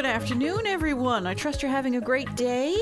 Good 0.00 0.08
afternoon, 0.08 0.66
everyone. 0.66 1.26
I 1.26 1.34
trust 1.34 1.60
you're 1.60 1.70
having 1.70 1.94
a 1.94 2.00
great 2.00 2.34
day. 2.34 2.74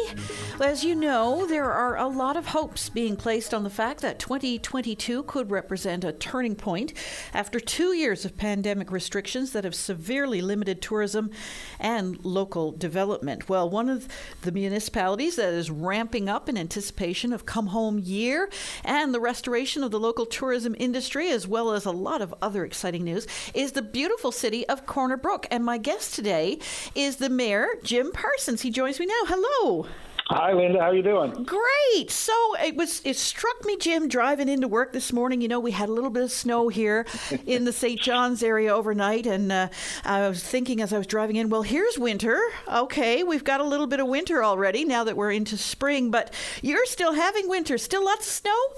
As 0.61 0.85
you 0.85 0.95
know, 0.95 1.49
there 1.49 1.69
are 1.69 1.97
a 1.97 2.07
lot 2.07 2.37
of 2.37 2.47
hopes 2.47 2.89
being 2.89 3.17
placed 3.17 3.53
on 3.53 3.65
the 3.65 3.71
fact 3.71 4.03
that 4.03 4.21
2022 4.21 5.25
could 5.25 5.51
represent 5.51 6.05
a 6.05 6.13
turning 6.13 6.55
point 6.55 6.93
after 7.35 7.59
two 7.59 7.93
years 7.93 8.25
of 8.25 8.37
pandemic 8.37 8.93
restrictions 8.93 9.51
that 9.51 9.65
have 9.65 9.75
severely 9.75 10.41
limited 10.41 10.81
tourism 10.81 11.33
and 11.81 12.25
local 12.25 12.71
development. 12.71 13.49
Well, 13.49 13.69
one 13.69 13.89
of 13.89 14.07
the 14.43 14.53
municipalities 14.53 15.35
that 15.37 15.53
is 15.53 15.73
ramping 15.73 16.29
up 16.29 16.49
in 16.49 16.57
anticipation 16.57 17.33
of 17.33 17.45
Come 17.45 17.69
Home 17.69 17.99
Year 17.99 18.49
and 18.85 19.13
the 19.13 19.19
restoration 19.19 19.83
of 19.83 19.91
the 19.91 19.99
local 19.99 20.25
tourism 20.25 20.77
industry, 20.79 21.31
as 21.31 21.49
well 21.49 21.73
as 21.73 21.85
a 21.85 21.91
lot 21.91 22.23
of 22.23 22.33
other 22.41 22.65
exciting 22.65 23.03
news, 23.03 23.27
is 23.55 23.73
the 23.73 23.83
beautiful 23.83 24.31
city 24.31 24.65
of 24.69 24.87
Corner 24.87 25.17
Brook. 25.17 25.49
And 25.51 25.65
my 25.65 25.79
guest 25.79 26.15
today 26.15 26.61
is 26.95 27.08
the 27.17 27.29
mayor, 27.29 27.67
Jim 27.83 28.13
Parsons. 28.13 28.63
He 28.63 28.71
joins 28.71 29.01
me 29.01 29.07
now. 29.07 29.23
Hello. 29.27 29.87
Hi, 30.31 30.53
Linda. 30.53 30.79
How 30.79 30.91
you 30.91 31.03
doing? 31.03 31.43
Great. 31.45 32.11
So 32.11 32.35
it 32.63 32.77
was. 32.77 33.01
It 33.03 33.17
struck 33.17 33.65
me, 33.65 33.79
Jim, 33.79 34.09
driving 34.09 34.51
into 34.51 34.69
work 34.69 34.93
this 34.93 35.11
morning. 35.11 35.41
You 35.41 35.49
know, 35.49 35.59
we 35.59 35.71
had 35.71 35.89
a 35.89 35.93
little 35.93 36.11
bit 36.11 36.23
of 36.23 36.31
snow 36.31 36.69
here 36.69 37.07
in 37.47 37.65
the 37.65 37.73
St. 37.73 37.99
John's 37.99 38.43
area 38.43 38.75
overnight, 38.75 39.27
and 39.27 39.51
uh, 39.51 39.69
I 40.05 40.29
was 40.29 40.45
thinking 40.45 40.83
as 40.83 40.93
I 40.93 40.99
was 40.99 41.07
driving 41.07 41.37
in, 41.37 41.49
well, 41.49 41.63
here's 41.63 41.99
winter. 41.99 42.39
Okay, 42.71 43.23
we've 43.23 43.45
got 43.45 43.61
a 43.61 43.65
little 43.65 43.87
bit 43.87 44.01
of 44.01 44.07
winter 44.07 44.45
already 44.45 44.85
now 44.85 45.03
that 45.05 45.17
we're 45.17 45.33
into 45.33 45.57
spring, 45.57 46.11
but 46.11 46.31
you're 46.61 46.85
still 46.85 47.15
having 47.15 47.49
winter. 47.49 47.79
Still 47.79 48.05
lots 48.05 48.27
of 48.27 48.33
snow. 48.33 48.69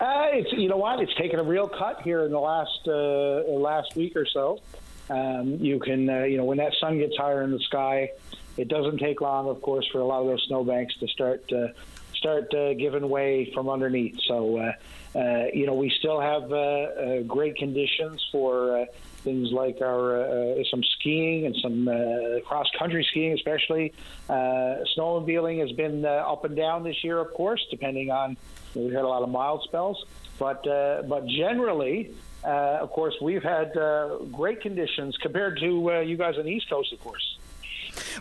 Uh, 0.00 0.28
it's 0.32 0.52
you 0.52 0.68
know 0.68 0.78
what? 0.78 1.00
It's 1.00 1.14
taken 1.16 1.38
a 1.38 1.42
real 1.42 1.68
cut 1.68 2.00
here 2.00 2.24
in 2.24 2.30
the 2.30 2.40
last 2.40 2.80
uh, 2.86 3.42
last 3.50 3.94
week 3.94 4.16
or 4.16 4.26
so. 4.26 4.60
Um, 5.08 5.58
you 5.60 5.78
can 5.78 6.08
uh, 6.08 6.24
you 6.24 6.36
know 6.36 6.44
when 6.44 6.58
that 6.58 6.72
sun 6.80 6.98
gets 6.98 7.16
higher 7.16 7.42
in 7.42 7.52
the 7.52 7.60
sky 7.60 8.10
it 8.56 8.68
doesn't 8.68 8.98
take 8.98 9.20
long, 9.20 9.48
of 9.48 9.60
course, 9.60 9.86
for 9.92 10.00
a 10.00 10.04
lot 10.04 10.22
of 10.22 10.26
those 10.26 10.44
snowbanks 10.48 10.96
to 10.98 11.08
start 11.08 11.52
uh, 11.52 11.68
start 12.14 12.52
uh, 12.54 12.72
giving 12.74 13.08
way 13.08 13.50
from 13.52 13.68
underneath. 13.68 14.18
So, 14.26 14.58
uh, 14.58 15.18
uh, 15.18 15.46
you 15.52 15.66
know, 15.66 15.74
we 15.74 15.90
still 15.98 16.20
have 16.20 16.50
uh, 16.50 16.56
uh, 16.56 17.22
great 17.22 17.56
conditions 17.56 18.26
for 18.32 18.78
uh, 18.78 18.86
things 19.22 19.52
like 19.52 19.80
our 19.82 20.22
uh, 20.22 20.64
some 20.70 20.82
skiing 20.82 21.46
and 21.46 21.56
some 21.56 21.88
uh, 21.88 22.40
cross 22.46 22.66
country 22.78 23.06
skiing, 23.10 23.32
especially. 23.32 23.92
Uh, 24.28 24.84
snowmobiling 24.96 25.60
has 25.60 25.72
been 25.72 26.04
uh, 26.04 26.08
up 26.08 26.44
and 26.44 26.56
down 26.56 26.82
this 26.82 27.04
year, 27.04 27.18
of 27.18 27.32
course, 27.34 27.64
depending 27.70 28.10
on. 28.10 28.36
We've 28.74 28.92
had 28.92 29.04
a 29.04 29.08
lot 29.08 29.22
of 29.22 29.28
mild 29.28 29.62
spells, 29.64 30.04
but 30.38 30.66
uh, 30.66 31.02
but 31.02 31.26
generally. 31.26 32.14
Uh, 32.44 32.78
of 32.80 32.90
course, 32.90 33.14
we've 33.20 33.42
had 33.42 33.76
uh, 33.76 34.18
great 34.32 34.60
conditions 34.60 35.16
compared 35.20 35.58
to 35.58 35.90
uh, 35.90 36.00
you 36.00 36.16
guys 36.16 36.36
on 36.38 36.44
the 36.44 36.50
East 36.50 36.68
Coast, 36.68 36.92
of 36.92 37.00
course. 37.00 37.36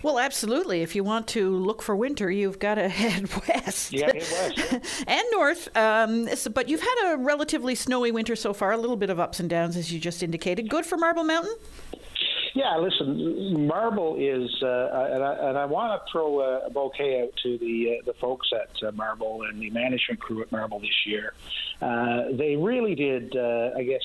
Well, 0.04 0.20
absolutely. 0.20 0.82
If 0.82 0.96
you 0.96 1.04
want 1.04 1.28
to 1.30 1.56
look 1.58 1.82
for 1.82 1.96
winter, 1.96 2.32
you've 2.32 2.60
got 2.60 2.76
to 2.76 2.88
head 2.90 3.30
west. 3.48 3.92
Yeah, 3.92 4.08
head 4.08 4.16
west. 4.16 5.04
and 5.08 5.24
north. 5.32 5.76
Um, 5.76 6.30
but 6.54 6.70
you've 6.70 6.82
had 6.82 7.14
a 7.14 7.18
relatively 7.18 7.76
snowy 7.76 8.12
winter 8.12 8.36
so 8.36 8.54
far, 8.54 8.72
a 8.72 8.78
little 8.78 8.98
bit 8.98 9.10
of 9.10 9.20
ups 9.20 9.40
and 9.40 9.50
downs, 9.50 9.78
as 9.78 9.92
you 9.92 10.00
just 10.00 10.24
indicated. 10.24 10.70
Good 10.70 10.86
for 10.86 10.98
Marble 10.98 11.24
Mountain? 11.24 11.56
Yeah, 12.56 12.78
listen, 12.78 13.68
Marble 13.68 14.16
is, 14.18 14.50
uh, 14.64 15.10
and 15.12 15.22
I, 15.22 15.34
and 15.50 15.58
I 15.58 15.66
want 15.66 16.02
to 16.02 16.10
throw 16.10 16.40
a, 16.40 16.70
bouquet 16.70 17.24
out 17.24 17.34
to 17.44 17.58
the 17.58 17.98
uh, 18.00 18.06
the 18.06 18.14
folks 18.14 18.48
at 18.54 18.82
uh, 18.82 18.94
Marble 18.94 19.44
and 19.44 19.60
the 19.60 19.70
management 19.72 20.22
crew 20.22 20.42
at 20.42 20.50
Marble 20.54 20.80
this 20.80 21.06
year. 21.06 21.34
Uh, 21.82 22.32
they 22.32 22.56
really 22.56 22.96
did, 22.96 23.36
uh, 23.36 23.72
I 23.76 23.84
guess, 23.84 24.02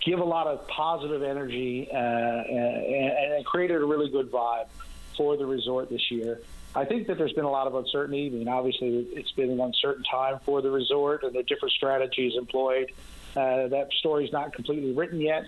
give 0.00 0.20
a 0.20 0.24
lot 0.24 0.46
of 0.46 0.68
positive 0.68 1.24
energy 1.24 1.88
uh, 1.92 1.96
and, 1.96 3.34
and 3.34 3.44
created 3.44 3.82
a 3.82 3.84
really 3.84 4.08
good 4.08 4.30
vibe 4.30 4.68
for 5.16 5.36
the 5.36 5.44
resort 5.44 5.90
this 5.90 6.08
year. 6.08 6.40
I 6.76 6.84
think 6.84 7.08
that 7.08 7.18
there's 7.18 7.32
been 7.32 7.44
a 7.44 7.50
lot 7.50 7.66
of 7.66 7.74
uncertainty. 7.74 8.28
I 8.28 8.30
mean, 8.30 8.46
obviously, 8.46 9.08
it's 9.12 9.32
been 9.32 9.50
an 9.50 9.60
uncertain 9.60 10.04
time 10.04 10.38
for 10.44 10.62
the 10.62 10.70
resort 10.70 11.24
and 11.24 11.34
the 11.34 11.42
different 11.42 11.72
strategies 11.72 12.34
employed. 12.38 12.92
Uh, 13.34 13.66
that 13.66 13.88
story's 13.98 14.30
not 14.30 14.52
completely 14.52 14.92
written 14.92 15.20
yet, 15.20 15.46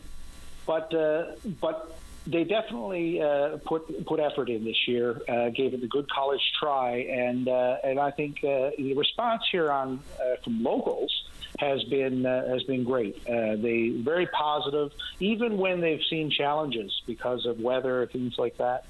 but 0.66 0.92
uh, 0.92 1.26
but 1.60 1.96
they 2.26 2.44
definitely 2.44 3.20
uh, 3.20 3.58
put 3.64 4.06
put 4.06 4.20
effort 4.20 4.48
in 4.48 4.64
this 4.64 4.88
year. 4.88 5.20
Uh, 5.28 5.50
gave 5.50 5.74
it 5.74 5.82
a 5.82 5.86
good 5.86 6.10
college 6.10 6.40
try, 6.58 6.96
and 6.96 7.48
uh, 7.48 7.76
and 7.84 7.98
I 7.98 8.10
think 8.10 8.38
uh, 8.38 8.70
the 8.78 8.94
response 8.96 9.42
here 9.50 9.70
on 9.70 10.00
uh, 10.18 10.36
from 10.42 10.62
locals 10.62 11.12
has 11.58 11.84
been 11.84 12.24
uh, 12.24 12.48
has 12.48 12.62
been 12.62 12.84
great. 12.84 13.22
They 13.24 13.90
very 13.90 14.26
positive, 14.26 14.92
even 15.20 15.58
when 15.58 15.80
they've 15.80 16.02
seen 16.08 16.30
challenges 16.30 17.02
because 17.06 17.44
of 17.46 17.60
weather 17.60 18.06
things 18.06 18.38
like 18.38 18.56
that. 18.56 18.86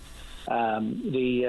Um, 0.46 1.10
the 1.10 1.42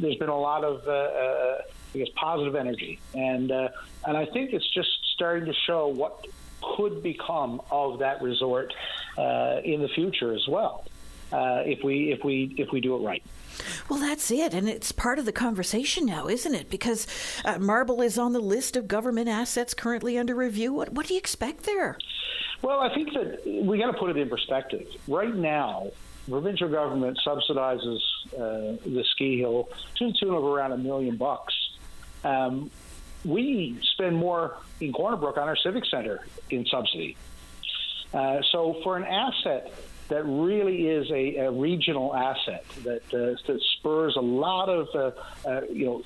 there's 0.00 0.16
been 0.16 0.28
a 0.28 0.38
lot 0.38 0.64
of 0.64 0.88
I 0.88 1.98
guess 1.98 2.08
positive 2.14 2.54
energy, 2.54 3.00
and 3.14 3.50
and 3.50 4.16
I 4.16 4.26
think 4.26 4.52
it's 4.52 4.68
just 4.72 4.90
starting 5.14 5.46
to 5.46 5.54
show 5.66 5.88
what 5.88 6.26
could 6.76 7.02
become 7.02 7.60
of 7.70 7.98
that 7.98 8.22
resort 8.22 8.72
uh, 9.18 9.60
in 9.64 9.82
the 9.82 9.88
future 9.88 10.32
as 10.32 10.46
well. 10.48 10.84
Uh, 11.32 11.62
if 11.64 11.82
we 11.82 12.12
if 12.12 12.22
we 12.24 12.54
if 12.58 12.70
we 12.72 12.80
do 12.80 12.94
it 12.96 12.98
right. 12.98 13.22
Well, 13.88 13.98
that's 13.98 14.30
it. 14.30 14.54
And 14.54 14.68
it's 14.68 14.92
part 14.92 15.18
of 15.18 15.24
the 15.24 15.32
conversation 15.32 16.06
now, 16.06 16.26
isn't 16.26 16.54
it? 16.54 16.70
Because 16.70 17.06
uh, 17.44 17.58
Marble 17.58 18.02
is 18.02 18.18
on 18.18 18.32
the 18.32 18.40
list 18.40 18.76
of 18.76 18.88
government 18.88 19.28
assets 19.28 19.74
currently 19.74 20.18
under 20.18 20.34
review. 20.34 20.72
What, 20.72 20.92
what 20.92 21.06
do 21.06 21.14
you 21.14 21.18
expect 21.18 21.64
there? 21.64 21.98
Well, 22.62 22.80
I 22.80 22.94
think 22.94 23.12
that 23.12 23.42
we 23.46 23.78
got 23.78 23.92
to 23.92 23.98
put 23.98 24.10
it 24.10 24.16
in 24.16 24.28
perspective. 24.28 24.86
Right 25.08 25.34
now, 25.34 25.90
provincial 26.28 26.68
government 26.68 27.18
subsidizes 27.26 27.98
uh, 28.34 28.78
the 28.86 29.04
ski 29.12 29.38
hill 29.38 29.68
to 29.96 30.06
the 30.06 30.18
tune 30.18 30.34
of 30.34 30.44
around 30.44 30.72
a 30.72 30.78
million 30.78 31.16
bucks. 31.16 31.54
Um, 32.24 32.70
we 33.24 33.78
spend 33.92 34.16
more 34.16 34.56
in 34.80 34.92
Corner 34.92 35.16
Brook 35.16 35.36
on 35.36 35.48
our 35.48 35.56
civic 35.56 35.84
center 35.86 36.24
in 36.50 36.66
subsidy. 36.66 37.16
Uh, 38.14 38.40
so 38.50 38.80
for 38.82 38.96
an 38.96 39.04
asset 39.04 39.72
that 40.12 40.24
really 40.24 40.88
is 40.88 41.10
a, 41.10 41.36
a 41.36 41.50
regional 41.50 42.14
asset 42.14 42.66
that, 42.84 43.02
uh, 43.14 43.34
that 43.46 43.60
spurs 43.78 44.14
a 44.16 44.20
lot 44.20 44.68
of 44.68 44.88
uh, 44.94 45.48
uh, 45.48 45.62
you 45.72 45.86
know 45.86 46.02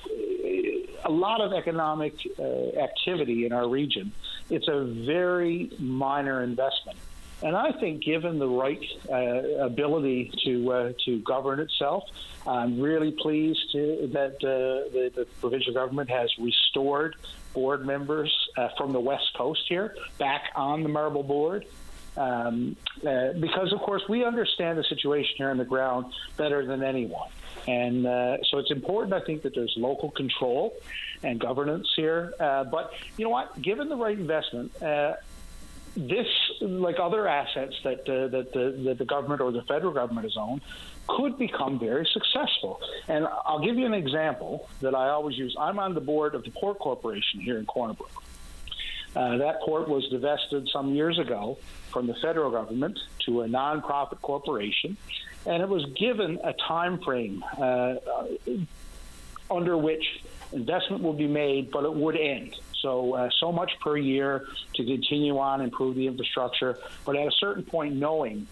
a 1.03 1.11
lot 1.11 1.41
of 1.41 1.51
economic 1.51 2.13
uh, 2.39 2.43
activity 2.79 3.45
in 3.45 3.51
our 3.51 3.67
region. 3.67 4.13
It's 4.49 4.67
a 4.69 4.85
very 4.85 5.71
minor 5.77 6.41
investment. 6.41 6.97
And 7.43 7.55
I 7.55 7.71
think, 7.73 8.03
given 8.03 8.39
the 8.39 8.47
right 8.47 8.83
uh, 9.11 9.65
ability 9.65 10.31
to 10.45 10.71
uh, 10.71 10.93
to 11.05 11.19
govern 11.19 11.59
itself, 11.59 12.05
I'm 12.47 12.79
really 12.79 13.11
pleased 13.11 13.71
to, 13.73 14.09
that 14.13 14.35
uh, 14.37 14.89
the, 14.91 15.11
the 15.13 15.25
provincial 15.41 15.73
government 15.73 16.09
has 16.09 16.29
restored 16.39 17.15
board 17.53 17.85
members 17.85 18.33
uh, 18.57 18.69
from 18.77 18.93
the 18.93 18.99
West 18.99 19.29
Coast 19.35 19.65
here 19.67 19.95
back 20.17 20.43
on 20.55 20.81
the 20.81 20.89
Marble 20.89 21.23
Board. 21.23 21.65
Um, 22.17 22.75
uh, 23.07 23.33
because, 23.33 23.71
of 23.71 23.79
course, 23.79 24.01
we 24.09 24.25
understand 24.25 24.77
the 24.77 24.83
situation 24.83 25.35
here 25.37 25.51
on 25.51 25.57
the 25.57 25.65
ground 25.65 26.13
better 26.35 26.65
than 26.65 26.83
anyone. 26.83 27.29
And 27.67 28.07
uh, 28.07 28.37
so 28.49 28.57
it's 28.57 28.71
important, 28.71 29.13
I 29.13 29.21
think, 29.21 29.43
that 29.43 29.53
there's 29.53 29.73
local 29.77 30.09
control 30.09 30.73
and 31.23 31.39
governance 31.39 31.87
here. 31.95 32.33
Uh, 32.39 32.63
but 32.63 32.93
you 33.17 33.25
know 33.25 33.29
what? 33.29 33.61
Given 33.61 33.89
the 33.89 33.95
right 33.95 34.17
investment, 34.17 34.71
uh, 34.81 35.15
this, 35.95 36.27
like 36.61 36.97
other 36.99 37.27
assets 37.27 37.75
that 37.83 38.01
uh, 38.01 38.27
that, 38.27 38.53
the, 38.53 38.65
that 38.85 38.97
the 38.97 39.05
government 39.05 39.41
or 39.41 39.51
the 39.51 39.63
federal 39.63 39.93
government 39.93 40.25
has 40.25 40.37
owned, 40.37 40.61
could 41.07 41.37
become 41.37 41.79
very 41.79 42.07
successful. 42.13 42.79
And 43.07 43.27
I'll 43.45 43.63
give 43.63 43.77
you 43.77 43.85
an 43.85 43.93
example 43.93 44.69
that 44.81 44.93
I 44.93 45.09
always 45.09 45.37
use. 45.37 45.55
I'm 45.59 45.79
on 45.79 45.93
the 45.93 46.01
board 46.01 46.35
of 46.35 46.43
the 46.43 46.51
Port 46.51 46.79
Corporation 46.79 47.39
here 47.41 47.57
in 47.57 47.65
Corner 47.65 47.93
Brook. 47.93 48.23
Uh, 49.15 49.37
that 49.37 49.61
port 49.61 49.87
was 49.87 50.07
divested 50.09 50.69
some 50.71 50.93
years 50.93 51.17
ago 51.17 51.57
from 51.91 52.07
the 52.07 52.13
federal 52.15 52.51
government 52.51 52.99
to 53.25 53.41
a 53.41 53.47
nonprofit 53.47 54.21
corporation, 54.21 54.97
and 55.45 55.63
it 55.63 55.69
was 55.69 55.85
given 55.97 56.39
a 56.43 56.53
time 56.53 56.99
frame 56.99 57.43
uh, 57.57 57.95
under 59.49 59.77
which 59.77 60.21
investment 60.51 61.03
would 61.03 61.17
be 61.17 61.27
made, 61.27 61.71
but 61.71 61.83
it 61.83 61.93
would 61.93 62.15
end. 62.15 62.55
So, 62.81 63.15
uh, 63.15 63.29
so 63.39 63.51
much 63.51 63.71
per 63.79 63.97
year 63.97 64.45
to 64.75 64.85
continue 64.85 65.37
on, 65.39 65.61
improve 65.61 65.95
the 65.95 66.07
infrastructure, 66.07 66.77
but 67.05 67.15
at 67.15 67.27
a 67.27 67.31
certain 67.31 67.63
point, 67.63 67.95
knowing 67.95 68.47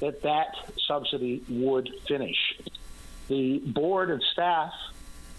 that 0.00 0.22
that 0.22 0.54
subsidy 0.86 1.42
would 1.48 1.90
finish. 2.06 2.36
The 3.28 3.58
board 3.58 4.10
and 4.10 4.22
staff, 4.32 4.72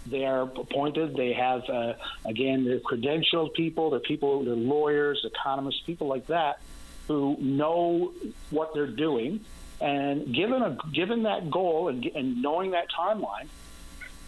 they 0.06 0.24
are 0.24 0.42
appointed. 0.42 1.16
They 1.16 1.32
have, 1.32 1.62
uh, 1.68 1.94
again, 2.24 2.64
they're 2.64 2.80
credentialed 2.80 3.54
people. 3.54 3.90
They're 3.90 4.00
people, 4.00 4.44
they're 4.44 4.54
lawyers, 4.54 5.24
economists, 5.24 5.80
people 5.84 6.06
like 6.06 6.26
that, 6.28 6.60
who 7.08 7.36
know 7.40 8.12
what 8.50 8.74
they're 8.74 8.86
doing. 8.86 9.44
And 9.80 10.34
given 10.34 10.62
a 10.62 10.78
given 10.92 11.24
that 11.24 11.50
goal 11.50 11.88
and, 11.88 12.04
and 12.06 12.40
knowing 12.40 12.70
that 12.70 12.86
timeline, 12.90 13.48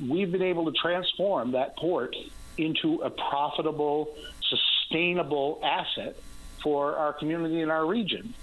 we've 0.06 0.30
been 0.30 0.42
able 0.42 0.70
to 0.70 0.72
transform 0.72 1.52
that 1.52 1.76
port 1.76 2.14
into 2.58 2.96
a 3.02 3.10
profitable, 3.10 4.14
sustainable 4.42 5.60
asset 5.62 6.16
for 6.62 6.96
our 6.96 7.12
community 7.12 7.62
and 7.62 7.70
our 7.70 7.86
region. 7.86 8.34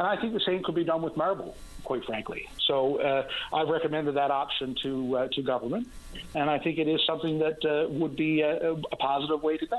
And 0.00 0.08
I 0.08 0.16
think 0.18 0.32
the 0.32 0.40
same 0.40 0.62
could 0.62 0.74
be 0.74 0.82
done 0.82 1.02
with 1.02 1.14
Marble, 1.14 1.54
quite 1.84 2.02
frankly. 2.06 2.48
So 2.66 3.02
uh, 3.02 3.28
I've 3.52 3.68
recommended 3.68 4.14
that 4.16 4.30
option 4.30 4.74
to 4.82 5.16
uh, 5.18 5.28
to 5.32 5.42
government, 5.42 5.88
and 6.34 6.48
I 6.48 6.58
think 6.58 6.78
it 6.78 6.88
is 6.88 7.02
something 7.06 7.38
that 7.40 7.62
uh, 7.66 7.86
would 7.90 8.16
be 8.16 8.40
a, 8.40 8.72
a 8.72 8.96
positive 8.96 9.42
way 9.42 9.58
to 9.58 9.66
go. 9.66 9.76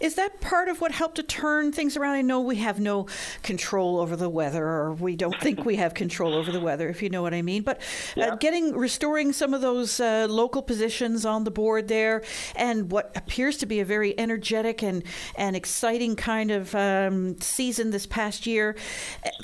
Is 0.00 0.14
that 0.16 0.40
part 0.40 0.68
of 0.68 0.80
what 0.80 0.92
helped 0.92 1.16
to 1.16 1.22
turn 1.22 1.72
things 1.72 1.96
around? 1.96 2.14
I 2.14 2.22
know 2.22 2.40
we 2.40 2.56
have 2.56 2.80
no 2.80 3.06
control 3.42 3.98
over 3.98 4.16
the 4.16 4.28
weather, 4.28 4.64
or 4.64 4.92
we 4.92 5.16
don't 5.16 5.38
think 5.40 5.64
we 5.64 5.76
have 5.76 5.94
control 5.94 6.34
over 6.34 6.50
the 6.50 6.60
weather, 6.60 6.88
if 6.88 7.02
you 7.02 7.10
know 7.10 7.22
what 7.22 7.34
I 7.34 7.42
mean. 7.42 7.62
But 7.62 7.78
uh, 7.78 7.80
yeah. 8.16 8.26
uh, 8.26 8.36
getting 8.36 8.76
restoring 8.76 9.32
some 9.32 9.54
of 9.54 9.60
those 9.60 10.00
uh, 10.00 10.26
local 10.28 10.62
positions 10.62 11.24
on 11.24 11.44
the 11.44 11.50
board 11.50 11.88
there, 11.88 12.22
and 12.56 12.90
what 12.90 13.12
appears 13.16 13.56
to 13.58 13.66
be 13.66 13.80
a 13.80 13.84
very 13.84 14.18
energetic 14.18 14.82
and 14.82 15.02
and 15.36 15.56
exciting 15.56 16.16
kind 16.16 16.50
of 16.50 16.74
um, 16.74 17.40
season 17.40 17.90
this 17.90 18.06
past 18.06 18.46
year, 18.46 18.76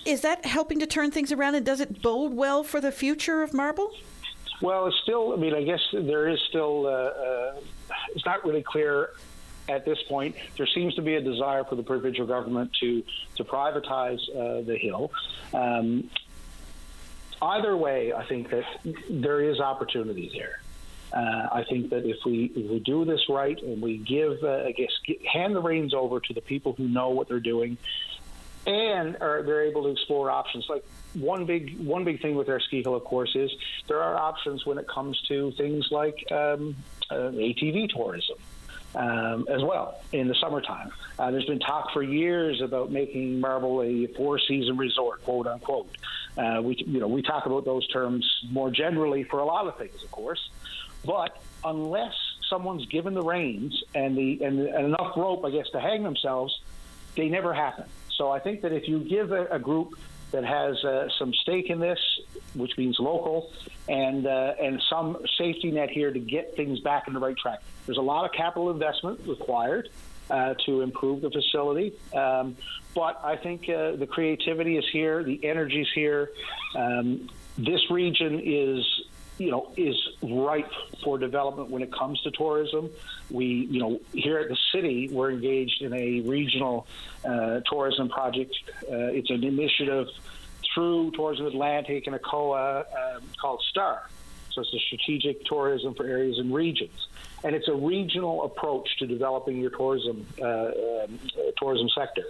is 0.05 0.21
that 0.23 0.45
helping 0.45 0.79
to 0.81 0.87
turn 0.87 1.11
things 1.11 1.33
around? 1.33 1.55
And 1.55 1.65
does 1.65 1.81
it 1.81 2.03
bode 2.03 2.35
well 2.35 2.63
for 2.63 2.81
the 2.81 2.93
future 2.93 3.43
of 3.43 3.55
Marble? 3.55 3.93
Well, 4.61 4.87
it's 4.87 4.97
still. 5.03 5.33
I 5.33 5.37
mean, 5.37 5.55
I 5.55 5.63
guess 5.63 5.81
there 5.93 6.29
is 6.29 6.41
still. 6.49 6.87
Uh, 6.87 6.91
uh 6.91 7.61
it's 8.15 8.25
not 8.25 8.45
really 8.45 8.63
clear 8.63 9.11
at 9.71 9.85
this 9.85 9.99
point, 10.09 10.35
there 10.57 10.67
seems 10.67 10.95
to 10.97 11.03
be 11.03 11.15
a 11.15 11.21
desire 11.21 11.65
for 11.65 11.77
the 11.77 11.83
provincial 11.83 12.27
government 12.27 12.73
to 12.81 13.03
to 13.37 13.45
privatize 13.45 14.21
uh, 14.31 14.63
the 14.63 14.77
hill. 14.77 15.13
Um, 15.55 16.11
either 17.41 17.77
way, 17.77 18.13
I 18.13 18.25
think 18.27 18.51
that 18.51 18.65
there 19.09 19.41
is 19.41 19.61
opportunity 19.61 20.31
there. 20.35 20.61
Uh, 21.13 21.49
I 21.53 21.65
think 21.69 21.91
that 21.91 22.05
if 22.09 22.19
we 22.25 22.53
if 22.55 22.71
we 22.71 22.79
do 22.81 23.05
this 23.05 23.29
right 23.29 23.61
and 23.63 23.81
we 23.81 23.99
give, 23.99 24.43
uh, 24.43 24.65
I 24.67 24.73
guess, 24.73 24.91
get, 25.07 25.25
hand 25.27 25.55
the 25.55 25.63
reins 25.63 25.95
over 25.95 26.21
to 26.21 26.35
the 26.35 26.41
people 26.41 26.73
who 26.73 26.89
know 26.89 27.11
what 27.11 27.29
they're 27.29 27.41
doing, 27.41 27.79
and 28.67 29.17
are 29.21 29.43
they're 29.43 29.65
able 29.65 29.85
to 29.85 29.89
explore 29.91 30.31
options 30.31 30.67
like 30.69 30.85
one 31.15 31.47
big 31.47 31.79
one 31.79 32.05
big 32.05 32.23
thing 32.23 32.37
with 32.37 32.49
our 32.49 32.61
ski 32.61 32.83
hill, 32.83 32.95
of 32.95 33.05
course, 33.05 33.35
is 33.35 33.51
there 33.89 34.01
are 34.01 34.17
options 34.17 34.67
when 34.67 34.79
it 34.79 34.87
comes 34.87 35.21
to 35.23 35.53
things 35.53 35.89
like 35.91 36.31
um, 36.31 36.77
uh, 37.11 37.31
ATV 37.33 37.91
tourism 37.91 38.37
um, 38.95 39.47
as 39.49 39.63
well 39.63 40.01
in 40.13 40.29
the 40.29 40.35
summertime. 40.35 40.91
Uh, 41.19 41.31
there's 41.31 41.47
been 41.47 41.61
talk 41.61 41.93
for 41.93 42.03
years 42.03 42.61
about 42.61 42.91
making 42.91 43.41
Marble 43.41 43.83
a 43.83 44.07
four-season 44.09 44.77
resort, 44.77 45.23
quote 45.25 45.47
unquote. 45.47 45.89
Uh, 46.37 46.61
we, 46.63 46.77
you 46.77 47.01
know, 47.01 47.09
we 47.09 47.23
talk 47.23 47.47
about 47.47 47.65
those 47.65 47.87
terms 47.89 48.25
more 48.51 48.71
generally 48.71 49.25
for 49.25 49.41
a 49.41 49.45
lot 49.45 49.67
of 49.67 49.77
things, 49.79 50.03
of 50.03 50.11
course, 50.11 50.51
but 51.05 51.41
unless 51.65 52.15
someone's 52.49 52.87
given 52.87 53.15
the 53.15 53.23
reins 53.23 53.83
and 53.95 54.17
the 54.17 54.43
and, 54.43 54.61
and 54.61 54.87
enough 54.87 55.17
rope, 55.17 55.45
I 55.45 55.51
guess, 55.51 55.69
to 55.71 55.81
hang 55.81 56.03
themselves, 56.03 56.61
they 57.17 57.29
never 57.29 57.53
happen. 57.53 57.85
So 58.17 58.31
I 58.31 58.39
think 58.39 58.63
that 58.63 58.73
if 58.73 58.89
you 58.89 59.01
give 59.01 59.33
a, 59.33 59.47
a 59.47 59.59
group 59.59 59.99
that 60.31 60.45
has 60.45 60.83
uh, 60.85 61.09
some 61.19 61.33
stake 61.35 61.71
in 61.71 61.81
this, 61.81 61.99
which 62.55 62.77
means 62.79 62.99
local, 62.99 63.53
and 63.89 64.27
uh, 64.27 64.55
and 64.61 64.83
some 64.89 65.19
safety 65.39 65.71
net 65.71 65.91
here 65.91 66.13
to 66.13 66.19
get 66.19 66.57
things 66.57 66.81
back 66.81 67.09
in 67.09 67.15
the 67.15 67.21
right 67.21 67.37
track. 67.37 67.63
There's 67.87 67.99
a 67.99 68.03
lot 68.03 68.25
of 68.25 68.33
capital 68.33 68.71
investment 68.71 69.21
required 69.27 69.89
uh, 70.31 70.55
to 70.67 70.83
improve 70.83 71.23
the 71.23 71.31
facility, 71.31 71.93
um, 72.15 72.57
but 72.95 73.21
I 73.25 73.37
think 73.37 73.69
uh, 73.69 73.97
the 73.97 74.07
creativity 74.07 74.77
is 74.77 74.85
here, 74.93 75.23
the 75.23 75.45
energy 75.45 75.83
is 75.83 75.89
here. 75.95 76.31
Um, 76.77 77.29
this 77.59 77.91
region 77.91 78.41
is 78.43 78.85
you 79.41 79.51
know, 79.51 79.73
is 79.75 79.97
ripe 80.23 80.71
for 81.03 81.17
development 81.17 81.71
when 81.71 81.83
it 81.83 81.91
comes 81.91 82.21
to 82.21 82.31
tourism. 82.31 82.91
We, 83.31 83.47
you 83.71 83.81
know, 83.81 84.01
here 84.13 84.39
at 84.39 84.51
the 84.51 84.57
city, 84.71 85.09
we're 85.11 85.31
engaged 85.31 85.81
in 85.81 85.95
a 85.95 86.21
regional 86.21 86.87
uh, 87.25 87.61
tourism 87.61 88.11
project. 88.11 88.55
Uh, 88.83 89.17
it's 89.17 89.31
an 89.31 89.43
initiative 89.43 90.09
through 90.75 91.13
Tourism 91.13 91.47
Atlantic 91.47 92.07
and 92.07 92.15
ACOA 92.17 92.81
um, 92.81 93.23
called 93.41 93.63
STAR. 93.71 94.11
So 94.53 94.61
it's 94.61 94.75
a 94.75 94.79
strategic 94.79 95.47
tourism 95.47 95.95
for 95.95 96.05
areas 96.05 96.39
and 96.39 96.53
regions, 96.53 97.07
and 97.43 97.55
it's 97.57 97.69
a 97.69 97.75
regional 97.75 98.45
approach 98.45 98.89
to 98.99 99.07
developing 99.07 99.59
your 99.59 99.71
tourism 99.71 100.27
uh, 100.43 100.45
um, 100.45 101.19
tourism 101.57 101.89
sector. 101.97 102.25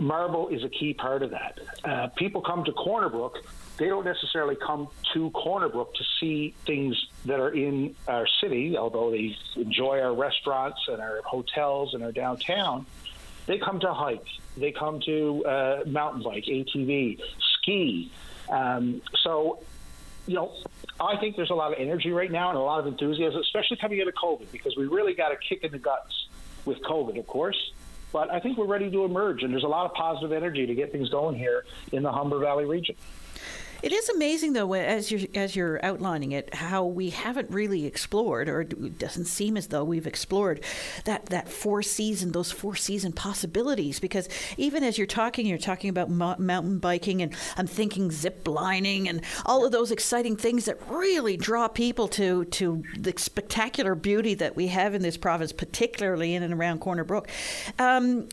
Marble 0.00 0.48
is 0.48 0.64
a 0.64 0.68
key 0.68 0.94
part 0.94 1.22
of 1.22 1.30
that. 1.30 1.58
Uh, 1.84 2.08
people 2.08 2.40
come 2.40 2.64
to 2.64 2.72
Corner 2.72 3.08
Brook 3.08 3.38
they 3.80 3.88
don't 3.88 4.04
necessarily 4.04 4.56
come 4.56 4.88
to 5.14 5.30
Corner 5.30 5.70
Brook 5.70 5.94
to 5.94 6.04
see 6.20 6.54
things 6.66 7.02
that 7.24 7.40
are 7.40 7.48
in 7.48 7.96
our 8.06 8.26
city, 8.42 8.76
although 8.76 9.10
they 9.10 9.34
enjoy 9.56 10.00
our 10.00 10.14
restaurants 10.14 10.80
and 10.86 11.00
our 11.00 11.22
hotels 11.22 11.94
and 11.94 12.02
our 12.02 12.12
downtown. 12.12 12.84
They 13.46 13.56
come 13.56 13.80
to 13.80 13.94
hike, 13.94 14.26
they 14.58 14.70
come 14.70 15.00
to 15.06 15.46
uh, 15.46 15.82
mountain 15.86 16.22
bike, 16.22 16.44
ATV, 16.44 17.20
ski. 17.54 18.12
Um, 18.50 19.00
so, 19.22 19.60
you 20.26 20.34
know, 20.34 20.52
I 21.00 21.16
think 21.16 21.36
there's 21.36 21.48
a 21.48 21.54
lot 21.54 21.72
of 21.72 21.78
energy 21.78 22.10
right 22.10 22.30
now 22.30 22.50
and 22.50 22.58
a 22.58 22.60
lot 22.60 22.80
of 22.80 22.86
enthusiasm, 22.86 23.40
especially 23.40 23.78
coming 23.78 24.02
out 24.02 24.08
of 24.08 24.14
COVID, 24.14 24.52
because 24.52 24.76
we 24.76 24.88
really 24.88 25.14
got 25.14 25.32
a 25.32 25.36
kick 25.36 25.64
in 25.64 25.72
the 25.72 25.78
guts 25.78 26.28
with 26.66 26.82
COVID, 26.82 27.18
of 27.18 27.26
course. 27.26 27.72
But 28.12 28.30
I 28.30 28.40
think 28.40 28.58
we're 28.58 28.66
ready 28.66 28.90
to 28.90 29.04
emerge, 29.04 29.42
and 29.42 29.52
there's 29.52 29.64
a 29.64 29.68
lot 29.68 29.86
of 29.86 29.94
positive 29.94 30.32
energy 30.32 30.66
to 30.66 30.74
get 30.74 30.92
things 30.92 31.08
going 31.10 31.36
here 31.36 31.64
in 31.92 32.02
the 32.02 32.10
Humber 32.10 32.38
Valley 32.38 32.64
region. 32.64 32.96
It 33.82 33.92
is 33.92 34.08
amazing, 34.10 34.52
though, 34.52 34.74
as 34.74 35.10
you're 35.10 35.22
as 35.34 35.56
you're 35.56 35.84
outlining 35.84 36.32
it, 36.32 36.54
how 36.54 36.84
we 36.84 37.10
haven't 37.10 37.50
really 37.50 37.86
explored, 37.86 38.48
or 38.48 38.60
it 38.60 38.98
doesn't 38.98 39.24
seem 39.24 39.56
as 39.56 39.68
though 39.68 39.84
we've 39.84 40.06
explored 40.06 40.62
that 41.04 41.26
that 41.26 41.48
four 41.48 41.82
season, 41.82 42.32
those 42.32 42.52
four 42.52 42.76
season 42.76 43.12
possibilities. 43.12 43.98
Because 43.98 44.28
even 44.58 44.84
as 44.84 44.98
you're 44.98 45.06
talking, 45.06 45.46
you're 45.46 45.58
talking 45.58 45.88
about 45.88 46.10
mo- 46.10 46.36
mountain 46.38 46.78
biking, 46.78 47.22
and 47.22 47.34
I'm 47.56 47.66
thinking 47.66 48.10
zip 48.10 48.46
lining, 48.46 49.08
and 49.08 49.22
all 49.46 49.64
of 49.64 49.72
those 49.72 49.90
exciting 49.90 50.36
things 50.36 50.66
that 50.66 50.78
really 50.88 51.36
draw 51.36 51.66
people 51.68 52.08
to 52.08 52.44
to 52.46 52.82
the 52.98 53.14
spectacular 53.16 53.94
beauty 53.94 54.34
that 54.34 54.56
we 54.56 54.66
have 54.68 54.94
in 54.94 55.00
this 55.00 55.16
province, 55.16 55.52
particularly 55.52 56.34
in 56.34 56.42
and 56.42 56.52
around 56.52 56.80
Corner 56.80 57.04
Brook. 57.04 57.28
Um, 57.78 58.28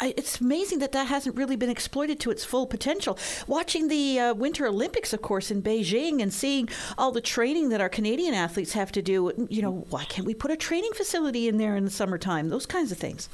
it's 0.00 0.40
amazing 0.40 0.78
that 0.80 0.92
that 0.92 1.06
hasn't 1.06 1.36
really 1.36 1.56
been 1.56 1.70
exploited 1.70 2.20
to 2.20 2.30
its 2.30 2.44
full 2.44 2.66
potential. 2.66 3.18
Watching 3.46 3.88
the 3.88 4.18
uh, 4.18 4.34
Winter 4.34 4.66
Olympics, 4.66 5.12
of 5.12 5.22
course, 5.22 5.50
in 5.50 5.62
Beijing, 5.62 6.22
and 6.22 6.32
seeing 6.32 6.68
all 6.98 7.12
the 7.12 7.20
training 7.20 7.68
that 7.70 7.80
our 7.80 7.88
Canadian 7.88 8.34
athletes 8.34 8.72
have 8.72 8.92
to 8.92 9.02
do, 9.02 9.46
you 9.48 9.62
know, 9.62 9.86
why 9.90 10.04
can't 10.04 10.26
we 10.26 10.34
put 10.34 10.50
a 10.50 10.56
training 10.56 10.92
facility 10.94 11.48
in 11.48 11.58
there 11.58 11.76
in 11.76 11.84
the 11.84 11.90
summertime? 11.90 12.48
Those 12.48 12.66
kinds 12.66 12.92
of 12.92 12.98
things. 12.98 13.28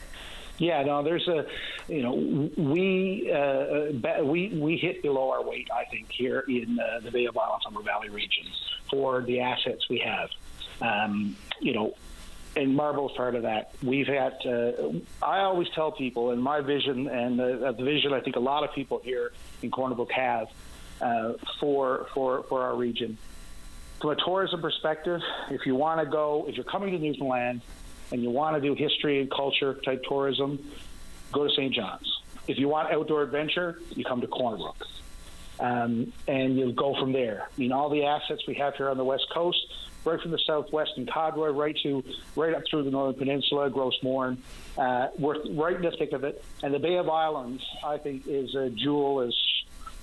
Yeah, 0.58 0.82
no, 0.82 1.02
there's 1.02 1.26
a, 1.28 1.46
you 1.88 2.02
know, 2.02 2.14
we 2.56 3.32
uh, 3.32 4.22
we 4.22 4.48
we 4.48 4.76
hit 4.76 5.02
below 5.02 5.30
our 5.30 5.42
weight, 5.42 5.68
I 5.74 5.84
think, 5.90 6.12
here 6.12 6.44
in 6.46 6.78
uh, 6.78 7.00
the 7.00 7.10
Bay 7.10 7.24
of 7.24 7.36
Islands, 7.36 7.64
Humber 7.64 7.82
Valley 7.82 8.10
region 8.10 8.44
for 8.90 9.22
the 9.22 9.40
assets 9.40 9.88
we 9.88 9.98
have. 9.98 10.30
Um, 10.80 11.36
you 11.60 11.72
know, 11.72 11.94
and 12.56 12.76
Marble's 12.76 13.12
part 13.16 13.34
of 13.34 13.42
that. 13.42 13.72
We've 13.82 14.06
had. 14.06 14.34
Uh, 14.44 14.72
I 15.22 15.40
always 15.40 15.68
tell 15.74 15.92
people, 15.92 16.30
and 16.30 16.42
my 16.42 16.60
vision, 16.60 17.08
and 17.08 17.38
the, 17.38 17.74
the, 17.76 17.84
vision 17.84 18.12
I 18.12 18.20
think 18.20 18.36
a 18.36 18.40
lot 18.40 18.64
of 18.64 18.74
people 18.74 19.00
here 19.02 19.32
in 19.62 19.70
Corner 19.70 19.94
Brook 19.94 20.12
have 20.12 20.48
uh, 21.00 21.34
for 21.60 22.06
for 22.14 22.44
for 22.44 22.62
our 22.62 22.76
region. 22.76 23.16
From 24.00 24.10
a 24.10 24.16
tourism 24.16 24.60
perspective, 24.60 25.20
if 25.50 25.64
you 25.64 25.76
want 25.76 26.00
to 26.00 26.06
go, 26.06 26.46
if 26.48 26.56
you're 26.56 26.64
coming 26.64 26.92
to 26.92 26.98
Newfoundland 26.98 27.62
and 28.10 28.22
you 28.22 28.30
want 28.30 28.56
to 28.56 28.60
do 28.60 28.74
history 28.74 29.20
and 29.20 29.30
culture 29.30 29.74
type 29.74 30.02
tourism, 30.08 30.58
go 31.30 31.46
to 31.46 31.54
St. 31.54 31.72
John's. 31.72 32.20
If 32.48 32.58
you 32.58 32.68
want 32.68 32.92
outdoor 32.92 33.22
adventure, 33.22 33.78
you 33.90 34.04
come 34.04 34.20
to 34.20 34.26
Corner 34.26 34.56
Brook. 34.56 34.86
Um, 35.60 36.12
and 36.26 36.58
you'll 36.58 36.72
go 36.72 36.98
from 36.98 37.12
there. 37.12 37.46
I 37.46 37.60
mean, 37.60 37.70
all 37.70 37.88
the 37.88 38.04
assets 38.06 38.42
we 38.48 38.54
have 38.54 38.74
here 38.74 38.88
on 38.88 38.96
the 38.96 39.04
West 39.04 39.26
Coast 39.32 39.64
right 40.04 40.20
from 40.20 40.30
the 40.30 40.38
southwest 40.38 40.92
in 40.96 41.06
Codroy, 41.06 41.54
right 41.54 41.76
to 41.82 42.04
right 42.36 42.54
up 42.54 42.62
through 42.68 42.84
the 42.84 42.90
Northern 42.90 43.18
Peninsula, 43.18 43.70
Gros 43.70 43.96
Morne. 44.02 44.42
Uh, 44.76 45.08
we're 45.18 45.42
right 45.52 45.76
in 45.76 45.82
the 45.82 45.92
thick 45.92 46.12
of 46.12 46.24
it, 46.24 46.42
and 46.62 46.74
the 46.74 46.78
Bay 46.78 46.96
of 46.96 47.08
Islands, 47.08 47.64
I 47.84 47.98
think, 47.98 48.26
is 48.26 48.54
a 48.54 48.70
jewel 48.70 49.20
as 49.20 49.34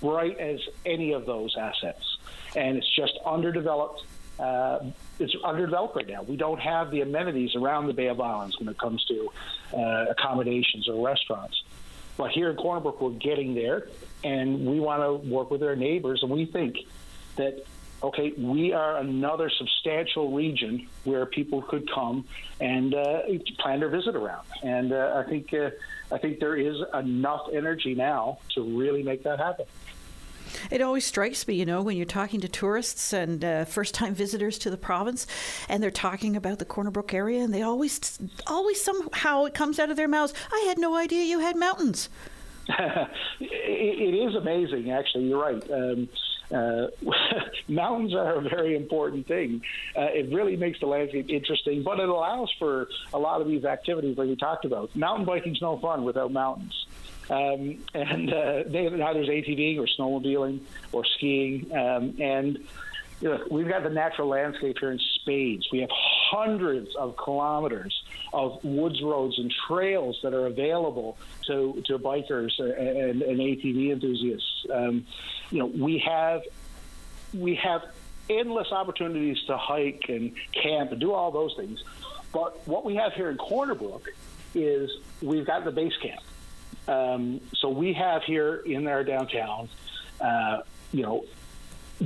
bright 0.02 0.38
as 0.38 0.60
any 0.86 1.14
of 1.14 1.26
those 1.26 1.56
assets, 1.58 2.18
and 2.56 2.78
it's 2.78 2.96
just 2.96 3.14
underdeveloped. 3.26 4.04
Uh, 4.40 4.92
it's 5.20 5.36
underdeveloped 5.44 5.98
right 5.98 6.08
now. 6.08 6.24
We 6.24 6.38
don't 6.38 6.62
have 6.62 6.92
the 6.92 7.02
amenities 7.02 7.56
around 7.56 7.88
the 7.88 7.94
Bay 7.94 8.08
of 8.08 8.22
Islands 8.22 8.58
when 8.58 8.70
it 8.70 8.78
comes 8.78 9.04
to 9.06 9.30
uh, 9.74 10.06
accommodations 10.10 10.88
or 10.88 11.06
restaurants. 11.06 11.62
But 12.16 12.32
here 12.32 12.50
in 12.50 12.56
Corner 12.56 12.80
Brook, 12.80 13.02
we're 13.02 13.12
getting 13.12 13.54
there, 13.54 13.88
and 14.24 14.66
we 14.66 14.80
want 14.80 15.04
to 15.04 15.30
work 15.30 15.52
with 15.52 15.62
our 15.62 15.76
neighbors, 15.76 16.22
and 16.22 16.32
we 16.32 16.46
think 16.46 16.78
that 17.36 17.66
okay, 18.02 18.34
we 18.38 18.74
are 18.74 18.98
another 18.98 19.50
substantial 19.50 20.32
region 20.32 20.88
where 21.04 21.26
people 21.26 21.62
could 21.62 21.90
come 21.92 22.26
and 22.60 22.94
uh, 22.94 23.22
plan 23.60 23.80
their 23.80 23.90
visit 23.90 24.16
around. 24.16 24.46
And 24.64 24.92
uh, 24.92 25.24
I 25.26 25.30
think 25.30 25.54
uh, 25.54 25.72
I 26.12 26.18
think 26.18 26.40
there 26.40 26.56
is 26.56 26.78
enough 26.94 27.48
energy 27.52 27.96
now 27.96 28.40
to 28.56 28.62
really 28.62 29.04
make 29.04 29.24
that 29.24 29.40
happen. 29.40 29.66
It 30.72 30.82
always 30.82 31.06
strikes 31.06 31.48
me, 31.48 31.56
you 31.56 31.66
know, 31.66 31.82
when 31.82 31.96
you're 31.96 32.08
talking 32.08 32.42
to 32.42 32.48
tourists 32.48 33.14
and 33.14 33.44
uh, 33.46 33.66
first-time 33.66 34.16
visitors 34.16 34.58
to 34.60 34.72
the 34.72 34.78
province, 34.78 35.28
and 35.68 35.82
they're 35.82 35.92
talking 35.92 36.36
about 36.36 36.58
the 36.58 36.66
Corner 36.66 36.90
Brook 36.90 37.14
area, 37.14 37.44
and 37.44 37.54
they 37.54 37.62
always, 37.62 38.18
always 38.48 38.82
somehow 38.82 39.46
it 39.46 39.54
comes 39.54 39.78
out 39.78 39.92
of 39.92 39.98
their 39.98 40.08
mouths. 40.08 40.34
I 40.52 40.66
had 40.68 40.80
no 40.80 40.96
idea 40.96 41.24
you 41.24 41.40
had 41.40 41.56
mountains. 41.56 42.10
it 43.40 44.30
is 44.30 44.36
amazing, 44.36 44.92
actually. 44.92 45.26
You're 45.26 45.42
right. 45.42 45.72
Um, 45.72 46.10
uh, 46.52 46.88
mountains 47.68 48.14
are 48.14 48.36
a 48.36 48.42
very 48.42 48.76
important 48.76 49.28
thing. 49.28 49.62
Uh, 49.96 50.08
it 50.14 50.34
really 50.34 50.56
makes 50.56 50.80
the 50.80 50.88
landscape 50.88 51.30
interesting, 51.30 51.84
but 51.84 52.00
it 52.00 52.10
allows 52.10 52.52
for 52.58 52.88
a 53.14 53.20
lot 53.20 53.42
of 53.42 53.48
these 53.48 53.66
activities 53.66 54.18
like 54.18 54.28
we 54.28 54.36
talked 54.36 54.66
about. 54.66 54.96
Mountain 54.96 55.26
biking's 55.26 55.62
no 55.62 55.78
fun 55.78 56.04
without 56.04 56.32
mountains. 56.32 56.86
Um, 57.30 57.78
and 57.94 58.34
uh, 58.34 58.64
they, 58.66 58.90
now 58.90 59.14
there's 59.14 59.28
ATVing 59.28 59.78
or 59.78 59.86
snowmobiling 59.86 60.62
or 60.92 61.06
skiing. 61.06 61.72
Um, 61.72 62.16
and 62.20 62.60
you 63.22 63.30
know, 63.30 63.46
we've 63.52 63.68
got 63.68 63.84
the 63.84 63.90
natural 63.90 64.30
landscape 64.30 64.78
here 64.80 64.92
in 64.92 65.00
spades. 65.16 65.68
We 65.72 65.82
have 65.82 65.90
hundreds 66.30 66.96
of 66.96 67.18
kilometers 67.18 68.04
of 68.34 68.64
woods 68.64 69.02
roads 69.02 69.40
and 69.40 69.52
trails 69.68 70.20
that 70.24 70.34
are 70.34 70.46
available 70.46 71.18
to, 71.48 71.82
to 71.86 71.98
bikers 71.98 72.52
and, 72.60 73.22
and 73.22 73.40
ATV 73.40 73.92
enthusiasts. 73.92 74.66
Um, 74.72 75.06
you 75.50 75.60
know, 75.60 75.66
we 75.66 76.00
have 76.00 76.44
we 77.34 77.56
have 77.56 77.84
endless 78.30 78.72
opportunities 78.72 79.38
to 79.48 79.58
hike 79.58 80.06
and 80.10 80.34
camp 80.52 80.92
and 80.92 81.00
do 81.00 81.14
all 81.14 81.32
those 81.32 81.56
things. 81.56 81.84
But 82.32 82.68
what 82.68 82.86
we 82.86 82.96
have 82.96 83.14
here 83.14 83.30
in 83.30 83.38
Corner 83.38 83.76
Brook 83.76 84.08
is 84.54 84.92
we've 85.22 85.46
got 85.46 85.64
the 85.64 85.72
base 85.72 85.98
camp. 85.98 86.22
Um, 86.88 87.42
so 87.56 87.70
we 87.70 87.94
have 87.94 88.24
here 88.24 88.56
in 88.56 88.88
our 88.88 89.04
downtown, 89.04 89.70
uh, 90.22 90.60
you 90.92 91.04
know, 91.04 91.26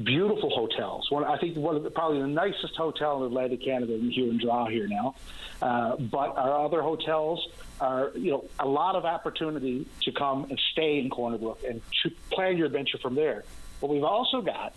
beautiful 0.01 0.49
hotels. 0.49 1.09
One, 1.11 1.23
I 1.23 1.37
think 1.37 1.55
one 1.55 1.75
of 1.75 1.83
the, 1.83 1.91
probably 1.91 2.21
the 2.21 2.27
nicest 2.27 2.75
hotel 2.75 3.19
in 3.19 3.27
Atlantic 3.27 3.63
Canada 3.63 3.93
in 3.93 4.09
Hew 4.09 4.31
and 4.31 4.39
Draw 4.39 4.67
here 4.67 4.87
now. 4.87 5.15
Uh, 5.61 5.95
but 5.97 6.35
our 6.35 6.65
other 6.65 6.81
hotels 6.81 7.47
are, 7.79 8.11
you 8.15 8.31
know, 8.31 8.45
a 8.59 8.67
lot 8.67 8.95
of 8.95 9.05
opportunity 9.05 9.87
to 10.01 10.11
come 10.11 10.45
and 10.49 10.59
stay 10.71 10.99
in 10.99 11.09
Corner 11.09 11.37
Brook 11.37 11.59
and 11.67 11.81
to 12.03 12.11
plan 12.31 12.57
your 12.57 12.65
adventure 12.65 12.97
from 12.97 13.15
there. 13.15 13.43
But 13.79 13.89
we've 13.89 14.03
also 14.03 14.41
got, 14.41 14.73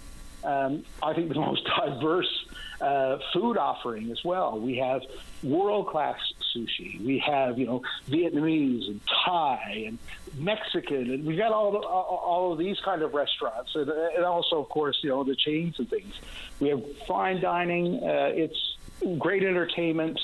um, 0.47 0.85
I 1.03 1.12
think, 1.12 1.29
the 1.29 1.35
most 1.41 1.65
diverse 1.65 2.47
uh, 2.81 3.19
food 3.33 3.57
offering 3.57 4.11
as 4.11 4.23
well. 4.25 4.59
We 4.59 4.76
have 4.76 5.03
world 5.43 5.88
class 5.88 6.19
sushi. 6.55 7.05
We 7.05 7.19
have 7.19 7.59
you 7.59 7.67
know 7.67 7.83
Vietnamese 8.09 8.88
and 8.88 9.00
Thai 9.25 9.85
and 9.87 9.99
Mexican, 10.38 11.11
and 11.11 11.26
we've 11.26 11.38
got 11.38 11.53
all 11.53 11.73
the, 11.73 11.79
all 11.79 12.53
of 12.53 12.59
these 12.59 12.79
kind 12.85 13.03
of 13.03 13.15
restaurants, 13.15 13.75
and, 13.75 13.91
and 13.91 14.25
also 14.25 14.61
of 14.61 14.69
course 14.69 14.99
you 15.03 15.11
know 15.11 15.25
the 15.25 15.37
chains 15.37 15.79
and 15.79 15.88
things. 15.88 16.15
We 16.61 16.69
have 16.69 16.83
fine 17.07 17.41
dining. 17.41 18.03
Uh, 18.03 18.33
it's 18.35 18.76
great 19.19 19.43
entertainment, 19.43 20.19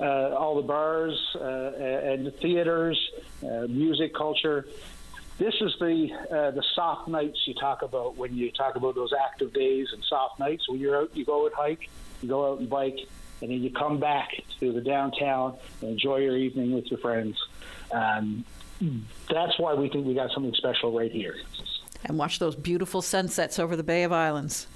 uh, 0.00 0.34
all 0.34 0.56
the 0.56 0.66
bars 0.66 1.36
uh, 1.36 1.72
and 1.78 2.26
the 2.26 2.32
theaters, 2.32 2.98
uh, 3.42 3.66
music 3.68 4.14
culture. 4.14 4.66
This 5.38 5.54
is 5.60 5.74
the 5.78 6.08
uh, 6.30 6.50
the 6.52 6.64
soft 6.74 7.08
nights 7.08 7.38
you 7.46 7.54
talk 7.54 7.82
about 7.82 8.16
when 8.16 8.34
you 8.34 8.50
talk 8.52 8.76
about 8.76 8.94
those 8.94 9.12
active 9.12 9.52
days 9.52 9.88
and 9.92 10.02
soft 10.04 10.38
nights. 10.38 10.66
When 10.68 10.80
you're 10.80 10.96
out, 10.96 11.14
you 11.14 11.26
go 11.26 11.44
and 11.46 11.54
hike, 11.54 11.90
you 12.22 12.28
go 12.28 12.52
out 12.52 12.60
and 12.60 12.70
bike, 12.70 12.98
and 13.42 13.50
then 13.50 13.62
you 13.62 13.70
come 13.70 14.00
back 14.00 14.30
to 14.60 14.72
the 14.72 14.80
downtown 14.80 15.56
and 15.82 15.90
enjoy 15.90 16.18
your 16.18 16.36
evening 16.36 16.72
with 16.72 16.86
your 16.86 16.98
friends. 17.00 17.36
Um, 17.92 18.44
that's 19.30 19.58
why 19.58 19.74
we 19.74 19.90
think 19.90 20.06
we 20.06 20.14
got 20.14 20.30
something 20.32 20.54
special 20.54 20.96
right 20.96 21.12
here. 21.12 21.36
And 22.04 22.18
watch 22.18 22.38
those 22.38 22.56
beautiful 22.56 23.02
sunsets 23.02 23.58
over 23.58 23.76
the 23.76 23.82
Bay 23.82 24.04
of 24.04 24.12
Islands. 24.12 24.66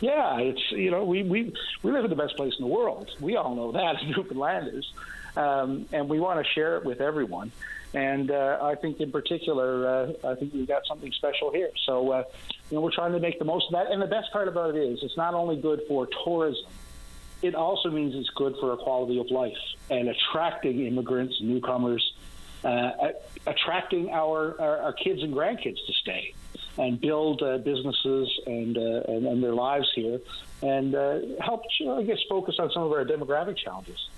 Yeah, 0.00 0.38
it's 0.38 0.70
you 0.72 0.90
know 0.90 1.04
we 1.04 1.22
we 1.22 1.54
we 1.82 1.92
live 1.92 2.04
in 2.04 2.10
the 2.10 2.16
best 2.16 2.36
place 2.36 2.52
in 2.58 2.64
the 2.64 2.70
world. 2.70 3.10
We 3.20 3.36
all 3.36 3.54
know 3.54 3.72
that 3.72 3.96
as 3.96 4.02
Newfoundlanders, 4.16 4.84
um, 5.36 5.86
and 5.92 6.10
we 6.10 6.20
want 6.20 6.44
to 6.44 6.52
share 6.52 6.76
it 6.76 6.84
with 6.84 7.00
everyone. 7.00 7.52
And 7.94 8.32
uh, 8.32 8.58
I 8.60 8.74
think, 8.74 9.00
in 9.00 9.12
particular, 9.12 9.86
uh, 9.86 10.32
I 10.32 10.34
think 10.34 10.52
we've 10.52 10.66
got 10.66 10.82
something 10.86 11.12
special 11.12 11.52
here. 11.52 11.70
So, 11.86 12.10
uh, 12.10 12.24
you 12.68 12.76
know, 12.76 12.80
we're 12.80 12.90
trying 12.90 13.12
to 13.12 13.20
make 13.20 13.38
the 13.38 13.44
most 13.44 13.66
of 13.66 13.72
that. 13.72 13.92
And 13.92 14.02
the 14.02 14.08
best 14.08 14.32
part 14.32 14.48
about 14.48 14.74
it 14.74 14.80
is, 14.80 14.98
it's 15.02 15.16
not 15.16 15.32
only 15.32 15.56
good 15.56 15.82
for 15.86 16.08
tourism; 16.24 16.66
it 17.40 17.54
also 17.54 17.90
means 17.90 18.14
it's 18.16 18.30
good 18.30 18.56
for 18.58 18.72
a 18.72 18.76
quality 18.76 19.20
of 19.20 19.30
life 19.30 19.56
and 19.90 20.08
attracting 20.08 20.84
immigrants, 20.84 21.36
newcomers, 21.40 22.14
uh, 22.64 22.90
attracting 23.46 24.10
our, 24.10 24.60
our, 24.60 24.78
our 24.78 24.92
kids 24.92 25.22
and 25.22 25.32
grandkids 25.32 25.78
to 25.86 25.92
stay 26.02 26.34
and 26.76 27.00
build 27.00 27.42
uh, 27.42 27.58
businesses 27.58 28.28
and, 28.46 28.76
uh, 28.76 29.02
and, 29.06 29.24
and 29.26 29.40
their 29.40 29.54
lives 29.54 29.88
here, 29.94 30.18
and 30.62 30.94
help, 31.40 31.62
I 31.88 32.02
guess, 32.02 32.18
focus 32.28 32.56
on 32.58 32.72
some 32.72 32.82
of 32.82 32.90
our 32.90 33.04
demographic 33.04 33.56
challenges. 33.56 34.08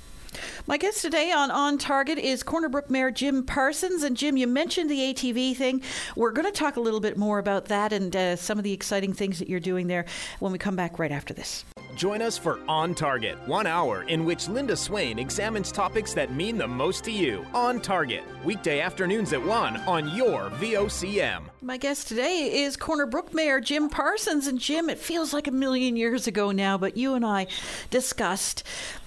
My 0.67 0.77
guest 0.77 1.03
today 1.03 1.31
on 1.33 1.51
On 1.51 1.79
Target 1.79 2.19
is 2.19 2.43
Corner 2.43 2.69
Brook 2.69 2.91
Mayor 2.91 3.11
Jim 3.11 3.45
Parsons. 3.45 4.03
And 4.03 4.17
Jim, 4.17 4.37
you 4.37 4.47
mentioned 4.47 4.91
the 4.91 4.99
ATV 4.99 5.57
thing. 5.57 5.83
We're 6.17 6.33
going 6.33 6.47
to 6.47 6.53
talk 6.53 6.77
a 6.77 6.81
little 6.81 7.01
bit 7.01 7.17
more 7.17 7.39
about 7.39 7.67
that 7.67 7.93
and 7.93 8.15
uh, 8.15 8.37
some 8.37 8.59
of 8.59 8.65
the 8.65 8.73
exciting 8.73 9.13
things 9.13 9.39
that 9.39 9.49
you're 9.49 9.61
doing 9.61 9.87
there 9.87 10.07
when 10.41 10.53
we 10.53 10.59
come 10.59 10.77
back 10.77 10.99
right 10.99 11.13
after 11.13 11.35
this. 11.35 11.65
Join 11.97 12.21
us 12.21 12.37
for 12.37 12.61
On 12.69 12.95
Target, 12.95 13.39
one 13.47 13.67
hour 13.67 14.03
in 14.03 14.27
which 14.27 14.49
Linda 14.49 14.77
Swain 14.77 15.19
examines 15.19 15.73
topics 15.73 16.13
that 16.13 16.31
mean 16.31 16.59
the 16.59 16.69
most 16.69 17.05
to 17.05 17.11
you. 17.11 17.47
On 17.55 17.81
Target, 17.81 18.23
weekday 18.45 18.81
afternoons 18.81 19.33
at 19.33 19.43
1 19.43 19.77
on 19.79 20.15
your 20.15 20.51
VOCM. 20.51 21.45
My 21.63 21.79
guest 21.79 22.09
today 22.09 22.63
is 22.65 22.77
Corner 22.77 23.07
Brook 23.07 23.33
Mayor 23.33 23.61
Jim 23.61 23.89
Parsons. 23.89 24.47
And 24.47 24.59
Jim, 24.59 24.91
it 24.91 24.99
feels 24.99 25.33
like 25.33 25.47
a 25.47 25.51
million 25.51 25.97
years 25.97 26.27
ago 26.27 26.53
now, 26.53 26.77
but 26.77 26.99
you 26.99 27.15
and 27.15 27.25
I 27.25 27.47
discussed 27.89 28.63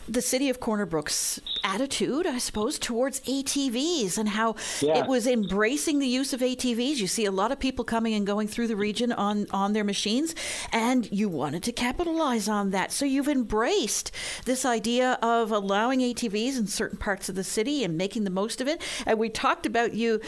the 0.10 0.22
city 0.22 0.50
of 0.50 0.60
Corner 0.60 0.86
Brook's 0.86 1.40
attitude, 1.64 2.26
I 2.26 2.40
suppose, 2.40 2.80
towards 2.80 3.20
ATVs 3.22 4.18
and 4.18 4.30
how 4.30 4.56
yeah. 4.82 4.98
it 4.98 5.08
was 5.08 5.28
embracing 5.28 6.00
the 6.00 6.08
use 6.08 6.34
of 6.34 6.40
ATVs. 6.42 6.98
You 6.98 7.08
see 7.08 7.26
a 7.26 7.32
lot 7.32 7.52
of 7.52 7.60
people 7.60 7.86
coming 7.86 8.14
and 8.16 8.26
going 8.26 8.48
through 8.48 8.68
the 8.68 8.76
region 8.76 9.12
on, 9.12 9.46
on 9.52 9.74
their 9.74 9.84
machines, 9.84 10.34
and 10.72 11.10
you 11.12 11.30
wanted 11.30 11.64
to 11.64 11.72
capitalize 11.72 12.50
on 12.50 12.72
that. 12.72 12.92
So 12.92 13.06
you've 13.06 13.28
embraced 13.28 14.12
this 14.46 14.66
idea 14.66 15.20
of 15.22 15.52
allowing 15.52 16.00
ATVs 16.00 16.58
in 16.58 16.68
certain 16.68 16.98
parts 16.98 17.30
of 17.30 17.36
the 17.36 17.44
city 17.44 17.84
and 17.84 17.98
making 17.98 18.24
the 18.24 18.30
most 18.30 18.62
of 18.62 18.68
it. 18.68 18.82
And 19.06 19.20
we 19.20 19.30
talked 19.30 19.66
about 19.66 19.94
you 19.94 20.22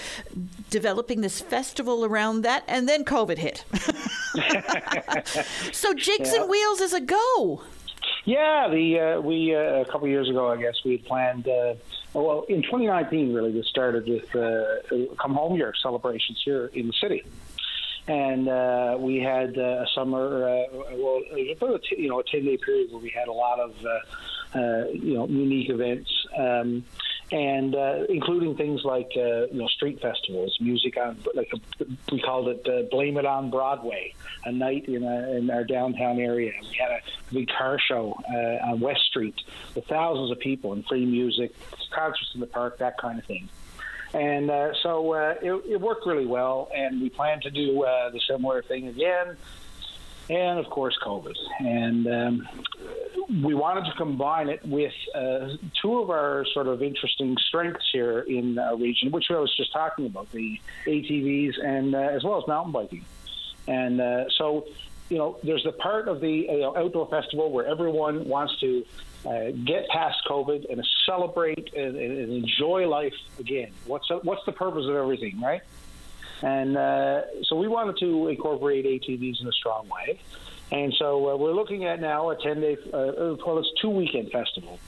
developing 0.69 1.21
this 1.21 1.41
festival 1.41 2.05
around 2.05 2.41
that, 2.41 2.63
and 2.67 2.87
then 2.87 3.03
COVID 3.03 3.37
hit. 3.37 3.65
so 5.73 5.93
Jigs 5.93 6.31
yeah. 6.33 6.41
and 6.41 6.49
Wheels 6.49 6.81
is 6.81 6.93
a 6.93 7.01
go. 7.01 7.63
Yeah, 8.23 8.67
the 8.69 8.99
uh, 8.99 9.21
we 9.21 9.55
uh, 9.55 9.81
a 9.81 9.85
couple 9.85 10.07
years 10.07 10.29
ago, 10.29 10.51
I 10.51 10.57
guess 10.57 10.75
we 10.85 10.91
had 10.93 11.05
planned. 11.05 11.47
Uh, 11.47 11.73
well, 12.13 12.45
in 12.47 12.61
2019, 12.61 13.33
really, 13.33 13.51
we 13.51 13.63
started 13.63 14.07
with 14.07 14.35
uh, 14.35 15.15
come 15.19 15.33
home 15.33 15.55
year 15.55 15.73
celebrations 15.81 16.39
here 16.45 16.67
in 16.67 16.87
the 16.87 16.93
city, 17.01 17.23
and 18.07 18.47
uh, 18.47 18.95
we 18.99 19.17
had 19.17 19.57
uh, 19.57 19.61
a 19.61 19.87
summer, 19.95 20.47
uh, 20.47 20.63
well, 20.93 21.21
about 21.51 21.75
a 21.75 21.79
t- 21.79 21.99
you 21.99 22.09
know 22.09 22.19
a 22.19 22.23
10 22.23 22.45
day 22.45 22.57
period 22.57 22.91
where 22.91 23.01
we 23.01 23.09
had 23.09 23.27
a 23.27 23.33
lot 23.33 23.59
of 23.59 23.73
uh, 23.83 24.59
uh, 24.59 24.87
you 24.89 25.15
know 25.15 25.27
unique 25.27 25.69
events. 25.69 26.11
Um, 26.37 26.85
and 27.31 27.75
uh, 27.75 28.03
including 28.09 28.55
things 28.55 28.83
like 28.83 29.11
uh, 29.15 29.47
you 29.47 29.59
know 29.59 29.67
street 29.67 30.01
festivals, 30.01 30.57
music 30.59 30.97
on 30.97 31.17
like 31.33 31.49
a, 31.53 31.85
we 32.11 32.21
called 32.21 32.49
it 32.49 32.67
uh, 32.67 32.83
"Blame 32.91 33.17
It 33.17 33.25
on 33.25 33.49
Broadway," 33.49 34.13
a 34.45 34.51
night 34.51 34.87
in, 34.87 35.03
a, 35.03 35.37
in 35.37 35.49
our 35.49 35.63
downtown 35.63 36.19
area. 36.19 36.51
We 36.61 36.75
had 36.77 36.91
a 36.91 37.33
big 37.33 37.49
car 37.49 37.79
show 37.79 38.17
uh, 38.29 38.71
on 38.71 38.79
West 38.81 39.01
Street 39.07 39.35
with 39.75 39.85
thousands 39.85 40.31
of 40.31 40.39
people 40.39 40.73
and 40.73 40.85
free 40.85 41.05
music, 41.05 41.53
concerts 41.91 42.31
in 42.33 42.41
the 42.41 42.47
park, 42.47 42.79
that 42.79 42.97
kind 42.97 43.17
of 43.17 43.25
thing. 43.25 43.47
And 44.13 44.51
uh, 44.51 44.73
so 44.83 45.13
uh, 45.13 45.35
it, 45.41 45.53
it, 45.69 45.79
worked 45.79 46.05
really 46.05 46.25
well, 46.25 46.69
and 46.75 47.01
we 47.01 47.09
plan 47.09 47.39
to 47.41 47.49
do 47.49 47.83
uh, 47.83 48.09
the 48.09 48.19
similar 48.27 48.61
thing 48.61 48.87
again 48.87 49.37
and 50.29 50.59
of 50.59 50.69
course 50.69 50.97
COVID. 51.03 51.35
And 51.59 52.07
um, 52.07 52.49
we 53.43 53.53
wanted 53.53 53.85
to 53.85 53.93
combine 53.97 54.49
it 54.49 54.65
with 54.65 54.93
uh, 55.15 55.49
two 55.81 55.99
of 55.99 56.09
our 56.09 56.45
sort 56.53 56.67
of 56.67 56.81
interesting 56.81 57.37
strengths 57.47 57.85
here 57.91 58.19
in 58.21 58.57
our 58.57 58.75
region, 58.75 59.11
which 59.11 59.25
I 59.29 59.39
was 59.39 59.55
just 59.55 59.71
talking 59.71 60.05
about 60.05 60.31
the 60.31 60.59
ATVs 60.85 61.63
and 61.63 61.95
uh, 61.95 61.99
as 61.99 62.23
well 62.23 62.41
as 62.41 62.47
mountain 62.47 62.71
biking. 62.71 63.05
And 63.67 64.01
uh, 64.01 64.25
so, 64.37 64.67
you 65.09 65.17
know, 65.17 65.37
there's 65.43 65.63
the 65.63 65.71
part 65.71 66.07
of 66.07 66.19
the 66.19 66.73
outdoor 66.75 67.07
festival 67.09 67.51
where 67.51 67.67
everyone 67.67 68.27
wants 68.27 68.59
to 68.59 68.85
uh, 69.25 69.51
get 69.65 69.87
past 69.89 70.17
COVID 70.27 70.71
and 70.71 70.85
celebrate 71.05 71.73
and, 71.75 71.95
and, 71.95 72.31
enjoy 72.31 72.87
life 72.87 73.13
again. 73.39 73.71
What's 73.85 74.09
what's 74.23 74.43
the 74.45 74.51
purpose 74.51 74.85
of 74.87 74.95
everything, 74.95 75.39
right? 75.39 75.61
And 76.41 76.75
uh, 76.75 77.21
so 77.43 77.55
we 77.55 77.67
wanted 77.67 77.97
to 77.99 78.27
incorporate 78.27 78.85
ATVs 78.85 79.41
in 79.41 79.47
a 79.47 79.51
strong 79.51 79.87
way. 79.89 80.19
And 80.71 80.93
so 80.97 81.29
uh, 81.29 81.35
we're 81.35 81.53
looking 81.53 81.85
at 81.85 81.99
now 81.99 82.29
a 82.29 82.35
10 82.35 82.61
day, 82.61 82.77
uh, 82.93 83.35
well, 83.45 83.59
it's 83.59 83.71
two 83.81 83.89
weekend 83.89 84.31
festival. 84.31 84.79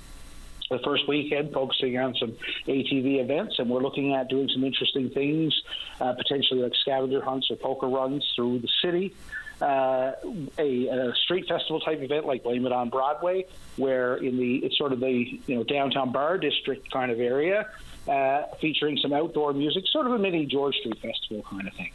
The 0.69 0.79
first 0.79 1.07
weekend 1.07 1.53
focusing 1.53 1.97
on 1.99 2.15
some 2.15 2.31
ATV 2.67 3.21
events, 3.21 3.59
and 3.59 3.69
we're 3.69 3.81
looking 3.81 4.15
at 4.15 4.29
doing 4.29 4.49
some 4.51 4.63
interesting 4.63 5.09
things, 5.09 5.53
uh, 5.99 6.13
potentially 6.13 6.61
like 6.61 6.73
scavenger 6.81 7.21
hunts 7.23 7.51
or 7.51 7.57
poker 7.57 7.87
runs 7.87 8.25
through 8.35 8.59
the 8.59 8.69
city. 8.81 9.13
Uh, 9.61 10.13
a, 10.57 10.87
a, 10.87 11.13
street 11.23 11.47
festival 11.47 11.79
type 11.79 12.01
event 12.01 12.25
like 12.25 12.43
Blame 12.43 12.65
It 12.65 12.71
on 12.71 12.89
Broadway, 12.89 13.45
where 13.77 14.15
in 14.15 14.37
the 14.37 14.55
it's 14.57 14.77
sort 14.77 14.91
of 14.93 14.99
the 14.99 15.39
you 15.45 15.55
know 15.55 15.63
downtown 15.63 16.11
bar 16.11 16.37
district 16.37 16.91
kind 16.91 17.11
of 17.11 17.19
area, 17.19 17.69
uh, 18.07 18.43
featuring 18.59 18.97
some 18.97 19.13
outdoor 19.13 19.53
music, 19.53 19.83
sort 19.87 20.07
of 20.07 20.13
a 20.13 20.19
mini 20.19 20.45
George 20.45 20.75
Street 20.75 20.99
festival 20.99 21.43
kind 21.49 21.67
of 21.67 21.73
thing 21.73 21.91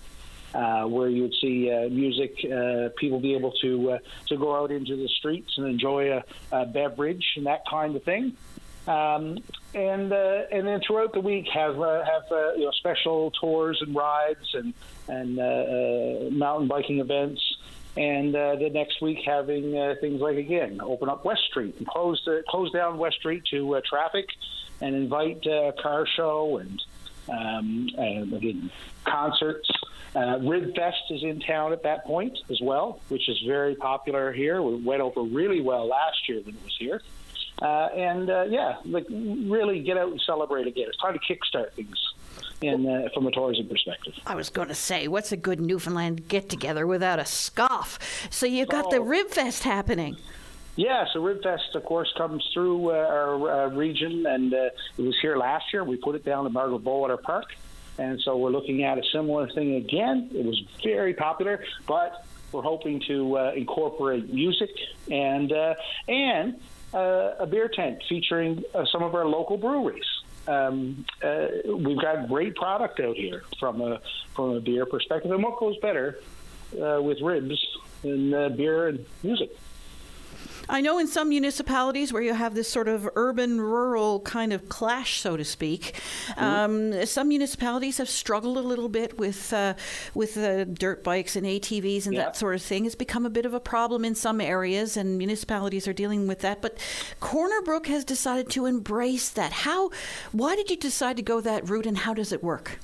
uh, 0.54 0.84
where 0.84 1.08
you 1.08 1.22
would 1.22 1.34
see 1.40 1.70
uh, 1.70 1.88
music, 1.88 2.36
uh, 2.44 2.88
people 2.96 3.20
be 3.20 3.34
able 3.34 3.52
to 3.52 3.92
uh, 3.92 3.98
to 4.26 4.36
go 4.36 4.56
out 4.56 4.70
into 4.70 4.96
the 4.96 5.08
streets 5.08 5.52
and 5.56 5.66
enjoy 5.66 6.12
a, 6.12 6.24
a 6.52 6.66
beverage 6.66 7.24
and 7.36 7.46
that 7.46 7.62
kind 7.68 7.96
of 7.96 8.02
thing. 8.04 8.36
Um, 8.86 9.38
and 9.74 10.12
uh, 10.12 10.42
and 10.50 10.66
then 10.66 10.80
throughout 10.80 11.12
the 11.12 11.20
week 11.20 11.46
have 11.52 11.78
uh, 11.80 12.04
have 12.04 12.22
you 12.56 12.64
know 12.64 12.70
special 12.72 13.30
tours 13.32 13.82
and 13.82 13.94
rides 13.94 14.54
and 14.54 14.72
and 15.08 16.36
mountain 16.36 16.68
biking 16.68 17.00
events. 17.00 17.42
And 17.96 18.34
the 18.34 18.70
next 18.72 19.00
week, 19.02 19.18
having 19.24 19.72
things 20.00 20.20
like 20.20 20.36
again, 20.36 20.80
open 20.80 21.08
up 21.08 21.24
West 21.24 21.42
Street 21.50 21.74
and 21.78 21.86
close 21.86 22.26
close 22.48 22.70
down 22.70 22.98
West 22.98 23.16
Street 23.16 23.44
to 23.50 23.80
traffic, 23.88 24.26
and 24.80 24.94
invite 24.94 25.44
a 25.46 25.72
car 25.80 26.06
show 26.06 26.58
and 26.58 26.82
um, 27.28 27.88
again 28.34 28.70
concerts 29.04 29.68
uh, 30.14 30.38
Ribfest 30.38 31.10
is 31.10 31.22
in 31.22 31.40
town 31.40 31.72
at 31.72 31.82
that 31.82 32.04
point 32.04 32.36
as 32.50 32.60
well, 32.60 33.00
which 33.08 33.28
is 33.28 33.38
very 33.46 33.74
popular 33.74 34.32
here. 34.32 34.62
We 34.62 34.76
went 34.76 35.02
over 35.02 35.22
really 35.22 35.60
well 35.60 35.86
last 35.86 36.28
year 36.28 36.40
when 36.40 36.54
it 36.54 36.64
was 36.64 36.76
here. 36.78 37.02
Uh, 37.60 37.88
and 37.94 38.30
uh, 38.30 38.44
yeah, 38.48 38.76
like 38.84 39.06
really 39.10 39.80
get 39.80 39.98
out 39.98 40.10
and 40.10 40.20
celebrate 40.20 40.66
again. 40.66 40.86
It's 40.88 40.98
time 40.98 41.18
to 41.18 41.20
kickstart 41.20 41.72
things 41.72 41.96
in 42.60 42.86
uh, 42.86 43.08
from 43.14 43.26
a 43.26 43.30
tourism 43.30 43.68
perspective. 43.68 44.14
I 44.26 44.34
was 44.34 44.50
going 44.50 44.68
to 44.68 44.74
say, 44.74 45.08
what's 45.08 45.32
a 45.32 45.36
good 45.36 45.60
Newfoundland 45.60 46.28
get 46.28 46.48
together 46.48 46.86
without 46.86 47.18
a 47.18 47.24
scoff? 47.24 47.98
So 48.30 48.46
you've 48.46 48.68
got 48.68 48.90
the 48.90 48.98
Ribfest 48.98 49.62
happening. 49.62 50.16
Yeah, 50.76 51.06
so 51.12 51.20
Ribfest, 51.20 51.74
of 51.74 51.84
course, 51.84 52.12
comes 52.16 52.48
through 52.54 52.90
uh, 52.90 52.94
our 52.94 53.50
uh, 53.50 53.68
region, 53.70 54.26
and 54.26 54.54
uh, 54.54 54.70
it 54.96 55.02
was 55.02 55.16
here 55.20 55.36
last 55.36 55.72
year. 55.72 55.82
We 55.82 55.96
put 55.96 56.14
it 56.14 56.24
down 56.24 56.46
at 56.46 56.52
Margaret 56.52 56.84
Bowater 56.84 57.20
Park. 57.20 57.46
And 57.98 58.20
so 58.20 58.36
we're 58.36 58.50
looking 58.50 58.84
at 58.84 58.96
a 58.96 59.02
similar 59.12 59.48
thing 59.50 59.74
again. 59.74 60.30
It 60.32 60.44
was 60.44 60.62
very 60.84 61.14
popular, 61.14 61.64
but 61.86 62.24
we're 62.52 62.62
hoping 62.62 63.02
to 63.08 63.36
uh, 63.36 63.52
incorporate 63.56 64.32
music 64.32 64.70
and 65.10 65.52
uh, 65.52 65.74
and 66.06 66.60
uh, 66.94 67.34
a 67.40 67.46
beer 67.46 67.68
tent 67.68 68.02
featuring 68.08 68.62
uh, 68.74 68.84
some 68.90 69.02
of 69.02 69.14
our 69.14 69.26
local 69.26 69.56
breweries. 69.56 70.06
Um, 70.48 71.04
uh, 71.22 71.48
we've 71.66 72.00
got 72.00 72.26
great 72.26 72.56
product 72.56 73.00
out 73.00 73.16
here 73.16 73.42
from 73.58 73.82
a 73.82 74.00
from 74.34 74.56
a 74.56 74.60
beer 74.60 74.86
perspective, 74.86 75.30
and 75.30 75.42
what 75.42 75.58
goes 75.58 75.76
better 75.78 76.18
uh, 76.80 77.00
with 77.02 77.20
ribs 77.20 77.62
than 78.02 78.30
beer 78.56 78.88
and 78.88 79.04
music? 79.22 79.50
I 80.68 80.80
know 80.80 80.98
in 80.98 81.06
some 81.06 81.30
municipalities 81.30 82.12
where 82.12 82.22
you 82.22 82.34
have 82.34 82.54
this 82.54 82.68
sort 82.68 82.88
of 82.88 83.08
urban 83.16 83.60
rural 83.60 84.20
kind 84.20 84.52
of 84.52 84.68
clash, 84.68 85.20
so 85.20 85.36
to 85.36 85.44
speak, 85.44 85.94
mm-hmm. 86.28 86.44
um, 86.44 87.06
some 87.06 87.28
municipalities 87.28 87.98
have 87.98 88.08
struggled 88.08 88.58
a 88.58 88.62
little 88.62 88.88
bit 88.88 89.18
with 89.18 89.52
uh, 89.52 89.74
with 90.14 90.36
uh, 90.36 90.64
dirt 90.64 91.02
bikes 91.02 91.36
and 91.36 91.46
ATVs 91.46 92.06
and 92.06 92.14
yeah. 92.14 92.24
that 92.24 92.36
sort 92.36 92.54
of 92.54 92.62
thing. 92.62 92.84
It's 92.84 92.94
become 92.94 93.24
a 93.24 93.30
bit 93.30 93.46
of 93.46 93.54
a 93.54 93.60
problem 93.60 94.04
in 94.04 94.14
some 94.14 94.40
areas, 94.40 94.96
and 94.96 95.16
municipalities 95.16 95.88
are 95.88 95.92
dealing 95.92 96.26
with 96.26 96.40
that. 96.40 96.60
But 96.60 96.78
Corner 97.20 97.62
Brook 97.62 97.86
has 97.86 98.04
decided 98.04 98.50
to 98.50 98.66
embrace 98.66 99.30
that. 99.30 99.52
How? 99.52 99.90
Why 100.32 100.54
did 100.54 100.70
you 100.70 100.76
decide 100.76 101.16
to 101.16 101.22
go 101.22 101.40
that 101.40 101.68
route, 101.68 101.86
and 101.86 101.98
how 101.98 102.14
does 102.14 102.32
it 102.32 102.42
work? 102.42 102.78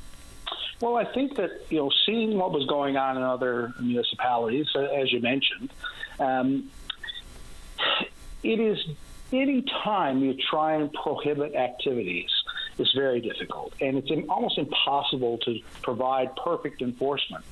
Well, 0.80 0.96
I 0.96 1.04
think 1.04 1.36
that 1.36 1.50
you 1.70 1.78
know, 1.78 1.90
seeing 2.04 2.36
what 2.38 2.52
was 2.52 2.66
going 2.66 2.96
on 2.96 3.16
in 3.16 3.22
other 3.22 3.72
municipalities, 3.80 4.66
as 4.74 5.12
you 5.12 5.20
mentioned, 5.20 5.70
um, 6.18 6.70
it 8.42 8.60
is 8.60 8.78
any 9.32 9.62
time 9.62 10.20
you 10.20 10.34
try 10.34 10.74
and 10.74 10.92
prohibit 10.92 11.54
activities 11.54 12.30
is 12.78 12.92
very 12.94 13.20
difficult, 13.20 13.72
and 13.80 13.96
it's 13.96 14.10
almost 14.28 14.58
impossible 14.58 15.38
to 15.38 15.60
provide 15.82 16.34
perfect 16.36 16.82
enforcement. 16.82 17.44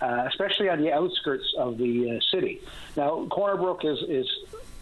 Uh, 0.00 0.26
especially 0.28 0.68
on 0.68 0.82
the 0.82 0.92
outskirts 0.92 1.54
of 1.56 1.78
the 1.78 2.10
uh, 2.10 2.20
city. 2.30 2.60
Now, 2.96 3.26
Corner 3.26 3.56
Brook 3.56 3.84
is, 3.84 3.98
is 4.08 4.26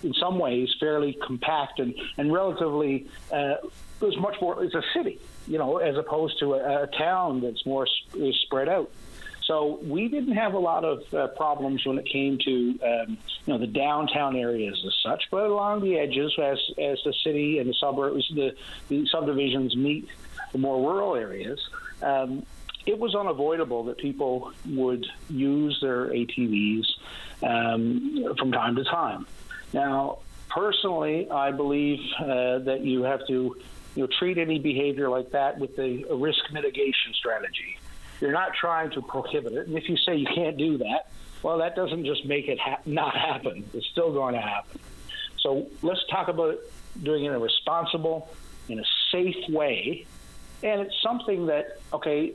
in 0.02 0.14
some 0.14 0.38
ways 0.38 0.74
fairly 0.80 1.12
compact 1.12 1.78
and, 1.78 1.94
and 2.16 2.32
relatively 2.32 3.06
uh, 3.30 3.56
is 4.00 4.16
much 4.16 4.40
more 4.40 4.64
it's 4.64 4.74
a 4.74 4.82
city, 4.94 5.20
you 5.46 5.58
know, 5.58 5.76
as 5.76 5.96
opposed 5.96 6.38
to 6.40 6.54
a, 6.54 6.84
a 6.84 6.86
town 6.88 7.40
that's 7.40 7.64
more 7.64 7.86
is 8.16 8.34
spread 8.40 8.68
out. 8.68 8.90
So 9.44 9.80
we 9.82 10.08
didn't 10.08 10.34
have 10.34 10.54
a 10.54 10.58
lot 10.58 10.84
of 10.84 11.12
uh, 11.12 11.28
problems 11.28 11.84
when 11.84 11.98
it 11.98 12.06
came 12.06 12.38
to 12.38 12.78
um, 12.82 13.18
you 13.44 13.52
know 13.52 13.58
the 13.58 13.66
downtown 13.66 14.36
areas 14.36 14.82
as 14.86 14.94
such, 15.02 15.24
but 15.30 15.44
along 15.44 15.80
the 15.82 15.98
edges, 15.98 16.32
as 16.38 16.58
as 16.78 16.98
the 17.04 17.12
city 17.24 17.58
and 17.58 17.68
the 17.68 17.74
suburbs, 17.74 18.30
the, 18.34 18.54
the 18.88 19.06
subdivisions 19.06 19.76
meet 19.76 20.08
the 20.52 20.58
more 20.58 20.92
rural 20.92 21.16
areas. 21.16 21.60
Um, 22.02 22.46
it 22.84 22.98
was 22.98 23.14
unavoidable 23.14 23.84
that 23.84 23.98
people 23.98 24.52
would 24.66 25.06
use 25.30 25.78
their 25.80 26.06
ATVs 26.08 26.86
um, 27.42 28.34
from 28.38 28.50
time 28.50 28.76
to 28.76 28.84
time. 28.84 29.26
Now, 29.72 30.18
personally, 30.48 31.30
I 31.30 31.52
believe 31.52 32.00
uh, 32.18 32.58
that 32.60 32.80
you 32.82 33.04
have 33.04 33.26
to 33.28 33.56
you 33.94 34.02
know, 34.02 34.08
treat 34.18 34.38
any 34.38 34.58
behavior 34.58 35.08
like 35.08 35.30
that 35.30 35.58
with 35.58 35.78
a, 35.78 36.04
a 36.10 36.16
risk 36.16 36.40
mitigation 36.52 37.14
strategy. 37.14 37.78
You're 38.22 38.30
not 38.30 38.54
trying 38.54 38.92
to 38.92 39.02
prohibit 39.02 39.52
it. 39.52 39.66
And 39.66 39.76
if 39.76 39.88
you 39.88 39.96
say 39.96 40.14
you 40.14 40.28
can't 40.32 40.56
do 40.56 40.78
that, 40.78 41.10
well, 41.42 41.58
that 41.58 41.74
doesn't 41.74 42.06
just 42.06 42.24
make 42.24 42.46
it 42.46 42.56
ha- 42.56 42.78
not 42.86 43.16
happen. 43.16 43.68
It's 43.74 43.88
still 43.88 44.12
going 44.12 44.36
to 44.36 44.40
happen. 44.40 44.78
So 45.40 45.66
let's 45.82 46.06
talk 46.08 46.28
about 46.28 46.60
doing 47.02 47.24
it 47.24 47.30
in 47.30 47.34
a 47.34 47.40
responsible, 47.40 48.32
in 48.68 48.78
a 48.78 48.84
safe 49.10 49.48
way. 49.48 50.06
And 50.62 50.82
it's 50.82 50.94
something 51.02 51.46
that, 51.46 51.80
okay, 51.92 52.32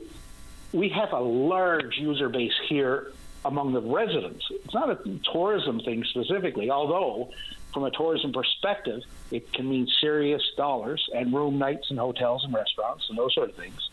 we 0.72 0.90
have 0.90 1.14
a 1.14 1.20
large 1.20 1.96
user 1.96 2.28
base 2.28 2.52
here 2.68 3.10
among 3.46 3.72
the 3.72 3.80
residents. 3.80 4.44
It's 4.50 4.74
not 4.74 4.90
a 4.90 5.18
tourism 5.32 5.80
thing 5.80 6.04
specifically, 6.04 6.70
although 6.70 7.30
from 7.72 7.84
a 7.84 7.90
tourism 7.90 8.34
perspective, 8.34 9.04
it 9.30 9.50
can 9.54 9.70
mean 9.70 9.88
serious 10.02 10.42
dollars 10.54 11.08
and 11.14 11.32
room 11.32 11.56
nights 11.56 11.86
and 11.88 11.98
hotels 11.98 12.44
and 12.44 12.52
restaurants 12.52 13.06
and 13.08 13.16
those 13.16 13.32
sort 13.34 13.48
of 13.48 13.56
things. 13.56 13.88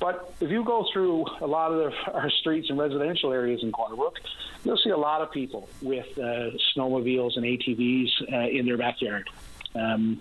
But 0.00 0.32
if 0.40 0.50
you 0.50 0.64
go 0.64 0.86
through 0.92 1.26
a 1.42 1.46
lot 1.46 1.72
of 1.72 1.78
the, 1.78 2.12
our 2.12 2.30
streets 2.30 2.70
and 2.70 2.78
residential 2.78 3.32
areas 3.32 3.62
in 3.62 3.70
Corner 3.70 3.96
Brook, 3.96 4.18
you'll 4.64 4.78
see 4.78 4.90
a 4.90 4.96
lot 4.96 5.20
of 5.20 5.30
people 5.30 5.68
with 5.82 6.06
uh, 6.18 6.50
snowmobiles 6.74 7.36
and 7.36 7.44
ATVs 7.44 8.08
uh, 8.32 8.48
in 8.48 8.64
their 8.64 8.78
backyard. 8.78 9.28
Um, 9.74 10.20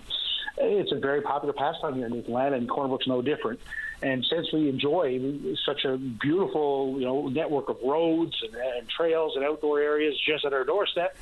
it's 0.58 0.92
a 0.92 1.00
very 1.00 1.22
popular 1.22 1.54
pastime 1.54 1.96
here 1.96 2.08
in 2.08 2.12
Newfoundland, 2.12 2.56
and 2.56 2.70
Corner 2.70 2.90
Brook's 2.90 3.08
no 3.08 3.22
different. 3.22 3.62
And 4.02 4.26
since 4.30 4.52
we 4.52 4.68
enjoy 4.68 5.20
such 5.66 5.86
a 5.86 5.98
beautiful, 5.98 6.98
you 7.00 7.06
know, 7.06 7.28
network 7.28 7.70
of 7.70 7.78
roads 7.82 8.36
and, 8.44 8.56
and 8.56 8.90
trails 8.90 9.38
and 9.38 9.46
outdoor 9.46 9.80
areas 9.80 10.16
just 10.26 10.44
at 10.44 10.52
our 10.52 10.66
doorstep, 10.66 11.18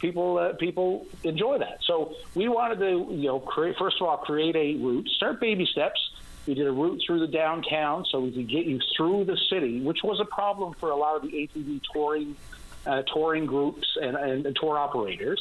people 0.00 0.38
uh, 0.38 0.52
people 0.54 1.06
enjoy 1.22 1.58
that. 1.58 1.78
So 1.86 2.14
we 2.34 2.48
wanted 2.48 2.80
to, 2.80 3.14
you 3.14 3.28
know, 3.28 3.38
create 3.38 3.76
first 3.78 3.96
of 4.00 4.08
all 4.08 4.16
create 4.18 4.56
a 4.56 4.74
route, 4.74 5.08
start 5.16 5.40
baby 5.40 5.66
steps 5.70 6.00
we 6.46 6.54
did 6.54 6.66
a 6.66 6.72
route 6.72 7.00
through 7.06 7.20
the 7.20 7.28
downtown 7.28 8.04
so 8.10 8.20
we 8.20 8.32
could 8.32 8.48
get 8.48 8.66
you 8.66 8.80
through 8.96 9.24
the 9.24 9.36
city, 9.48 9.80
which 9.80 10.02
was 10.02 10.20
a 10.20 10.24
problem 10.24 10.74
for 10.74 10.90
a 10.90 10.96
lot 10.96 11.16
of 11.16 11.22
the 11.22 11.28
ATV 11.28 11.80
touring 11.92 12.36
uh, 12.84 13.02
touring 13.02 13.46
groups 13.46 13.96
and, 14.00 14.16
and, 14.16 14.44
and 14.44 14.56
tour 14.56 14.76
operators. 14.76 15.40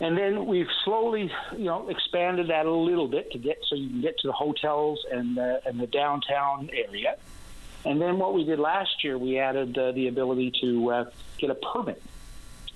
And 0.00 0.16
then 0.18 0.46
we've 0.46 0.68
slowly, 0.84 1.30
you 1.52 1.64
know, 1.64 1.88
expanded 1.88 2.48
that 2.48 2.66
a 2.66 2.72
little 2.72 3.06
bit 3.06 3.30
to 3.32 3.38
get 3.38 3.58
so 3.68 3.76
you 3.76 3.88
can 3.88 4.00
get 4.00 4.18
to 4.20 4.28
the 4.28 4.32
hotels 4.32 5.04
and 5.10 5.38
uh, 5.38 5.58
and 5.66 5.78
the 5.78 5.86
downtown 5.86 6.70
area. 6.72 7.16
And 7.84 8.00
then 8.00 8.18
what 8.18 8.32
we 8.32 8.44
did 8.44 8.58
last 8.58 9.04
year, 9.04 9.18
we 9.18 9.38
added 9.38 9.76
uh, 9.76 9.92
the 9.92 10.08
ability 10.08 10.52
to 10.62 10.90
uh, 10.90 11.04
get 11.38 11.50
a 11.50 11.54
permit. 11.54 12.02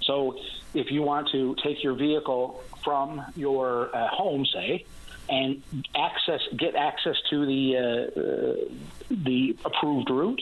So 0.09 0.38
if 0.73 0.90
you 0.90 1.03
want 1.03 1.29
to 1.33 1.55
take 1.62 1.85
your 1.85 1.92
vehicle 1.92 2.61
from 2.83 3.23
your 3.37 3.94
uh, 3.94 4.09
home, 4.09 4.47
say, 4.47 4.87
and 5.29 5.62
access 5.94 6.40
get 6.57 6.75
access 6.75 7.16
to 7.29 7.44
the 7.44 7.77
uh, 7.77 8.75
the 9.11 9.55
approved 9.66 10.09
route, 10.09 10.40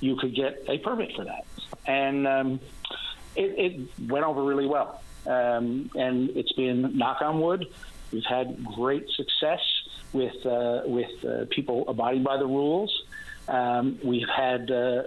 you 0.00 0.16
could 0.16 0.34
get 0.36 0.62
a 0.68 0.76
permit 0.78 1.16
for 1.16 1.24
that, 1.24 1.46
and 1.86 2.26
um, 2.28 2.60
it, 3.34 3.58
it, 3.58 4.10
went 4.10 4.24
over 4.24 4.44
really 4.44 4.66
well. 4.66 5.02
Um, 5.26 5.90
and 5.94 6.30
it's 6.36 6.52
been 6.52 6.96
knock 6.96 7.22
on 7.22 7.40
wood. 7.40 7.66
We've 8.12 8.24
had 8.24 8.62
great 8.64 9.08
success 9.10 9.60
with 10.12 10.44
uh, 10.44 10.82
with 10.84 11.24
uh, 11.24 11.46
people 11.48 11.88
abiding 11.88 12.22
by 12.22 12.36
the 12.36 12.46
rules. 12.46 13.04
Um, 13.48 13.98
we've 14.04 14.28
had 14.28 14.70
uh, 14.70 15.04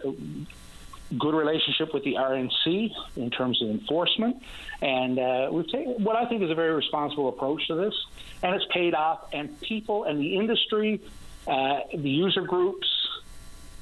good 1.17 1.35
relationship 1.35 1.93
with 1.93 2.03
the 2.03 2.15
RNC 2.15 2.91
in 3.15 3.29
terms 3.29 3.61
of 3.61 3.69
enforcement, 3.69 4.41
and 4.81 5.19
uh, 5.19 5.49
we've 5.51 5.67
taken 5.67 6.03
what 6.03 6.15
I 6.15 6.25
think 6.25 6.43
is 6.43 6.49
a 6.49 6.55
very 6.55 6.73
responsible 6.73 7.29
approach 7.29 7.67
to 7.67 7.75
this, 7.75 7.93
and 8.41 8.55
it's 8.55 8.65
paid 8.71 8.93
off. 8.93 9.33
And 9.33 9.59
people 9.61 10.03
and 10.05 10.19
the 10.19 10.35
industry, 10.35 11.01
uh, 11.47 11.79
the 11.93 12.09
user 12.09 12.41
groups, 12.41 12.87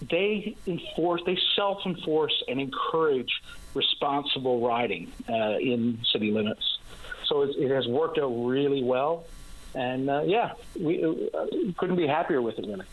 they 0.10 0.56
enforce, 0.66 1.22
they 1.26 1.38
self-enforce 1.56 2.44
and 2.48 2.60
encourage 2.60 3.32
responsible 3.74 4.66
riding 4.66 5.12
uh, 5.30 5.58
in 5.60 6.00
city 6.12 6.32
limits. 6.32 6.80
So 7.28 7.44
it, 7.44 7.56
it, 7.58 7.72
has 7.72 7.88
worked 7.88 8.18
out 8.18 8.30
really 8.30 8.84
well, 8.84 9.26
and 9.74 10.10
uh, 10.10 10.24
yeah, 10.26 10.54
we 10.80 11.04
uh, 11.04 11.46
couldn't 11.78 11.96
be 11.96 12.08
happier 12.08 12.42
with 12.42 12.60
it, 12.60 12.66
really. 12.68 12.86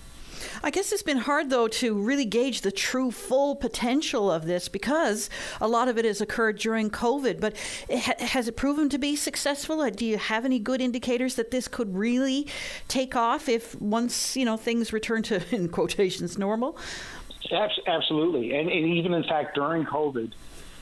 I 0.63 0.71
guess 0.71 0.93
it's 0.93 1.03
been 1.03 1.19
hard, 1.19 1.51
though, 1.51 1.69
to 1.69 1.95
really 1.95 2.25
gauge 2.25 2.63
the 2.63 2.73
true 2.73 3.11
full 3.11 3.57
potential 3.57 4.31
of 4.31 4.47
this 4.47 4.69
because 4.69 5.31
a 5.61 5.69
lot 5.69 5.89
of 5.89 5.99
it 5.99 6.05
has 6.05 6.21
occurred 6.21 6.59
during 6.59 6.91
COVID. 6.91 7.41
But 7.41 7.55
it 7.89 8.01
ha- 8.01 8.27
has 8.27 8.49
it 8.49 8.57
proven 8.57 8.89
to 8.91 8.99
be 8.99 9.17
successful? 9.17 9.81
Uh, 9.81 9.91
do 9.91 10.05
you 10.05 10.19
have 10.19 10.45
any 10.45 10.59
good 10.59 10.81
indicators 10.81 11.35
that 11.37 11.51
this 11.51 11.69
could 11.69 11.95
really 11.95 12.47
take 12.89 13.17
off 13.17 13.49
if 13.49 13.81
once 13.81 14.37
you 14.37 14.45
know 14.45 14.57
things 14.57 14.93
return 14.93 15.23
to 15.25 15.43
in 15.55 15.69
quotations 15.69 16.39
normal? 16.39 16.77
Absolutely, 17.87 18.55
and, 18.55 18.69
and 18.69 18.87
even 18.95 19.15
in 19.15 19.23
fact 19.23 19.55
during 19.55 19.87
COVID, 19.87 20.33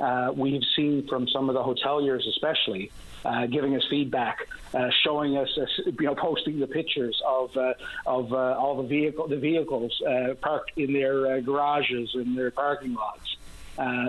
uh, 0.01 0.33
we've 0.35 0.62
seen 0.75 1.07
from 1.07 1.29
some 1.29 1.49
of 1.49 1.55
the 1.55 1.62
hoteliers, 1.62 2.27
especially 2.29 2.90
uh, 3.27 3.47
giving 3.47 3.75
us 3.75 3.85
feedback, 3.91 4.47
uh, 4.73 4.89
showing 5.03 5.37
us, 5.37 5.49
uh, 5.59 5.67
you 5.85 6.07
know, 6.07 6.15
posting 6.15 6.61
the 6.61 6.67
pictures 6.67 7.21
of 7.27 7.57
uh, 7.57 7.75
of 8.07 8.33
uh, 8.33 8.37
all 8.37 8.81
the 8.81 8.89
vehicle 8.89 9.27
the 9.27 9.37
vehicles 9.37 10.01
uh, 10.03 10.35
parked 10.41 10.71
in 10.77 10.93
their 10.93 11.41
garages 11.41 12.15
and 12.15 12.39
their 12.39 12.53
parking 12.53 12.95
lots. 12.95 13.37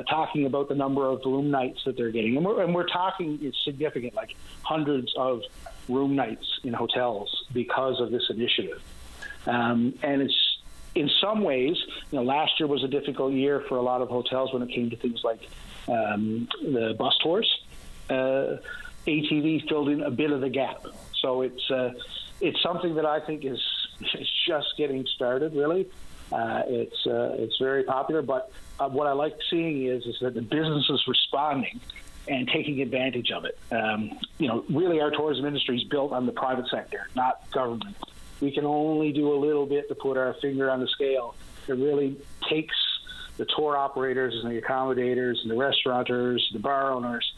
talking 0.07 0.45
about 0.45 0.69
the 0.69 0.75
number 0.75 1.07
of 1.07 1.19
room 1.25 1.49
nights 1.49 1.83
that 1.85 1.97
they're 1.97 2.11
getting, 2.11 2.37
and 2.37 2.45
we're, 2.45 2.61
and 2.63 2.75
we're 2.75 2.87
talking 2.87 3.39
it's 3.41 3.57
significant, 3.65 4.13
like 4.13 4.35
hundreds 4.61 5.11
of 5.17 5.41
room 5.89 6.15
nights 6.15 6.59
in 6.63 6.73
hotels 6.73 7.45
because 7.53 7.99
of 7.99 8.11
this 8.11 8.29
initiative. 8.29 8.81
Um, 9.47 9.97
and 10.03 10.21
it's 10.21 10.59
in 10.93 11.09
some 11.21 11.43
ways, 11.43 11.77
you 12.11 12.19
know, 12.19 12.23
last 12.23 12.59
year 12.59 12.67
was 12.67 12.83
a 12.83 12.87
difficult 12.87 13.33
year 13.33 13.63
for 13.67 13.77
a 13.77 13.81
lot 13.81 14.01
of 14.01 14.09
hotels 14.09 14.53
when 14.53 14.61
it 14.61 14.69
came 14.69 14.89
to 14.89 14.95
things 14.95 15.23
like 15.23 15.41
um, 15.87 16.47
the 16.61 16.95
bus 16.97 17.17
tours. 17.23 17.49
Uh, 18.09 18.57
ATV 19.07 19.67
filled 19.69 19.89
in 19.89 20.01
a 20.01 20.11
bit 20.11 20.31
of 20.31 20.41
the 20.41 20.49
gap. 20.49 20.85
So 21.21 21.41
it's 21.41 21.71
uh, 21.71 21.93
it's 22.41 22.61
something 22.61 22.95
that 22.95 23.05
I 23.05 23.19
think 23.19 23.45
is, 23.45 23.59
is 24.01 24.31
just 24.47 24.67
getting 24.77 25.05
started. 25.15 25.53
Really, 25.53 25.87
uh, 26.31 26.63
it's 26.67 27.07
uh, 27.07 27.35
it's 27.39 27.57
very 27.57 27.83
popular. 27.83 28.21
But 28.21 28.51
uh, 28.79 28.89
what 28.89 29.07
I 29.07 29.13
like 29.13 29.35
seeing 29.49 29.87
is 29.87 30.05
is 30.05 30.17
that 30.21 30.33
the 30.33 30.41
business 30.41 30.89
is 30.89 31.01
responding 31.07 31.79
and 32.27 32.47
taking 32.49 32.81
advantage 32.81 33.31
of 33.31 33.45
it. 33.45 33.57
Um, 33.71 34.19
you 34.37 34.49
know, 34.49 34.65
really, 34.69 34.99
our 34.99 35.11
tourism 35.11 35.45
industry 35.45 35.77
is 35.77 35.85
built 35.85 36.11
on 36.11 36.25
the 36.25 36.33
private 36.33 36.67
sector, 36.69 37.07
not 37.15 37.49
government. 37.51 37.95
We 38.41 38.51
can 38.51 38.65
only 38.65 39.13
do 39.13 39.33
a 39.33 39.39
little 39.39 39.65
bit 39.65 39.87
to 39.87 39.95
put 39.95 40.17
our 40.17 40.35
finger 40.41 40.69
on 40.69 40.81
the 40.81 40.87
scale. 40.87 41.35
It 41.67 41.73
really 41.73 42.17
takes 42.49 42.75
the 43.37 43.45
tour 43.45 43.77
operators 43.77 44.33
and 44.43 44.51
the 44.51 44.61
accommodators 44.61 45.37
and 45.41 45.49
the 45.49 45.55
restaurateurs, 45.55 46.47
the 46.53 46.59
bar 46.59 46.91
owners 46.91 47.31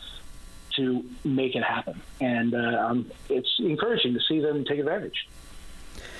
to 0.80 1.06
make 1.24 1.56
it 1.56 1.64
happen. 1.64 2.02
And 2.20 2.54
uh, 2.54 2.58
um, 2.58 3.12
it's 3.30 3.56
encouraging 3.60 4.14
to 4.14 4.20
see 4.28 4.40
them 4.40 4.66
take 4.66 4.80
advantage. 4.80 5.28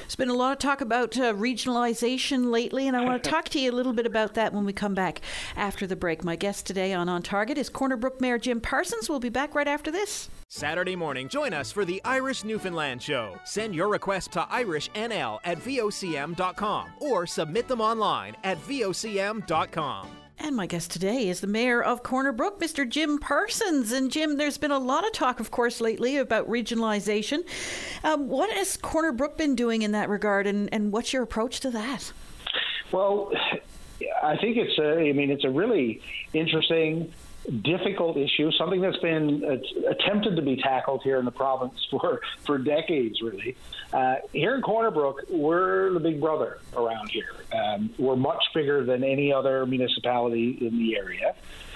There's 0.10 0.16
been 0.16 0.30
a 0.30 0.34
lot 0.34 0.54
of 0.54 0.58
talk 0.58 0.82
about 0.82 1.16
uh, 1.20 1.36
regionalization 1.36 2.50
lately, 2.50 2.88
and 2.88 2.98
I 2.98 3.06
want 3.06 3.24
to 3.24 3.30
talk 3.30 3.48
to 3.50 3.60
you 3.60 3.70
a 3.70 3.76
little 3.76 3.94
bit 3.94 4.08
about 4.08 4.34
that 4.34 4.54
when 4.54 4.66
we 4.66 4.74
come 4.74 4.96
back 4.96 5.22
after 5.56 5.86
the 5.86 5.96
break. 5.96 6.24
My 6.24 6.36
guest 6.36 6.66
today 6.66 6.94
on 6.94 7.08
On 7.08 7.22
Target 7.22 7.60
is 7.60 7.70
Corner 7.70 7.96
Brook 7.96 8.20
Mayor 8.20 8.40
Jim 8.40 8.60
Parsons. 8.60 9.08
We'll 9.08 9.20
be 9.20 9.30
back 9.30 9.54
right 9.54 9.68
after 9.68 9.92
this. 9.92 10.28
Saturday 10.48 10.96
morning, 10.96 11.30
join 11.30 11.54
us 11.54 11.72
for 11.72 11.86
the 11.86 12.02
Irish 12.04 12.44
Newfoundland 12.44 13.04
Show. 13.04 13.38
Send 13.46 13.76
your 13.76 13.88
request 13.88 14.32
to 14.32 14.40
irishnl 14.42 15.38
at 15.44 15.60
vocm.com 15.60 16.90
or 17.02 17.28
submit 17.28 17.68
them 17.68 17.80
online 17.80 18.36
at 18.44 18.58
vocm.com. 18.64 20.08
And 20.42 20.56
my 20.56 20.68
guest 20.68 20.92
today 20.92 21.28
is 21.28 21.42
the 21.42 21.48
mayor 21.48 21.84
of 21.84 22.02
Corner 22.02 22.32
Brook, 22.32 22.62
Mr. 22.62 22.88
Jim 22.88 23.18
Parsons. 23.20 23.92
And 23.92 24.10
Jim, 24.10 24.38
there's 24.38 24.58
been 24.58 24.72
a 24.72 24.80
lot 24.80 25.06
of 25.06 25.12
talk, 25.12 25.42
of 25.42 25.52
course, 25.52 25.82
lately 25.82 26.16
about 26.16 26.48
regionalization. 26.50 27.40
Um, 28.06 28.30
what 28.30 28.50
has 28.52 28.78
Corner 28.78 29.12
Brook 29.12 29.38
been 29.38 29.54
doing 29.54 29.82
in 29.82 29.92
that 29.92 30.08
regard, 30.08 30.48
and, 30.48 30.74
and 30.74 30.94
what's 30.94 31.12
your 31.12 31.24
approach 31.24 31.60
to 31.62 31.72
that? 31.72 32.14
Well, 32.92 33.34
I 34.24 34.38
think 34.38 34.56
it's 34.56 34.80
a, 34.80 35.10
I 35.10 35.12
mean, 35.12 35.30
it's 35.30 35.44
a 35.44 35.50
really 35.50 36.02
interesting 36.32 37.12
difficult 37.62 38.18
issue, 38.18 38.52
something 38.52 38.82
that's 38.82 38.98
been 38.98 39.44
uh, 39.44 39.90
attempted 39.90 40.36
to 40.36 40.42
be 40.42 40.58
tackled 40.58 41.02
here 41.04 41.18
in 41.18 41.26
the 41.26 41.32
province 41.32 41.86
for, 41.92 42.22
for 42.46 42.58
decades, 42.58 43.22
really. 43.22 43.56
Uh, 43.92 44.16
here 44.34 44.56
in 44.56 44.62
Corner 44.62 44.92
Brook, 44.92 45.24
we're 45.30 45.92
the 45.94 46.00
big 46.00 46.22
brother 46.22 46.60
around 46.76 47.10
here. 47.10 47.34
Um, 47.54 47.90
we're 47.98 48.16
much 48.16 48.44
bigger 48.54 48.84
than 48.86 49.04
any 49.04 49.34
other 49.34 49.66
municipality 49.66 50.58
in 50.62 50.78
the 50.78 50.96
area. 50.98 51.36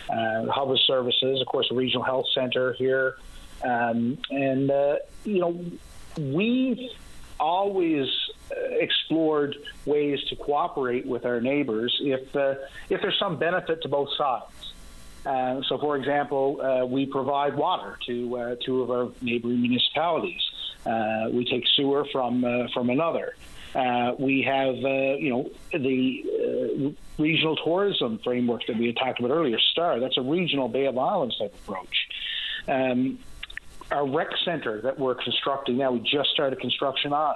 Uh, 0.09 0.51
hub 0.51 0.69
of 0.69 0.79
services, 0.81 1.41
of 1.41 1.47
course, 1.47 1.67
a 1.71 1.75
regional 1.75 2.03
health 2.03 2.25
center 2.35 2.73
here. 2.73 3.15
Um, 3.63 4.17
and, 4.29 4.69
uh, 4.69 4.97
you 5.23 5.39
know, 5.39 5.65
we've 6.19 6.89
always 7.39 8.07
uh, 8.51 8.55
explored 8.79 9.55
ways 9.85 10.19
to 10.29 10.35
cooperate 10.35 11.05
with 11.05 11.25
our 11.25 11.41
neighbors 11.41 11.97
if, 12.01 12.35
uh, 12.35 12.55
if 12.89 13.01
there's 13.01 13.17
some 13.17 13.39
benefit 13.39 13.81
to 13.81 13.89
both 13.89 14.09
sides. 14.17 14.72
Uh, 15.25 15.61
so, 15.69 15.77
for 15.77 15.95
example, 15.95 16.59
uh, 16.61 16.85
we 16.85 17.05
provide 17.05 17.55
water 17.55 17.97
to 18.05 18.37
uh, 18.37 18.55
two 18.65 18.81
of 18.81 18.91
our 18.91 19.09
neighboring 19.21 19.61
municipalities. 19.61 20.41
Uh, 20.85 21.29
we 21.31 21.45
take 21.45 21.63
sewer 21.75 22.05
from 22.11 22.43
uh, 22.43 22.67
from 22.73 22.89
another. 22.89 23.35
we 24.19 24.41
have, 24.41 24.75
you 24.75 25.29
know, 25.29 25.49
the 25.71 26.95
regional 27.17 27.55
tourism 27.55 28.19
framework 28.23 28.65
that 28.67 28.77
we 28.77 28.87
had 28.87 28.97
talked 28.97 29.19
about 29.19 29.31
earlier, 29.31 29.59
STAR. 29.71 29.99
That's 29.99 30.17
a 30.17 30.21
regional 30.21 30.67
Bay 30.67 30.85
of 30.85 30.97
Islands 30.97 31.37
type 31.37 31.53
approach. 31.55 32.07
Um, 32.67 33.19
our 33.91 34.07
rec 34.07 34.29
center 34.43 34.81
that 34.81 34.97
we're 34.97 35.15
constructing 35.15 35.77
now, 35.77 35.91
we 35.91 35.99
just 35.99 36.29
started 36.31 36.59
construction 36.59 37.13
on. 37.13 37.35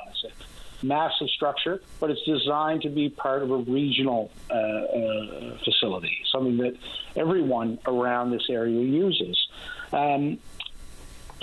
Massive 0.84 1.30
structure, 1.30 1.82
but 2.00 2.12
it's 2.12 2.24
designed 2.24 2.82
to 2.84 2.90
be 2.90 3.10
part 3.10 3.44
of 3.44 3.52
a 3.52 3.58
regional 3.58 4.32
uh, 4.50 4.54
uh, 4.54 5.58
facility, 5.64 6.18
something 6.32 6.58
that 6.58 6.76
everyone 7.16 7.80
around 7.86 8.32
this 8.32 8.50
area 8.50 8.82
uses. 8.82 9.48
Um, 9.92 10.40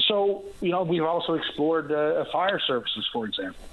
so, 0.01 0.45
you 0.61 0.71
know, 0.71 0.83
we've 0.83 1.05
also 1.05 1.35
explored 1.35 1.91
uh, 1.91 2.25
fire 2.33 2.61
services, 2.61 3.09
for 3.13 3.27
example, 3.27 3.65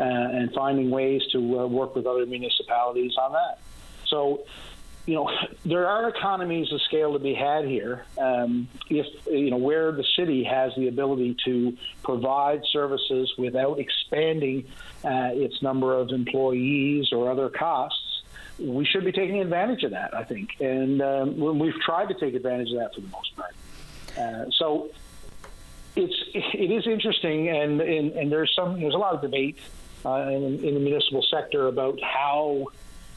uh, 0.00 0.04
and 0.04 0.52
finding 0.52 0.90
ways 0.90 1.22
to 1.32 1.60
uh, 1.60 1.66
work 1.66 1.94
with 1.94 2.06
other 2.06 2.26
municipalities 2.26 3.16
on 3.16 3.32
that. 3.32 3.60
So, 4.06 4.44
you 5.08 5.14
know, 5.14 5.30
there 5.64 5.88
are 5.88 6.06
economies 6.10 6.70
of 6.70 6.82
scale 6.82 7.14
to 7.14 7.18
be 7.18 7.32
had 7.32 7.64
here. 7.64 8.04
Um, 8.18 8.68
if 8.90 9.06
you 9.26 9.50
know 9.50 9.56
where 9.56 9.90
the 9.90 10.04
city 10.04 10.44
has 10.44 10.74
the 10.76 10.88
ability 10.88 11.34
to 11.46 11.78
provide 12.02 12.60
services 12.70 13.32
without 13.38 13.78
expanding 13.78 14.66
uh, 15.02 15.30
its 15.32 15.62
number 15.62 15.94
of 15.94 16.10
employees 16.10 17.10
or 17.10 17.30
other 17.30 17.48
costs, 17.48 18.22
we 18.58 18.84
should 18.84 19.02
be 19.02 19.12
taking 19.12 19.40
advantage 19.40 19.82
of 19.82 19.92
that. 19.92 20.14
I 20.14 20.24
think, 20.24 20.60
and 20.60 21.00
um, 21.00 21.58
we've 21.58 21.80
tried 21.80 22.08
to 22.10 22.14
take 22.14 22.34
advantage 22.34 22.70
of 22.72 22.80
that 22.80 22.94
for 22.94 23.00
the 23.00 23.08
most 23.08 23.34
part. 23.34 23.54
Uh, 24.14 24.50
so 24.50 24.90
it's 25.96 26.22
it 26.34 26.70
is 26.70 26.86
interesting, 26.86 27.48
and, 27.48 27.80
and, 27.80 28.12
and 28.12 28.30
there's 28.30 28.54
some 28.54 28.78
there's 28.78 28.92
a 28.94 28.98
lot 28.98 29.14
of 29.14 29.22
debate 29.22 29.56
uh, 30.04 30.28
in, 30.28 30.62
in 30.62 30.74
the 30.74 30.80
municipal 30.80 31.22
sector 31.22 31.66
about 31.66 31.98
how 32.02 32.66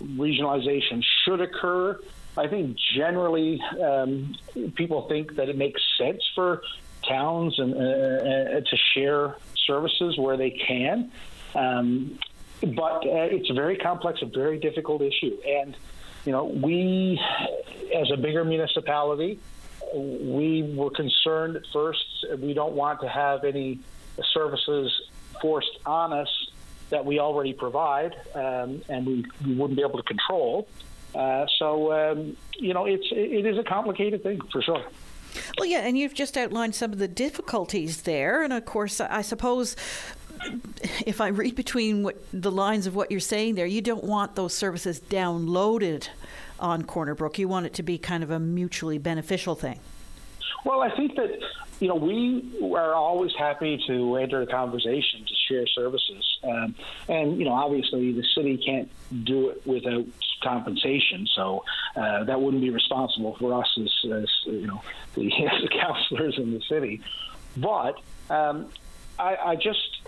regionalization 0.02 1.04
should 1.24 1.42
occur. 1.42 2.00
I 2.38 2.48
think 2.48 2.78
generally 2.96 3.62
um, 3.82 4.36
people 4.76 5.08
think 5.08 5.36
that 5.36 5.50
it 5.50 5.58
makes 5.58 5.82
sense 5.98 6.24
for 6.34 6.62
towns 7.08 7.60
and 7.60 7.74
uh, 7.74 8.62
to 8.62 8.78
share 8.94 9.36
services 9.68 10.18
where 10.18 10.38
they 10.38 10.52
can. 10.52 11.12
Um, 11.56 12.20
but 12.62 13.06
uh, 13.06 13.28
it's 13.32 13.50
a 13.50 13.54
very 13.54 13.78
complex, 13.78 14.22
a 14.22 14.28
very 14.28 14.60
difficult 14.60 15.02
issue. 15.02 15.38
And, 15.46 15.76
you 16.26 16.32
know, 16.32 16.46
we, 16.46 17.20
as 17.96 18.12
a 18.12 18.18
bigger 18.18 18.46
municipality, 18.46 19.40
we 19.94 20.74
were 20.76 20.92
concerned 20.92 21.56
at 21.56 21.64
first. 21.74 22.06
We 22.38 22.54
don't 22.54 22.74
want 22.74 23.02
to 23.02 23.10
have 23.10 23.44
any 23.44 23.80
services 24.34 24.92
forced 25.42 25.80
on 25.86 26.14
us 26.14 26.51
that 26.92 27.06
we 27.06 27.20
already 27.20 27.54
provide 27.54 28.16
um, 28.36 28.82
and 28.88 29.06
we, 29.06 29.26
we 29.46 29.56
wouldn't 29.56 29.76
be 29.76 29.84
able 29.84 29.98
to 29.98 30.04
control. 30.04 30.68
Uh, 31.14 31.46
so, 31.58 31.92
um, 31.92 32.38
you 32.58 32.74
know, 32.74 32.86
it's, 32.86 33.08
it 33.12 33.46
is 33.46 33.58
a 33.58 33.64
complicated 33.64 34.24
thing 34.24 34.40
for 34.52 34.62
sure. 34.62 34.84
Well, 35.58 35.68
yeah, 35.68 35.80
and 35.80 35.98
you've 35.98 36.14
just 36.14 36.38
outlined 36.38 36.76
some 36.76 36.94
of 36.94 37.00
the 37.00 37.08
difficulties 37.08 38.04
there. 38.04 38.44
And 38.44 38.54
of 38.54 38.66
course, 38.66 39.02
I 39.02 39.22
suppose 39.22 39.76
if 41.06 41.22
I 41.22 41.28
read 41.28 41.56
between 41.56 42.04
what, 42.04 42.18
the 42.32 42.52
lines 42.52 42.88
of 42.88 42.96
what 42.96 43.12
you're 43.12 43.20
saying 43.20 43.56
there, 43.56 43.66
you 43.66 43.82
don't 43.82 44.04
want 44.04 44.36
those 44.36 44.54
services 44.54 45.00
downloaded 45.00 46.08
on 46.60 46.84
Corner 46.84 47.16
Brook. 47.16 47.40
You 47.40 47.48
want 47.48 47.66
it 47.66 47.74
to 47.76 47.84
be 47.84 47.98
kind 47.98 48.24
of 48.24 48.32
a 48.32 48.40
mutually 48.40 48.98
beneficial 48.98 49.56
thing. 49.56 49.80
Well, 50.66 50.82
I 50.82 50.96
think 50.96 51.16
that 51.16 51.40
you 51.80 51.88
know 51.88 51.96
we 51.96 52.44
are 52.74 52.94
always 52.94 53.32
happy 53.38 53.82
to 53.88 54.16
enter 54.18 54.42
a 54.42 54.48
conversation 54.48 55.26
to 55.26 55.34
share 55.48 55.68
services, 55.68 56.40
um, 56.44 56.76
and 57.08 57.38
you 57.38 57.46
know 57.46 57.54
obviously 57.54 58.12
the 58.12 58.24
city 58.36 58.58
can't 58.58 58.90
do 59.26 59.50
it 59.50 59.66
without 59.66 60.06
compensation, 60.42 61.28
so 61.36 61.64
uh, 61.96 62.24
that 62.26 62.42
wouldn't 62.42 62.62
be 62.62 62.70
responsible 62.70 63.36
for 63.38 63.60
us 63.60 63.78
as, 63.78 64.12
as 64.12 64.30
you 64.46 64.68
know 64.68 64.82
the, 65.16 65.28
as 65.46 65.62
the 65.62 65.70
councillors 65.70 66.38
in 66.38 66.52
the 66.54 66.62
city. 66.62 67.02
But 67.58 68.00
um, 68.30 68.68
I, 69.20 69.36
I 69.36 69.56
just 69.56 70.02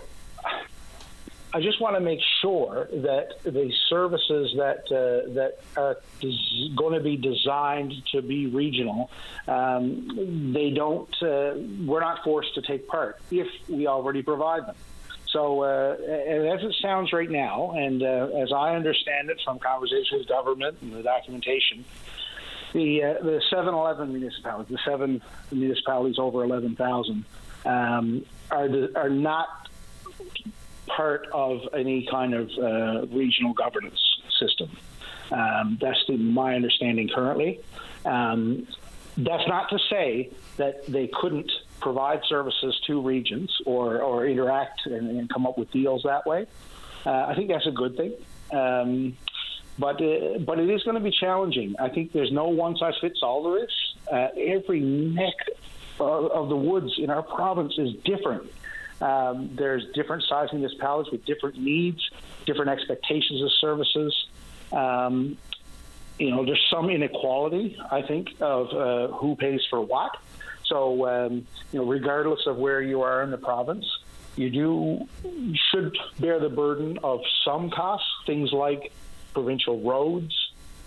I 1.54 1.60
just 1.60 1.80
want 1.80 1.94
to 1.94 2.00
make 2.00 2.18
sure 2.42 2.88
that 2.90 3.40
the 3.44 3.72
services 3.88 4.52
that 4.56 4.90
uh, 4.90 5.32
that 5.34 5.58
are 5.76 5.98
des- 6.20 6.74
going 6.74 6.94
to 6.94 7.00
be 7.00 7.16
designed 7.16 7.94
to 8.10 8.22
be 8.22 8.46
regional, 8.48 9.08
um, 9.46 10.52
they 10.52 10.70
don't. 10.70 11.14
Uh, 11.22 11.54
we're 11.86 12.00
not 12.00 12.24
forced 12.24 12.56
to 12.56 12.62
take 12.62 12.88
part 12.88 13.20
if 13.30 13.46
we 13.68 13.86
already 13.86 14.20
provide 14.20 14.66
them. 14.66 14.74
So, 15.28 15.62
uh, 15.62 15.92
as 15.94 16.64
it 16.64 16.74
sounds 16.82 17.12
right 17.12 17.30
now, 17.30 17.70
and 17.70 18.02
uh, 18.02 18.30
as 18.36 18.52
I 18.52 18.74
understand 18.74 19.30
it 19.30 19.40
from 19.44 19.60
conversations 19.60 20.10
with 20.10 20.28
government 20.28 20.78
and 20.82 20.92
the 20.92 21.04
documentation, 21.04 21.84
the 22.72 23.04
uh, 23.04 23.14
the 23.22 23.40
7-Eleven 23.52 24.12
municipalities, 24.12 24.76
the 24.76 24.82
seven 24.84 25.22
municipalities 25.52 26.18
over 26.18 26.42
11,000, 26.42 27.24
um, 27.64 28.26
are 28.50 28.66
the, 28.66 28.90
are 28.98 29.08
not 29.08 29.68
part 30.86 31.26
of 31.32 31.60
any 31.74 32.06
kind 32.10 32.34
of 32.34 32.50
uh, 32.58 33.06
regional 33.06 33.52
governance 33.52 34.00
system. 34.38 34.76
Um, 35.30 35.78
that's 35.80 35.98
my 36.08 36.54
understanding 36.54 37.08
currently. 37.14 37.60
Um, 38.04 38.66
that's 39.16 39.46
not 39.46 39.70
to 39.70 39.78
say 39.90 40.30
that 40.56 40.86
they 40.86 41.08
couldn't 41.08 41.50
provide 41.80 42.20
services 42.28 42.80
to 42.86 43.00
regions 43.00 43.56
or, 43.64 44.00
or 44.00 44.26
interact 44.26 44.86
and, 44.86 45.10
and 45.18 45.28
come 45.28 45.46
up 45.46 45.58
with 45.58 45.70
deals 45.70 46.02
that 46.04 46.26
way. 46.26 46.46
Uh, 47.06 47.26
I 47.28 47.34
think 47.34 47.48
that's 47.48 47.66
a 47.66 47.70
good 47.70 47.96
thing. 47.96 48.14
Um, 48.52 49.16
but 49.78 50.00
uh, 50.00 50.38
but 50.38 50.60
it 50.60 50.70
is 50.70 50.82
going 50.84 50.94
to 50.94 51.02
be 51.02 51.10
challenging. 51.10 51.74
I 51.78 51.88
think 51.88 52.12
there's 52.12 52.30
no 52.30 52.48
one 52.48 52.76
size 52.76 52.94
fits 53.00 53.20
all 53.22 53.42
to 53.44 53.60
this. 53.60 53.94
Uh, 54.10 54.28
every 54.36 54.80
neck 54.80 55.34
of, 55.98 56.30
of 56.30 56.48
the 56.48 56.56
woods 56.56 56.94
in 56.98 57.10
our 57.10 57.22
province 57.22 57.74
is 57.78 57.94
different. 58.04 58.50
Um, 59.00 59.50
there's 59.54 59.84
different 59.94 60.24
size 60.24 60.48
municipalities 60.52 61.12
with 61.12 61.24
different 61.24 61.58
needs, 61.58 62.08
different 62.46 62.70
expectations 62.70 63.42
of 63.42 63.50
services. 63.60 64.26
Um, 64.72 65.36
you 66.18 66.30
know, 66.30 66.44
there's 66.44 66.64
some 66.70 66.90
inequality, 66.90 67.76
I 67.90 68.02
think, 68.02 68.28
of 68.40 68.72
uh, 68.72 69.14
who 69.16 69.36
pays 69.36 69.60
for 69.68 69.80
what. 69.80 70.16
So, 70.66 71.06
um, 71.06 71.46
you 71.72 71.80
know, 71.80 71.84
regardless 71.84 72.46
of 72.46 72.56
where 72.56 72.80
you 72.80 73.02
are 73.02 73.22
in 73.22 73.30
the 73.30 73.38
province, 73.38 73.84
you 74.36 74.50
do 74.50 75.08
should 75.70 75.96
bear 76.18 76.40
the 76.40 76.48
burden 76.48 76.98
of 77.02 77.20
some 77.44 77.70
costs, 77.70 78.08
things 78.26 78.52
like 78.52 78.92
provincial 79.32 79.80
roads, 79.80 80.34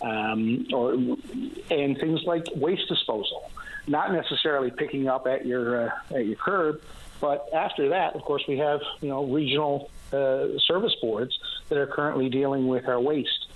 um, 0.02 0.66
or 0.72 0.92
and 0.94 1.98
things 1.98 2.22
like 2.24 2.46
waste 2.54 2.88
disposal. 2.88 3.50
Not 3.86 4.12
necessarily 4.12 4.70
picking 4.70 5.08
up 5.08 5.26
at 5.26 5.46
your 5.46 5.86
uh, 5.86 6.14
at 6.14 6.26
your 6.26 6.36
curb, 6.36 6.82
but 7.20 7.48
after 7.52 7.90
that, 7.90 8.14
of 8.14 8.22
course, 8.22 8.44
we 8.48 8.58
have 8.58 8.80
you 9.00 9.08
know 9.08 9.24
regional 9.24 9.90
uh, 10.12 10.58
service 10.66 10.94
boards 11.00 11.38
that 11.68 11.78
are 11.78 11.86
currently 11.86 12.28
dealing 12.28 12.68
with 12.68 12.86
our 12.88 13.00
waste. 13.00 13.46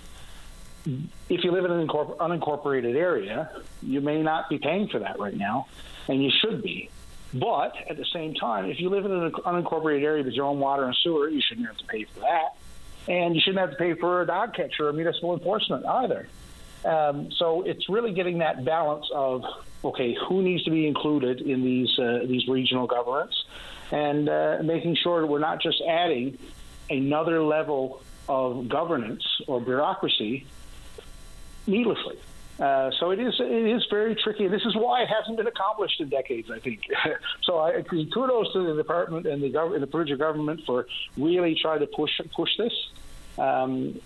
If 0.84 1.44
you 1.44 1.52
live 1.52 1.64
in 1.64 1.70
an 1.70 1.86
unincorporated 1.86 2.96
area, 2.96 3.50
you 3.82 4.00
may 4.00 4.20
not 4.22 4.48
be 4.48 4.58
paying 4.58 4.88
for 4.88 4.98
that 4.98 5.18
right 5.20 5.36
now, 5.36 5.66
and 6.08 6.22
you 6.22 6.30
should 6.40 6.62
be. 6.62 6.90
But 7.34 7.74
at 7.88 7.96
the 7.96 8.04
same 8.12 8.34
time, 8.34 8.66
if 8.66 8.80
you 8.80 8.90
live 8.90 9.06
in 9.06 9.12
an 9.12 9.30
unincorporated 9.30 10.02
area 10.02 10.24
with 10.24 10.34
your 10.34 10.46
own 10.46 10.58
water 10.58 10.84
and 10.84 10.94
sewer, 11.02 11.28
you 11.28 11.40
shouldn't 11.40 11.66
have 11.66 11.78
to 11.78 11.86
pay 11.86 12.04
for 12.04 12.20
that. 12.20 12.56
And 13.08 13.34
you 13.34 13.40
shouldn't 13.40 13.60
have 13.60 13.70
to 13.70 13.76
pay 13.76 13.94
for 13.94 14.22
a 14.22 14.26
dog 14.26 14.54
catcher 14.54 14.88
or 14.88 14.92
municipal 14.92 15.32
enforcement 15.34 15.86
either. 15.86 16.28
Um, 16.84 17.30
so 17.32 17.62
it's 17.62 17.88
really 17.88 18.12
getting 18.12 18.38
that 18.38 18.64
balance 18.64 19.06
of 19.14 19.44
okay, 19.84 20.16
who 20.28 20.42
needs 20.42 20.64
to 20.64 20.70
be 20.70 20.86
included 20.86 21.40
in 21.40 21.62
these 21.64 21.98
uh, 21.98 22.20
these 22.26 22.46
regional 22.48 22.86
governments, 22.86 23.44
and 23.90 24.28
uh, 24.28 24.58
making 24.62 24.96
sure 24.96 25.20
that 25.20 25.26
we're 25.26 25.38
not 25.38 25.60
just 25.60 25.82
adding 25.88 26.38
another 26.90 27.42
level 27.42 28.02
of 28.28 28.68
governance 28.68 29.24
or 29.46 29.60
bureaucracy 29.60 30.46
needlessly. 31.66 32.18
Uh, 32.60 32.90
so 33.00 33.10
it 33.10 33.18
is 33.18 33.34
it 33.40 33.66
is 33.66 33.84
very 33.90 34.14
tricky. 34.14 34.46
This 34.46 34.62
is 34.64 34.76
why 34.76 35.02
it 35.02 35.08
hasn't 35.08 35.36
been 35.36 35.46
accomplished 35.46 36.00
in 36.00 36.08
decades. 36.08 36.50
I 36.50 36.58
think. 36.58 36.80
so 37.42 37.58
I 37.58 37.82
kudos 37.82 38.52
to 38.52 38.66
the 38.66 38.74
department 38.74 39.26
and 39.26 39.42
the 39.42 39.48
government, 39.48 39.80
the 39.80 39.86
provincial 39.86 40.18
government 40.18 40.60
for 40.66 40.86
really 41.16 41.56
trying 41.60 41.80
to 41.80 41.86
push 41.86 42.20
push 42.34 42.50
this. 42.58 42.72
Um, 43.38 44.00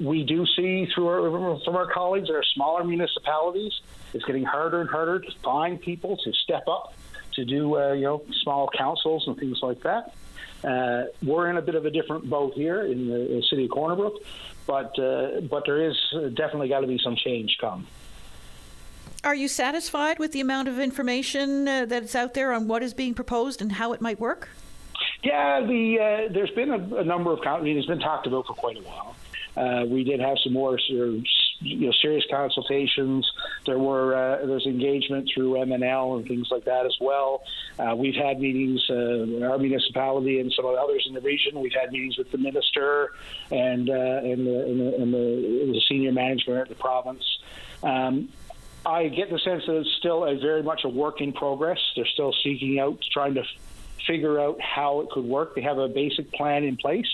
we 0.00 0.24
do 0.24 0.44
see 0.46 0.86
through 0.86 1.08
our, 1.08 1.60
from 1.64 1.76
our 1.76 1.90
colleagues 1.90 2.28
that 2.28 2.34
our 2.34 2.44
smaller 2.54 2.84
municipalities, 2.84 3.72
it's 4.12 4.24
getting 4.24 4.44
harder 4.44 4.80
and 4.80 4.90
harder 4.90 5.20
to 5.20 5.30
find 5.42 5.80
people 5.80 6.16
to 6.18 6.32
step 6.32 6.66
up 6.68 6.94
to 7.34 7.44
do 7.44 7.76
uh, 7.76 7.92
you 7.92 8.02
know 8.02 8.22
small 8.42 8.68
councils 8.76 9.26
and 9.26 9.36
things 9.36 9.58
like 9.62 9.80
that. 9.82 10.14
Uh, 10.64 11.04
we're 11.22 11.50
in 11.50 11.56
a 11.56 11.62
bit 11.62 11.74
of 11.74 11.84
a 11.84 11.90
different 11.90 12.28
boat 12.28 12.54
here 12.54 12.82
in 12.82 13.08
the, 13.08 13.32
in 13.32 13.36
the 13.36 13.42
city 13.50 13.64
of 13.64 13.70
Corner 13.70 13.96
Brook, 13.96 14.22
but 14.66 14.98
uh, 14.98 15.40
but 15.42 15.64
there 15.66 15.88
is 15.88 15.96
definitely 16.34 16.68
got 16.68 16.80
to 16.80 16.86
be 16.86 16.98
some 16.98 17.16
change 17.16 17.58
come. 17.60 17.86
Are 19.22 19.34
you 19.34 19.48
satisfied 19.48 20.18
with 20.18 20.32
the 20.32 20.40
amount 20.40 20.68
of 20.68 20.78
information 20.78 21.66
uh, 21.66 21.86
that's 21.86 22.14
out 22.14 22.34
there 22.34 22.52
on 22.52 22.68
what 22.68 22.82
is 22.82 22.92
being 22.92 23.14
proposed 23.14 23.62
and 23.62 23.72
how 23.72 23.92
it 23.92 24.00
might 24.00 24.20
work? 24.20 24.50
Yeah, 25.22 25.60
the 25.60 25.98
uh, 26.28 26.32
there's 26.32 26.50
been 26.50 26.70
a, 26.70 26.96
a 26.96 27.04
number 27.04 27.32
of. 27.32 27.40
I 27.46 27.60
mean, 27.60 27.78
it's 27.78 27.86
been 27.86 28.00
talked 28.00 28.26
about 28.26 28.46
for 28.46 28.54
quite 28.54 28.76
a 28.76 28.82
while. 28.82 29.14
Uh, 29.56 29.84
we 29.86 30.04
did 30.04 30.20
have 30.20 30.36
some 30.42 30.52
more 30.52 30.78
you 30.88 31.22
know, 31.86 31.92
serious 32.02 32.24
consultations. 32.30 33.30
There 33.66 33.78
were 33.78 34.14
uh, 34.14 34.46
there's 34.46 34.66
engagement 34.66 35.30
through 35.32 35.52
MNL 35.52 36.18
and 36.18 36.28
things 36.28 36.48
like 36.50 36.64
that 36.64 36.86
as 36.86 36.96
well. 37.00 37.44
Uh, 37.78 37.94
we've 37.96 38.14
had 38.14 38.40
meetings, 38.40 38.84
uh, 38.90 39.46
our 39.46 39.58
municipality 39.58 40.40
and 40.40 40.52
some 40.52 40.66
of 40.66 40.74
the 40.74 40.80
others 40.80 41.04
in 41.06 41.14
the 41.14 41.20
region. 41.20 41.60
We've 41.60 41.72
had 41.72 41.92
meetings 41.92 42.18
with 42.18 42.30
the 42.30 42.38
minister 42.38 43.12
and 43.50 43.88
uh, 43.88 43.92
and, 43.92 44.46
the, 44.46 44.64
and, 44.64 44.80
the, 44.80 44.94
and 44.96 45.14
the, 45.14 45.72
the, 45.72 45.82
senior 45.88 46.12
management 46.12 46.60
at 46.60 46.68
the 46.68 46.74
province. 46.74 47.24
Um, 47.82 48.28
I 48.86 49.08
get 49.08 49.30
the 49.30 49.38
sense 49.38 49.64
that 49.66 49.76
it's 49.76 49.92
still 49.98 50.24
a 50.24 50.36
very 50.38 50.62
much 50.62 50.84
a 50.84 50.88
work 50.88 51.20
in 51.20 51.32
progress. 51.32 51.78
They're 51.96 52.06
still 52.06 52.34
seeking 52.42 52.78
out, 52.78 52.98
trying 53.12 53.34
to 53.34 53.44
figure 54.06 54.38
out 54.38 54.60
how 54.60 55.00
it 55.00 55.10
could 55.10 55.24
work. 55.24 55.54
They 55.54 55.62
have 55.62 55.78
a 55.78 55.88
basic 55.88 56.32
plan 56.32 56.64
in 56.64 56.76
place. 56.76 57.06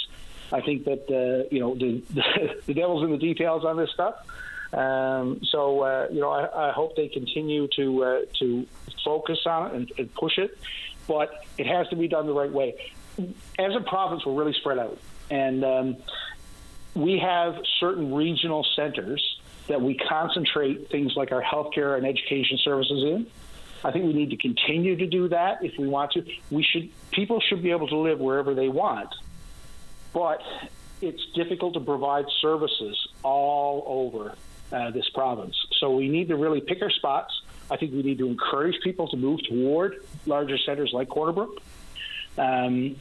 I 0.52 0.60
think 0.60 0.84
that 0.84 1.04
uh, 1.08 1.48
you 1.50 1.60
know 1.60 1.74
the, 1.74 2.02
the 2.66 2.74
devil's 2.74 3.04
in 3.04 3.10
the 3.10 3.18
details 3.18 3.64
on 3.64 3.76
this 3.76 3.90
stuff. 3.90 4.16
Um, 4.72 5.40
so 5.44 5.80
uh, 5.82 6.08
you 6.10 6.20
know, 6.20 6.30
I, 6.30 6.68
I, 6.68 6.72
hope 6.72 6.94
they 6.94 7.08
continue 7.08 7.68
to 7.76 8.04
uh, 8.04 8.20
to 8.38 8.66
focus 9.04 9.40
on 9.46 9.66
it 9.66 9.74
and, 9.74 9.92
and, 9.98 10.14
push 10.14 10.38
it, 10.38 10.56
but 11.08 11.44
it 11.58 11.66
has 11.66 11.88
to 11.88 11.96
be 11.96 12.06
done 12.06 12.26
the 12.26 12.32
right 12.32 12.52
way. 12.52 12.76
As 13.58 13.74
a 13.74 13.80
province, 13.80 14.24
we're 14.24 14.34
really 14.34 14.52
spread 14.52 14.78
out, 14.78 14.98
and 15.28 15.64
um, 15.64 15.96
we 16.94 17.18
have 17.18 17.56
certain 17.80 18.14
regional 18.14 18.64
centers 18.76 19.40
that 19.66 19.82
we 19.82 19.94
concentrate 19.96 20.88
things 20.88 21.14
like 21.16 21.32
our 21.32 21.42
healthcare 21.42 21.96
and 21.96 22.06
education 22.06 22.58
services 22.62 23.02
in. 23.02 23.26
I 23.82 23.90
think 23.90 24.04
we 24.04 24.12
need 24.12 24.30
to 24.30 24.36
continue 24.36 24.94
to 24.96 25.06
do 25.06 25.28
that 25.28 25.64
if 25.64 25.78
we 25.78 25.88
want 25.88 26.12
to. 26.12 26.24
We 26.50 26.62
should 26.62 26.90
people 27.10 27.40
should 27.40 27.62
be 27.62 27.72
able 27.72 27.88
to 27.88 27.96
live 27.96 28.20
wherever 28.20 28.54
they 28.54 28.68
want 28.68 29.12
but 30.12 30.40
it's 31.00 31.24
difficult 31.34 31.74
to 31.74 31.80
provide 31.80 32.26
services 32.40 32.96
all 33.22 33.84
over 33.86 34.34
uh, 34.72 34.90
this 34.90 35.08
province. 35.10 35.56
So 35.78 35.94
we 35.94 36.08
need 36.08 36.28
to 36.28 36.36
really 36.36 36.60
pick 36.60 36.82
our 36.82 36.90
spots. 36.90 37.42
I 37.70 37.76
think 37.76 37.92
we 37.92 38.02
need 38.02 38.18
to 38.18 38.28
encourage 38.28 38.80
people 38.82 39.08
to 39.08 39.16
move 39.16 39.40
toward 39.48 40.04
larger 40.26 40.58
centers 40.58 40.90
like 40.92 41.08
Corner 41.08 41.32
Brook. 41.32 41.60
Um, 42.36 42.96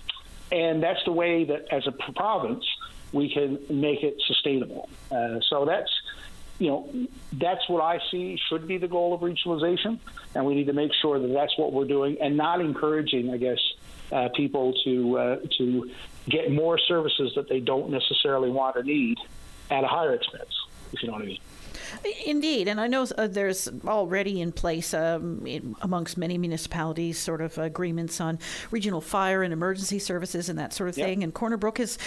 and 0.51 0.81
that's 0.81 1.03
the 1.05 1.11
way 1.11 1.43
that, 1.45 1.67
as 1.71 1.87
a 1.87 1.91
province, 1.91 2.65
we 3.11 3.31
can 3.33 3.59
make 3.69 4.03
it 4.03 4.15
sustainable. 4.27 4.89
Uh, 5.11 5.39
so 5.49 5.65
that's, 5.65 5.91
you 6.59 6.67
know, 6.67 6.89
that's 7.33 7.67
what 7.69 7.81
I 7.81 7.99
see 8.11 8.37
should 8.49 8.67
be 8.67 8.77
the 8.77 8.87
goal 8.87 9.13
of 9.13 9.21
regionalization, 9.21 9.99
and 10.35 10.45
we 10.45 10.55
need 10.55 10.67
to 10.67 10.73
make 10.73 10.91
sure 11.01 11.19
that 11.19 11.33
that's 11.33 11.57
what 11.57 11.71
we're 11.73 11.85
doing, 11.85 12.17
and 12.21 12.37
not 12.37 12.61
encouraging, 12.61 13.31
I 13.31 13.37
guess, 13.37 13.59
uh, 14.11 14.29
people 14.35 14.73
to 14.83 15.17
uh, 15.17 15.37
to 15.57 15.89
get 16.27 16.51
more 16.51 16.77
services 16.77 17.33
that 17.35 17.49
they 17.49 17.59
don't 17.59 17.89
necessarily 17.89 18.49
want 18.49 18.75
or 18.77 18.83
need 18.83 19.17
at 19.69 19.83
a 19.83 19.87
higher 19.87 20.13
expense, 20.13 20.53
if 20.91 21.01
you 21.01 21.07
know 21.07 21.13
what 21.13 21.23
I 21.23 21.25
mean. 21.25 21.39
Indeed, 22.25 22.67
and 22.67 22.79
I 22.79 22.87
know 22.87 23.07
uh, 23.17 23.27
there's 23.27 23.67
already 23.85 24.41
in 24.41 24.51
place 24.51 24.93
um, 24.93 25.45
in, 25.45 25.75
amongst 25.81 26.17
many 26.17 26.37
municipalities 26.37 27.17
sort 27.17 27.41
of 27.41 27.57
agreements 27.57 28.21
on 28.21 28.39
regional 28.71 29.01
fire 29.01 29.43
and 29.43 29.53
emergency 29.53 29.99
services 29.99 30.49
and 30.49 30.57
that 30.59 30.73
sort 30.73 30.89
of 30.89 30.97
yep. 30.97 31.07
thing. 31.07 31.23
And 31.23 31.33
Corner 31.33 31.57
Brook 31.57 31.77
has, 31.77 31.97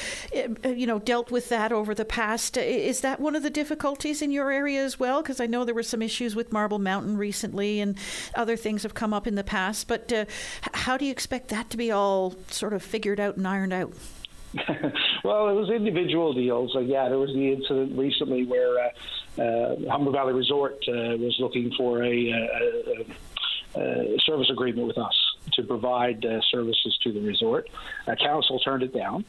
uh, 0.65 0.69
you 0.69 0.87
know, 0.87 0.99
dealt 0.99 1.31
with 1.31 1.49
that 1.49 1.73
over 1.73 1.95
the 1.95 2.05
past. 2.05 2.57
Is 2.57 3.01
that 3.01 3.21
one 3.21 3.37
of 3.37 3.43
the 3.43 3.51
difficulties 3.51 4.23
in 4.23 4.31
your 4.31 4.51
area 4.51 4.83
as 4.83 4.99
well? 4.99 5.23
Because 5.23 5.41
I 5.41 5.47
know 5.47 5.65
there 5.65 5.75
were 5.75 5.83
some 5.83 6.03
issues 6.03 6.35
with 6.35 6.53
Marble 6.53 6.79
Mountain 6.79 7.17
recently, 7.17 7.81
and 7.81 7.97
other 8.35 8.57
things 8.57 8.83
have 8.83 8.95
come 8.95 9.13
up 9.13 9.27
in 9.27 9.35
the 9.35 9.45
past. 9.45 9.89
But 9.89 10.13
uh, 10.13 10.25
how 10.73 10.97
do 10.97 11.05
you 11.05 11.11
expect 11.11 11.49
that 11.49 11.71
to 11.71 11.77
be 11.77 11.91
all 11.91 12.35
sort 12.49 12.73
of 12.73 12.83
figured 12.83 13.21
out 13.21 13.37
and 13.37 13.47
ironed 13.47 13.73
out? 13.73 13.93
well, 15.25 15.49
it 15.49 15.55
was 15.55 15.71
individual 15.71 16.35
deals. 16.35 16.75
Uh, 16.77 16.81
yeah, 16.81 17.09
there 17.09 17.19
was 17.19 17.33
the 17.33 17.53
incident 17.53 17.99
recently 17.99 18.45
where 18.45 18.79
uh, 18.79 18.89
Humber 19.37 20.11
Valley 20.11 20.35
Resort 20.35 20.85
uh, 20.89 21.17
was 21.17 21.37
looking 21.39 21.73
for 21.77 22.03
a, 22.03 22.31
a, 22.31 23.81
a, 23.81 24.19
service 24.21 24.51
agreement 24.51 24.87
with 24.87 24.99
us 24.99 25.15
to 25.53 25.63
provide 25.63 26.25
uh, 26.25 26.41
services 26.51 26.99
to 27.03 27.13
the 27.13 27.21
resort. 27.21 27.69
council 28.21 28.59
turned 28.61 28.83
it 28.83 28.95
down. 28.95 29.25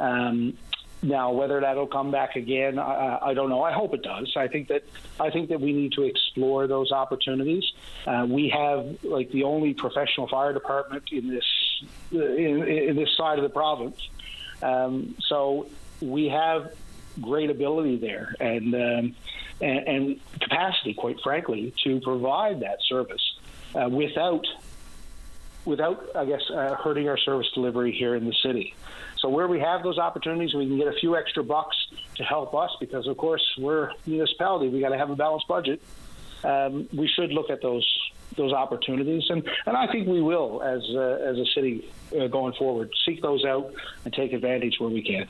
Um, 0.00 0.56
now, 1.00 1.30
whether 1.32 1.60
that'll 1.60 1.86
come 1.86 2.10
back 2.10 2.34
again, 2.34 2.78
I, 2.78 3.18
I, 3.22 3.34
don't 3.34 3.48
know. 3.48 3.62
I 3.62 3.72
hope 3.72 3.94
it 3.94 4.02
does. 4.02 4.34
I 4.36 4.48
think 4.48 4.68
that 4.68 4.82
I 5.20 5.30
think 5.30 5.48
that 5.50 5.60
we 5.60 5.72
need 5.72 5.92
to 5.92 6.02
explore 6.02 6.66
those 6.66 6.90
opportunities. 6.90 7.64
Uh, 8.04 8.26
we 8.28 8.48
have 8.48 9.04
like 9.04 9.30
the 9.30 9.44
only 9.44 9.74
professional 9.74 10.26
fire 10.26 10.52
department 10.52 11.04
in 11.12 11.28
this 11.28 11.44
in, 12.10 12.64
in 12.66 12.96
this 12.96 13.16
side 13.16 13.38
of 13.38 13.44
the 13.44 13.48
province 13.48 14.08
um, 14.62 15.14
so 15.20 15.68
we 16.00 16.28
have 16.28 16.74
great 17.20 17.50
ability 17.50 17.96
there 17.96 18.34
and, 18.40 18.74
um, 18.74 19.16
and, 19.60 19.88
and 19.88 20.20
capacity, 20.40 20.94
quite 20.94 21.20
frankly, 21.22 21.74
to 21.84 22.00
provide 22.00 22.60
that 22.60 22.78
service 22.88 23.38
uh, 23.74 23.88
without 23.88 24.46
without, 25.64 26.16
I 26.16 26.24
guess, 26.24 26.40
uh, 26.50 26.76
hurting 26.76 27.08
our 27.08 27.18
service 27.18 27.46
delivery 27.54 27.92
here 27.92 28.14
in 28.14 28.24
the 28.24 28.32
city. 28.42 28.74
So 29.18 29.28
where 29.28 29.46
we 29.46 29.60
have 29.60 29.82
those 29.82 29.98
opportunities, 29.98 30.54
we 30.54 30.66
can 30.66 30.78
get 30.78 30.88
a 30.88 30.92
few 30.92 31.16
extra 31.16 31.44
bucks 31.44 31.76
to 32.16 32.24
help 32.24 32.54
us 32.54 32.70
because, 32.80 33.06
of 33.06 33.16
course, 33.16 33.42
we're 33.58 33.92
municipality. 34.06 34.68
We 34.68 34.80
got 34.80 34.90
to 34.90 34.98
have 34.98 35.10
a 35.10 35.16
balanced 35.16 35.46
budget. 35.46 35.82
Um, 36.42 36.88
we 36.92 37.06
should 37.08 37.30
look 37.32 37.50
at 37.50 37.62
those 37.62 37.86
those 38.36 38.52
opportunities, 38.52 39.24
and, 39.30 39.42
and 39.66 39.76
I 39.76 39.90
think 39.90 40.06
we 40.06 40.22
will 40.22 40.62
as 40.62 40.82
uh, 40.94 41.18
as 41.22 41.38
a 41.38 41.46
city 41.54 41.90
uh, 42.18 42.28
going 42.28 42.52
forward 42.54 42.90
seek 43.04 43.20
those 43.20 43.44
out 43.44 43.72
and 44.04 44.14
take 44.14 44.32
advantage 44.32 44.78
where 44.78 44.90
we 44.90 45.02
can 45.02 45.26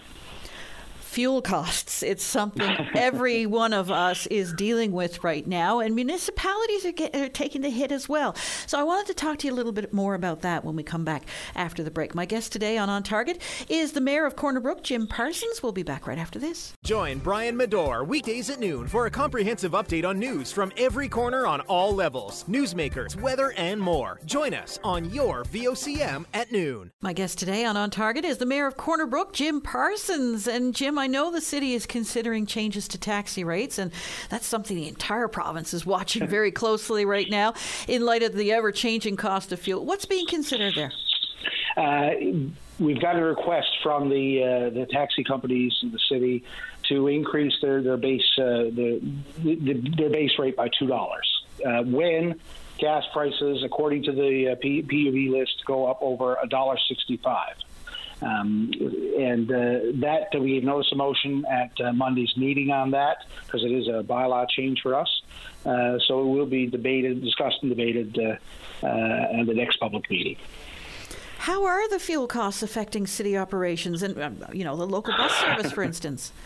fuel 1.09 1.41
costs. 1.41 2.03
It's 2.03 2.23
something 2.23 2.69
every 2.95 3.47
one 3.47 3.73
of 3.73 3.91
us 3.91 4.27
is 4.27 4.53
dealing 4.53 4.93
with 4.93 5.25
right 5.25 5.47
now, 5.47 5.81
and 5.81 5.95
municipalities 5.95 6.85
are, 6.85 6.93
get, 6.93 7.17
are, 7.17 7.29
taking 7.29 7.63
the 7.63 7.71
hit 7.71 7.91
as 7.91 8.09
well. 8.09 8.35
So 8.67 8.79
I 8.79 8.83
wanted 8.83 9.07
to 9.07 9.15
talk 9.15 9.39
to 9.39 9.47
you 9.47 9.53
a 9.53 9.57
little 9.57 9.73
bit 9.73 9.93
more 9.93 10.15
about 10.15 10.43
that 10.43 10.65
when 10.65 10.77
we 10.77 10.83
come 10.83 11.05
back 11.05 11.25
after 11.55 11.83
the 11.83 11.91
break. 11.91 12.15
My 12.15 12.27
guest 12.27 12.53
today 12.53 12.77
on 12.77 12.91
On 12.91 13.03
Target 13.03 13.41
is 13.69 13.93
the 13.93 14.01
mayor 14.01 14.27
of 14.27 14.37
Corner 14.37 14.61
Brook, 14.61 14.83
Jim 14.83 15.07
Parsons. 15.07 15.63
We'll 15.63 15.73
be 15.73 15.83
back 15.83 16.07
right 16.07 16.19
after 16.19 16.39
this. 16.39 16.75
Join 16.85 17.19
Brian 17.19 17.57
Medore 17.57 18.07
weekdays 18.07 18.51
at 18.51 18.61
noon 18.61 18.87
for 18.87 19.07
a 19.07 19.11
comprehensive 19.11 19.73
update 19.73 20.07
on 20.07 20.19
news 20.19 20.53
from 20.53 20.73
every 20.77 21.09
corner 21.09 21.47
on 21.47 21.63
all 21.63 21.95
levels, 21.95 22.45
newsmakers, 22.45 23.19
weather, 23.21 23.55
and 23.57 23.81
more. 23.81 24.21
Join 24.27 24.53
us 24.53 24.79
on 24.85 25.11
your 25.11 25.45
VOCM 25.45 26.27
at 26.35 26.53
noon. 26.53 26.93
My 27.01 27.15
guest 27.15 27.39
today 27.39 27.65
on 27.65 27.77
On 27.79 27.91
Target 27.91 28.27
is 28.27 28.37
the 28.37 28.47
mayor 28.47 28.67
of 28.67 28.77
Corner 28.77 29.07
Brook, 29.07 29.33
Jim 29.33 29.63
Parsons. 29.63 30.47
And 30.47 30.75
Jim, 30.75 30.98
I 30.99 31.07
know 31.07 31.31
the 31.31 31.41
city 31.41 31.75
is 31.75 31.87
considering 31.87 32.47
changes 32.47 32.89
to 32.89 32.99
taxi 32.99 33.45
rates, 33.45 33.79
and 33.79 33.93
that's 34.29 34.47
something 34.47 34.77
the 34.77 34.89
entire 34.89 35.29
province 35.29 35.73
is 35.73 35.87
watching 35.87 36.27
very 36.29 36.51
closely 36.51 37.05
right 37.05 37.29
now 37.31 37.55
in 37.87 38.05
light 38.05 38.23
of 38.23 38.35
the 38.35 38.53
ever 38.53 38.73
changing 38.73 39.17
cost 39.17 39.53
of 39.53 39.61
fuel. 39.61 39.85
What's 39.85 40.05
being 40.05 40.27
considered 40.27 40.75
there? 40.75 40.93
Uh, 41.77 42.11
we've 42.79 43.01
got 43.01 43.17
a 43.17 43.23
request 43.23 43.69
from 43.83 44.09
the 44.09 44.43
uh, 44.43 44.71
the 44.71 44.87
taxi 44.87 45.25
companies 45.25 45.73
in 45.83 45.93
the 45.93 46.01
city 46.09 46.45
to 46.89 47.07
increase 47.07 47.55
their 47.63 47.83
their 47.83 47.97
base 47.97 48.23
uh, 48.39 48.67
the, 48.73 49.01
the, 49.39 49.75
their 49.97 50.11
base 50.11 50.33
rate 50.39 50.57
by 50.57 50.69
two 50.79 50.87
dollars 50.87 51.45
uh, 51.65 51.83
when 51.85 52.41
gas 52.79 53.05
prices, 53.13 53.63
according 53.65 54.05
to 54.05 54.13
the 54.13 54.49
uh, 54.49 54.55
PUB 54.57 55.33
list, 55.33 55.65
go 55.67 55.87
up 55.87 55.99
over 56.01 56.37
a 56.43 56.49
dollar 56.49 56.77
sixty 56.89 57.17
five. 57.17 57.57
Um, 58.21 58.73
and 59.19 59.51
uh, 59.51 59.99
that 60.01 60.29
we 60.41 60.57
have 60.57 60.65
noticed 60.65 60.93
a 60.93 60.97
motion 60.97 61.45
at 61.51 61.71
uh, 61.81 61.93
Monday's 61.93 62.37
meeting 62.37 62.71
on 62.71 62.91
that 62.91 63.19
because 63.47 63.65
it 63.65 63.71
is 63.71 63.87
a 63.87 64.03
bylaw 64.03 64.49
change 64.49 64.81
for 64.83 64.95
us. 64.95 65.23
Uh, 65.65 65.99
so 66.07 66.21
it 66.21 66.27
will 66.27 66.47
be 66.47 66.67
debated, 66.67 67.23
discussed, 67.23 67.59
and 67.63 67.71
debated 67.71 68.19
uh, 68.19 68.87
uh, 68.87 69.41
at 69.41 69.47
the 69.47 69.55
next 69.55 69.77
public 69.77 70.11
meeting. 70.11 70.37
How 71.39 71.65
are 71.65 71.89
the 71.89 72.01
fuel 72.01 72.27
costs 72.27 72.63
affecting 72.63 73.07
city 73.07 73.37
operations 73.37 74.03
and 74.03 74.21
um, 74.21 74.45
you 74.53 74.65
know 74.65 74.77
the 74.77 74.87
local 74.87 75.15
bus 75.17 75.33
service, 75.33 75.73
for 75.73 75.83
instance? 75.83 76.33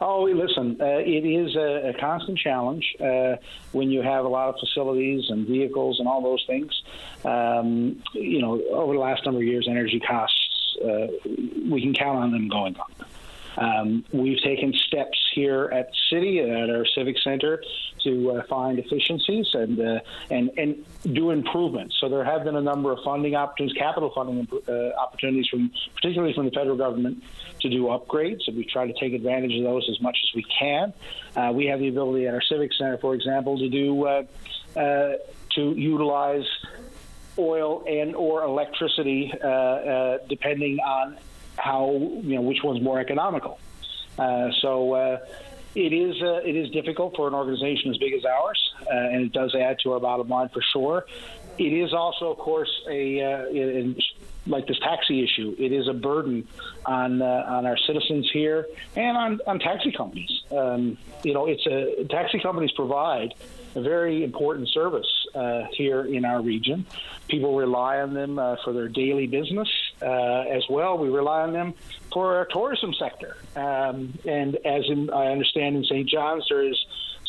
Oh, 0.00 0.24
listen, 0.24 0.76
uh, 0.80 0.98
it 0.98 1.24
is 1.24 1.54
a, 1.56 1.90
a 1.90 2.00
constant 2.00 2.38
challenge 2.38 2.84
uh, 3.00 3.36
when 3.72 3.90
you 3.90 4.02
have 4.02 4.24
a 4.24 4.28
lot 4.28 4.48
of 4.48 4.56
facilities 4.58 5.24
and 5.28 5.46
vehicles 5.46 5.98
and 5.98 6.08
all 6.08 6.20
those 6.20 6.44
things. 6.46 6.82
Um, 7.24 8.02
you 8.12 8.40
know, 8.40 8.60
over 8.72 8.94
the 8.94 8.98
last 8.98 9.24
number 9.24 9.40
of 9.40 9.46
years, 9.46 9.66
energy 9.68 10.00
costs 10.00 10.43
uh, 10.82 11.08
we 11.70 11.80
can 11.82 11.94
count 11.94 12.18
on 12.18 12.32
them 12.32 12.48
going 12.48 12.76
up. 12.76 12.90
Um, 13.56 14.04
we've 14.12 14.40
taken 14.42 14.72
steps 14.72 15.18
here 15.32 15.70
at 15.72 15.90
city 16.10 16.40
at 16.40 16.70
our 16.70 16.84
civic 16.86 17.16
center 17.18 17.62
to 18.02 18.32
uh, 18.32 18.42
find 18.46 18.78
efficiencies 18.78 19.46
and 19.54 19.80
uh, 19.80 20.00
and 20.30 20.50
and 20.56 20.84
do 21.12 21.30
improvements. 21.30 21.96
So 22.00 22.08
there 22.08 22.24
have 22.24 22.44
been 22.44 22.56
a 22.56 22.60
number 22.60 22.92
of 22.92 22.98
funding 23.04 23.34
opportunities, 23.34 23.76
capital 23.78 24.10
funding 24.14 24.48
uh, 24.68 25.00
opportunities 25.00 25.46
from 25.48 25.70
particularly 25.94 26.34
from 26.34 26.46
the 26.46 26.50
federal 26.50 26.76
government 26.76 27.22
to 27.60 27.68
do 27.68 27.84
upgrades, 27.84 28.46
and 28.46 28.56
we 28.56 28.64
try 28.64 28.86
to 28.86 28.92
take 29.00 29.12
advantage 29.12 29.56
of 29.56 29.64
those 29.64 29.88
as 29.88 30.00
much 30.00 30.18
as 30.22 30.34
we 30.34 30.44
can. 30.58 30.92
Uh, 31.36 31.52
we 31.54 31.66
have 31.66 31.78
the 31.78 31.88
ability 31.88 32.26
at 32.26 32.34
our 32.34 32.42
civic 32.42 32.72
center, 32.72 32.98
for 32.98 33.14
example, 33.14 33.58
to 33.58 33.68
do 33.68 34.04
uh, 34.06 34.22
to 34.76 35.72
utilize 35.74 36.46
oil 37.38 37.84
and 37.86 38.14
or 38.14 38.44
electricity, 38.44 39.32
uh, 39.42 39.46
uh, 39.46 40.18
depending 40.28 40.78
on 40.80 41.16
how 41.56 41.92
you 41.92 42.34
know 42.36 42.42
which 42.42 42.62
one's 42.62 42.82
more 42.82 42.98
economical. 43.00 43.58
Uh, 44.18 44.50
so 44.60 44.92
uh, 44.92 45.18
it 45.74 45.92
is 45.92 46.20
uh, 46.22 46.40
it 46.44 46.56
is 46.56 46.70
difficult 46.70 47.16
for 47.16 47.28
an 47.28 47.34
organization 47.34 47.90
as 47.90 47.96
big 47.98 48.12
as 48.12 48.24
ours, 48.24 48.74
uh, 48.82 48.94
and 48.94 49.26
it 49.26 49.32
does 49.32 49.54
add 49.54 49.78
to 49.80 49.92
our 49.92 50.00
bottom 50.00 50.28
line 50.28 50.48
for 50.48 50.62
sure. 50.72 51.06
It 51.56 51.72
is 51.72 51.92
also, 51.92 52.32
of 52.32 52.38
course, 52.38 52.82
a 52.88 53.20
in, 53.50 53.96
like 54.46 54.66
this 54.66 54.78
taxi 54.80 55.22
issue. 55.22 55.54
It 55.58 55.72
is 55.72 55.88
a 55.88 55.94
burden 55.94 56.48
on 56.84 57.22
on 57.22 57.66
our 57.66 57.78
citizens 57.78 58.28
here 58.32 58.66
and 58.96 59.16
on, 59.16 59.40
on 59.46 59.58
taxi 59.58 59.92
companies. 59.92 60.42
Um, 60.50 60.98
you 61.22 61.32
know, 61.32 61.46
it's 61.46 61.66
a 61.66 62.04
taxi 62.04 62.40
companies 62.40 62.72
provide 62.72 63.34
a 63.74 63.80
very 63.80 64.24
important 64.24 64.68
service 64.68 65.06
uh, 65.34 65.64
here 65.72 66.04
in 66.04 66.24
our 66.24 66.40
region. 66.40 66.86
People 67.28 67.56
rely 67.56 68.00
on 68.00 68.14
them 68.14 68.38
uh, 68.38 68.56
for 68.64 68.72
their 68.72 68.88
daily 68.88 69.26
business 69.26 69.68
uh, 70.02 70.06
as 70.06 70.64
well. 70.68 70.98
We 70.98 71.08
rely 71.08 71.42
on 71.42 71.52
them 71.52 71.74
for 72.12 72.36
our 72.36 72.44
tourism 72.46 72.94
sector. 72.94 73.36
Um, 73.56 74.18
and 74.24 74.56
as 74.64 74.84
in, 74.88 75.10
I 75.10 75.26
understand 75.26 75.76
in 75.76 75.84
St. 75.84 76.08
John's, 76.08 76.46
there 76.48 76.62
is 76.62 76.76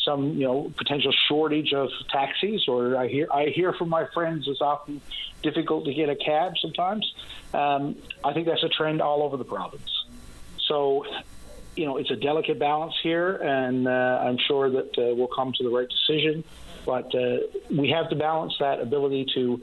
some 0.04 0.38
you 0.38 0.46
know 0.46 0.72
potential 0.76 1.12
shortage 1.28 1.72
of 1.72 1.90
taxis, 2.10 2.68
or 2.68 2.96
I 2.96 3.08
hear 3.08 3.26
I 3.32 3.46
hear 3.46 3.72
from 3.72 3.88
my 3.88 4.06
friends 4.14 4.46
it's 4.46 4.60
often 4.60 5.00
difficult 5.42 5.84
to 5.86 5.92
get 5.92 6.08
a 6.08 6.16
cab 6.16 6.54
sometimes. 6.62 7.12
Um, 7.52 7.96
I 8.24 8.32
think 8.32 8.46
that's 8.46 8.62
a 8.62 8.68
trend 8.68 9.02
all 9.02 9.22
over 9.22 9.36
the 9.36 9.44
province. 9.44 10.04
So 10.66 11.04
you 11.76 11.84
know, 11.84 11.98
it's 11.98 12.10
a 12.10 12.16
delicate 12.16 12.58
balance 12.58 12.94
here, 13.02 13.36
and 13.36 13.86
uh, 13.86 13.90
I'm 14.24 14.38
sure 14.38 14.70
that 14.70 14.98
uh, 14.98 15.14
we'll 15.14 15.28
come 15.28 15.52
to 15.52 15.62
the 15.62 15.70
right 15.70 15.88
decision. 15.88 16.42
But 16.84 17.14
uh, 17.14 17.38
we 17.70 17.90
have 17.90 18.08
to 18.10 18.16
balance 18.16 18.54
that 18.60 18.80
ability 18.80 19.26
to 19.34 19.60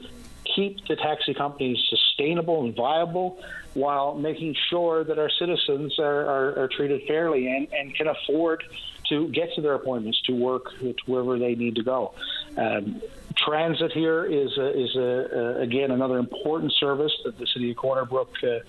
keep 0.54 0.86
the 0.86 0.96
taxi 0.96 1.34
companies 1.34 1.78
sustainable 1.88 2.64
and 2.64 2.74
viable 2.74 3.42
while 3.72 4.14
making 4.14 4.54
sure 4.70 5.02
that 5.04 5.18
our 5.18 5.30
citizens 5.30 5.98
are, 5.98 6.26
are, 6.26 6.58
are 6.60 6.68
treated 6.68 7.02
fairly 7.08 7.48
and, 7.48 7.66
and 7.72 7.94
can 7.94 8.06
afford 8.06 8.62
to 9.08 9.28
get 9.28 9.54
to 9.54 9.60
their 9.60 9.74
appointments, 9.74 10.20
to 10.22 10.32
work 10.32 10.78
to 10.80 10.94
wherever 11.06 11.38
they 11.38 11.54
need 11.54 11.74
to 11.76 11.82
go. 11.82 12.14
Um, 12.56 13.02
transit 13.36 13.92
here 13.92 14.24
is 14.24 14.56
a, 14.56 14.80
is 14.80 14.94
a, 14.96 15.00
a, 15.00 15.60
again 15.62 15.90
another 15.90 16.18
important 16.18 16.72
service 16.72 17.12
that 17.24 17.36
the 17.38 17.46
city 17.46 17.70
of 17.70 17.76
Corner 17.76 18.04
Brook 18.04 18.32
uh, 18.42 18.60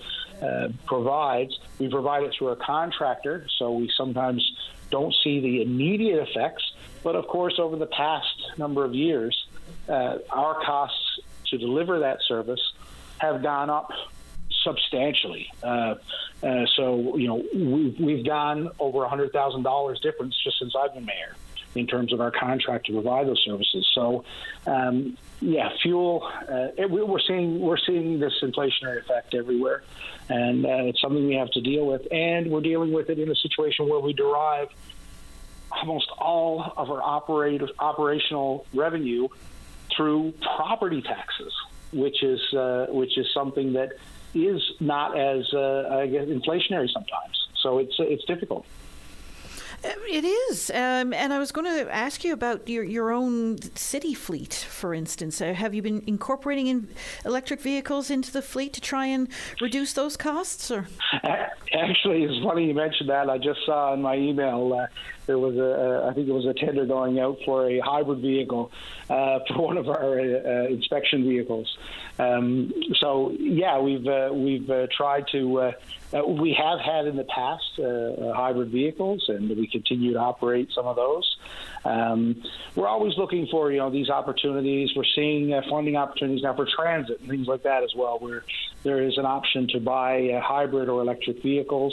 uh, 0.42 0.68
provides. 0.84 1.58
We 1.78 1.88
provide 1.88 2.24
it 2.24 2.34
through 2.36 2.48
a 2.48 2.56
contractor, 2.56 3.46
so 3.58 3.72
we 3.72 3.90
sometimes 3.96 4.42
don't 4.90 5.14
see 5.22 5.40
the 5.40 5.62
immediate 5.62 6.28
effects. 6.28 6.72
But 7.02 7.16
of 7.16 7.26
course, 7.26 7.58
over 7.58 7.76
the 7.76 7.86
past 7.86 8.58
number 8.58 8.84
of 8.84 8.94
years, 8.94 9.46
uh, 9.88 10.18
our 10.30 10.62
costs 10.64 11.20
to 11.50 11.58
deliver 11.58 12.00
that 12.00 12.18
service 12.26 12.72
have 13.18 13.42
gone 13.42 13.70
up 13.70 13.90
substantially. 14.62 15.50
Uh, 15.62 15.94
uh, 16.42 16.66
so, 16.76 17.16
you 17.16 17.28
know, 17.28 17.44
we've, 17.54 17.98
we've 17.98 18.26
gone 18.26 18.70
over 18.78 18.98
$100,000 18.98 20.02
difference 20.02 20.36
just 20.42 20.58
since 20.58 20.74
I've 20.74 20.94
been 20.94 21.06
mayor. 21.06 21.36
in 21.74 21.86
terms 21.86 22.12
of 22.12 22.20
our 22.20 22.30
contract 22.30 22.86
to 22.86 22.92
provide 22.92 23.26
those 23.26 23.42
services. 23.44 23.88
So, 23.94 24.24
um, 24.66 25.16
yeah, 25.40 25.68
fuel. 25.82 26.28
Uh, 26.48 26.68
it, 26.76 26.90
we're 26.90 27.18
seeing 27.20 27.60
we're 27.60 27.78
seeing 27.78 28.18
this 28.18 28.32
inflationary 28.42 29.00
effect 29.00 29.34
everywhere, 29.34 29.82
and 30.28 30.64
uh, 30.64 30.68
it's 30.84 31.00
something 31.00 31.26
we 31.26 31.34
have 31.34 31.50
to 31.52 31.60
deal 31.60 31.86
with. 31.86 32.06
And 32.10 32.50
we're 32.50 32.62
dealing 32.62 32.92
with 32.92 33.10
it 33.10 33.18
in 33.18 33.30
a 33.30 33.34
situation 33.36 33.88
where 33.88 34.00
we 34.00 34.12
derive 34.12 34.68
almost 35.70 36.08
all 36.18 36.72
of 36.76 36.90
our 36.90 37.02
operate, 37.02 37.60
operational 37.78 38.66
revenue 38.72 39.28
through 39.94 40.32
property 40.56 41.02
taxes, 41.02 41.52
which 41.92 42.22
is 42.22 42.40
uh, 42.54 42.86
which 42.88 43.18
is 43.18 43.26
something 43.34 43.74
that 43.74 43.92
is 44.34 44.62
not 44.80 45.18
as 45.18 45.52
uh, 45.52 45.88
I 45.90 46.06
guess 46.06 46.26
inflationary 46.26 46.90
sometimes. 46.90 47.48
So 47.62 47.78
it's 47.78 47.94
it's 47.98 48.24
difficult. 48.24 48.64
It 49.84 50.24
is, 50.24 50.70
um, 50.70 51.12
and 51.12 51.32
I 51.32 51.38
was 51.38 51.52
going 51.52 51.66
to 51.66 51.94
ask 51.94 52.24
you 52.24 52.32
about 52.32 52.68
your 52.68 52.84
your 52.84 53.10
own 53.10 53.58
city 53.76 54.14
fleet, 54.14 54.54
for 54.54 54.94
instance. 54.94 55.40
Uh, 55.40 55.52
have 55.52 55.74
you 55.74 55.82
been 55.82 56.02
incorporating 56.06 56.68
in 56.68 56.88
electric 57.24 57.60
vehicles 57.60 58.10
into 58.10 58.32
the 58.32 58.42
fleet 58.42 58.72
to 58.74 58.80
try 58.80 59.06
and 59.06 59.28
reduce 59.60 59.92
those 59.92 60.16
costs? 60.16 60.70
Or 60.70 60.86
actually, 61.22 62.24
it's 62.24 62.44
funny 62.44 62.66
you 62.66 62.74
mentioned 62.74 63.10
that. 63.10 63.28
I 63.28 63.38
just 63.38 63.60
saw 63.66 63.92
in 63.94 64.02
my 64.02 64.16
email 64.16 64.72
uh, 64.72 64.86
there 65.26 65.38
was 65.38 65.56
a, 65.56 66.06
I 66.08 66.14
think 66.14 66.28
it 66.28 66.32
was 66.32 66.46
a 66.46 66.54
tender 66.54 66.86
going 66.86 67.18
out 67.18 67.38
for 67.44 67.68
a 67.68 67.80
hybrid 67.80 68.20
vehicle 68.20 68.70
uh, 69.10 69.40
for 69.48 69.66
one 69.66 69.76
of 69.76 69.88
our 69.88 70.18
uh, 70.18 70.66
inspection 70.68 71.24
vehicles. 71.24 71.76
Um, 72.18 72.72
so 73.00 73.32
yeah, 73.38 73.78
we've 73.78 74.06
uh, 74.06 74.30
we've 74.32 74.68
uh, 74.70 74.86
tried 74.90 75.26
to. 75.32 75.60
Uh, 75.60 75.72
we 76.26 76.54
have 76.54 76.78
had 76.80 77.06
in 77.06 77.16
the 77.16 77.24
past 77.24 77.78
uh, 77.78 78.32
hybrid 78.32 78.70
vehicles, 78.70 79.28
and 79.28 79.48
we 79.50 79.66
continue 79.66 80.12
to 80.12 80.18
operate 80.18 80.70
some 80.74 80.86
of 80.86 80.96
those. 80.96 81.36
Um, 81.84 82.42
we're 82.74 82.86
always 82.86 83.16
looking 83.18 83.48
for 83.48 83.70
you 83.70 83.78
know 83.78 83.90
these 83.90 84.08
opportunities. 84.08 84.90
We're 84.96 85.04
seeing 85.14 85.60
funding 85.68 85.96
opportunities 85.96 86.42
now 86.42 86.54
for 86.54 86.66
transit 86.66 87.20
and 87.20 87.28
things 87.28 87.48
like 87.48 87.64
that 87.64 87.82
as 87.82 87.94
well, 87.94 88.18
where 88.18 88.44
there 88.82 89.02
is 89.02 89.18
an 89.18 89.26
option 89.26 89.68
to 89.68 89.80
buy 89.80 90.40
hybrid 90.42 90.88
or 90.88 91.02
electric 91.02 91.42
vehicles. 91.42 91.92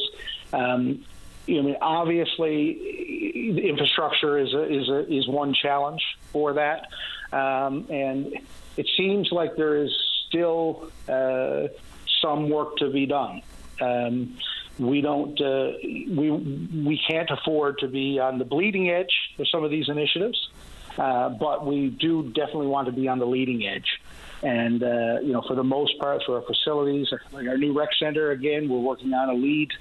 Um, 0.53 1.03
I 1.47 1.51
mean, 1.51 1.77
obviously, 1.81 3.67
infrastructure 3.67 4.37
is 4.37 4.53
a, 4.53 4.63
is 4.63 4.89
a, 4.89 5.13
is 5.13 5.27
one 5.27 5.53
challenge 5.53 6.01
for 6.31 6.53
that, 6.53 6.87
um, 7.33 7.87
and 7.89 8.39
it 8.77 8.87
seems 8.95 9.31
like 9.31 9.55
there 9.55 9.83
is 9.83 9.91
still 10.27 10.89
uh, 11.09 11.67
some 12.21 12.49
work 12.49 12.77
to 12.77 12.89
be 12.89 13.05
done. 13.05 13.41
Um, 13.81 14.37
we 14.79 15.01
don't 15.01 15.39
uh, 15.39 15.73
we 15.83 16.31
we 16.31 16.99
can't 17.07 17.29
afford 17.29 17.79
to 17.79 17.87
be 17.87 18.19
on 18.19 18.39
the 18.39 18.45
bleeding 18.45 18.89
edge 18.89 19.13
of 19.37 19.47
some 19.49 19.63
of 19.63 19.69
these 19.69 19.89
initiatives, 19.89 20.49
uh, 20.97 21.29
but 21.29 21.65
we 21.65 21.89
do 21.89 22.23
definitely 22.23 22.67
want 22.67 22.87
to 22.87 22.93
be 22.93 23.07
on 23.07 23.19
the 23.19 23.27
leading 23.27 23.67
edge. 23.67 24.01
And 24.43 24.83
uh, 24.83 25.19
you 25.21 25.31
know, 25.31 25.41
for 25.47 25.55
the 25.55 25.63
most 25.63 25.97
part, 25.99 26.21
for 26.25 26.35
our 26.35 26.41
facilities, 26.41 27.07
like 27.31 27.47
our 27.47 27.57
new 27.57 27.71
rec 27.71 27.89
center, 27.97 28.31
again, 28.31 28.67
we're 28.67 28.79
working 28.79 29.13
on 29.13 29.29
a 29.29 29.33
LEED 29.33 29.71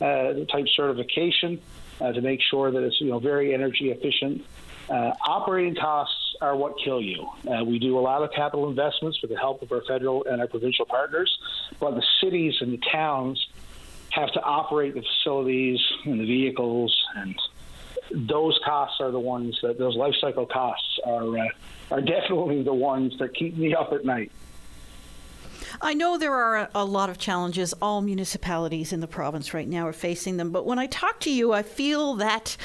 uh, 0.00 0.32
type 0.50 0.68
certification 0.68 1.60
uh, 2.00 2.12
to 2.12 2.20
make 2.20 2.40
sure 2.40 2.70
that 2.70 2.82
it's 2.84 3.00
you 3.00 3.10
know 3.10 3.18
very 3.18 3.52
energy 3.52 3.90
efficient. 3.90 4.44
Uh, 4.88 5.12
operating 5.26 5.74
costs 5.74 6.36
are 6.40 6.56
what 6.56 6.74
kill 6.84 7.00
you. 7.00 7.28
Uh, 7.50 7.64
we 7.64 7.80
do 7.80 7.98
a 7.98 8.00
lot 8.00 8.22
of 8.22 8.30
capital 8.32 8.68
investments 8.68 9.20
with 9.22 9.30
the 9.30 9.36
help 9.36 9.60
of 9.62 9.72
our 9.72 9.82
federal 9.82 10.24
and 10.24 10.40
our 10.40 10.46
provincial 10.46 10.86
partners, 10.86 11.36
but 11.80 11.92
the 11.92 12.04
cities 12.20 12.54
and 12.60 12.72
the 12.72 12.80
towns 12.92 13.44
have 14.10 14.30
to 14.32 14.42
operate 14.42 14.94
the 14.94 15.02
facilities 15.02 15.80
and 16.04 16.20
the 16.20 16.26
vehicles, 16.26 16.94
and 17.16 17.34
those 18.10 18.58
costs 18.64 19.00
are 19.00 19.10
the 19.10 19.20
ones 19.20 19.58
that 19.62 19.78
those 19.78 19.96
life 19.96 20.14
cycle 20.20 20.46
costs 20.46 20.98
are 21.04 21.38
uh, 21.38 21.48
are 21.90 22.00
definitely 22.00 22.62
the 22.62 22.74
ones 22.74 23.16
that 23.18 23.34
keep 23.34 23.56
me 23.56 23.74
up 23.74 23.92
at 23.92 24.04
night. 24.04 24.32
I 25.80 25.94
know 25.94 26.18
there 26.18 26.34
are 26.34 26.68
a 26.74 26.84
lot 26.84 27.08
of 27.08 27.18
challenges. 27.18 27.72
All 27.80 28.02
municipalities 28.02 28.92
in 28.92 29.00
the 29.00 29.06
province 29.06 29.54
right 29.54 29.66
now 29.66 29.86
are 29.86 29.92
facing 29.92 30.36
them. 30.36 30.50
But 30.50 30.66
when 30.66 30.78
I 30.78 30.86
talk 30.86 31.20
to 31.20 31.30
you, 31.30 31.52
I 31.52 31.62
feel 31.62 32.14
that 32.16 32.56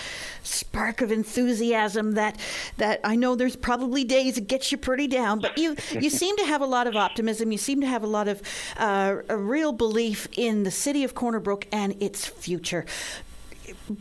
spark 0.43 1.01
of 1.01 1.11
enthusiasm. 1.11 2.13
That 2.13 2.39
that 2.77 2.99
I 3.03 3.15
know 3.15 3.35
there's 3.35 3.55
probably 3.55 4.03
days 4.03 4.37
it 4.37 4.47
gets 4.47 4.71
you 4.71 4.77
pretty 4.77 5.07
down, 5.07 5.39
but 5.39 5.57
you 5.57 5.75
you 5.99 6.09
seem 6.09 6.35
to 6.37 6.45
have 6.45 6.61
a 6.61 6.65
lot 6.65 6.87
of 6.87 6.95
optimism. 6.95 7.51
You 7.51 7.57
seem 7.57 7.81
to 7.81 7.87
have 7.87 8.03
a 8.03 8.07
lot 8.07 8.27
of 8.27 8.41
uh, 8.77 9.17
a 9.29 9.37
real 9.37 9.71
belief 9.71 10.27
in 10.35 10.63
the 10.63 10.71
city 10.71 11.03
of 11.03 11.15
Corner 11.15 11.39
Brook 11.39 11.67
and 11.71 12.01
its 12.01 12.25
future. 12.25 12.85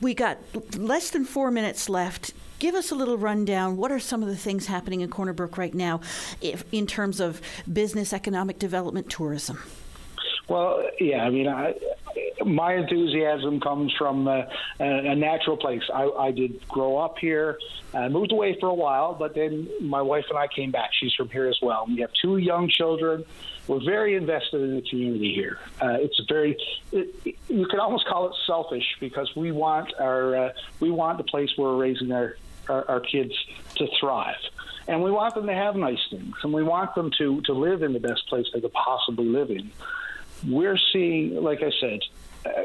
We 0.00 0.14
got 0.14 0.38
less 0.76 1.10
than 1.10 1.24
four 1.24 1.50
minutes 1.50 1.88
left 1.88 2.32
give 2.58 2.74
us 2.74 2.90
a 2.90 2.94
little 2.94 3.18
rundown. 3.18 3.76
What 3.76 3.92
are 3.92 3.98
some 3.98 4.22
of 4.22 4.28
the 4.28 4.36
things 4.36 4.66
happening 4.66 5.00
in 5.00 5.10
Corner 5.10 5.32
Brook 5.32 5.58
right 5.58 5.74
now 5.74 6.00
if, 6.40 6.64
in 6.72 6.86
terms 6.86 7.20
of 7.20 7.40
business, 7.70 8.12
economic 8.12 8.58
development, 8.58 9.10
tourism? 9.10 9.58
Well, 10.48 10.88
yeah, 11.00 11.24
I 11.24 11.30
mean, 11.30 11.48
I, 11.48 11.74
my 12.44 12.74
enthusiasm 12.74 13.60
comes 13.60 13.92
from 13.98 14.28
uh, 14.28 14.42
a, 14.78 15.14
natural 15.14 15.56
place. 15.56 15.82
I, 15.92 16.04
I, 16.04 16.30
did 16.30 16.66
grow 16.68 16.98
up 16.98 17.18
here, 17.18 17.58
I 17.92 18.08
moved 18.08 18.30
away 18.30 18.56
for 18.60 18.68
a 18.68 18.74
while, 18.74 19.14
but 19.14 19.34
then 19.34 19.68
my 19.80 20.02
wife 20.02 20.26
and 20.28 20.38
I 20.38 20.46
came 20.46 20.70
back. 20.70 20.90
She's 20.92 21.14
from 21.14 21.30
here 21.30 21.48
as 21.48 21.58
well. 21.60 21.86
We 21.88 22.00
have 22.00 22.12
two 22.12 22.36
young 22.36 22.68
children. 22.68 23.24
We're 23.66 23.84
very 23.84 24.14
invested 24.14 24.62
in 24.62 24.76
the 24.76 24.82
community 24.82 25.34
here. 25.34 25.58
Uh, 25.80 25.96
it's 26.00 26.20
very, 26.28 26.56
it, 26.92 27.36
you 27.48 27.66
could 27.66 27.80
almost 27.80 28.06
call 28.06 28.28
it 28.28 28.34
selfish 28.46 28.96
because 29.00 29.34
we 29.34 29.50
want 29.50 29.92
our, 29.98 30.36
uh, 30.36 30.52
we 30.80 30.90
want 30.90 31.18
the 31.18 31.24
place 31.24 31.50
where 31.56 31.70
we're 31.70 31.76
raising 31.76 32.12
our 32.12 32.36
our, 32.68 32.88
our 32.88 33.00
kids 33.00 33.32
to 33.76 33.86
thrive. 34.00 34.36
And 34.88 35.02
we 35.02 35.10
want 35.10 35.34
them 35.34 35.46
to 35.46 35.54
have 35.54 35.74
nice 35.74 35.98
things, 36.10 36.36
and 36.42 36.52
we 36.52 36.62
want 36.62 36.94
them 36.94 37.10
to, 37.18 37.40
to 37.42 37.52
live 37.52 37.82
in 37.82 37.92
the 37.92 38.00
best 38.00 38.28
place 38.28 38.46
they 38.54 38.60
could 38.60 38.72
possibly 38.72 39.26
live 39.26 39.50
in. 39.50 39.72
We're 40.46 40.78
seeing, 40.92 41.42
like 41.42 41.60
I 41.62 41.72
said, 41.80 42.00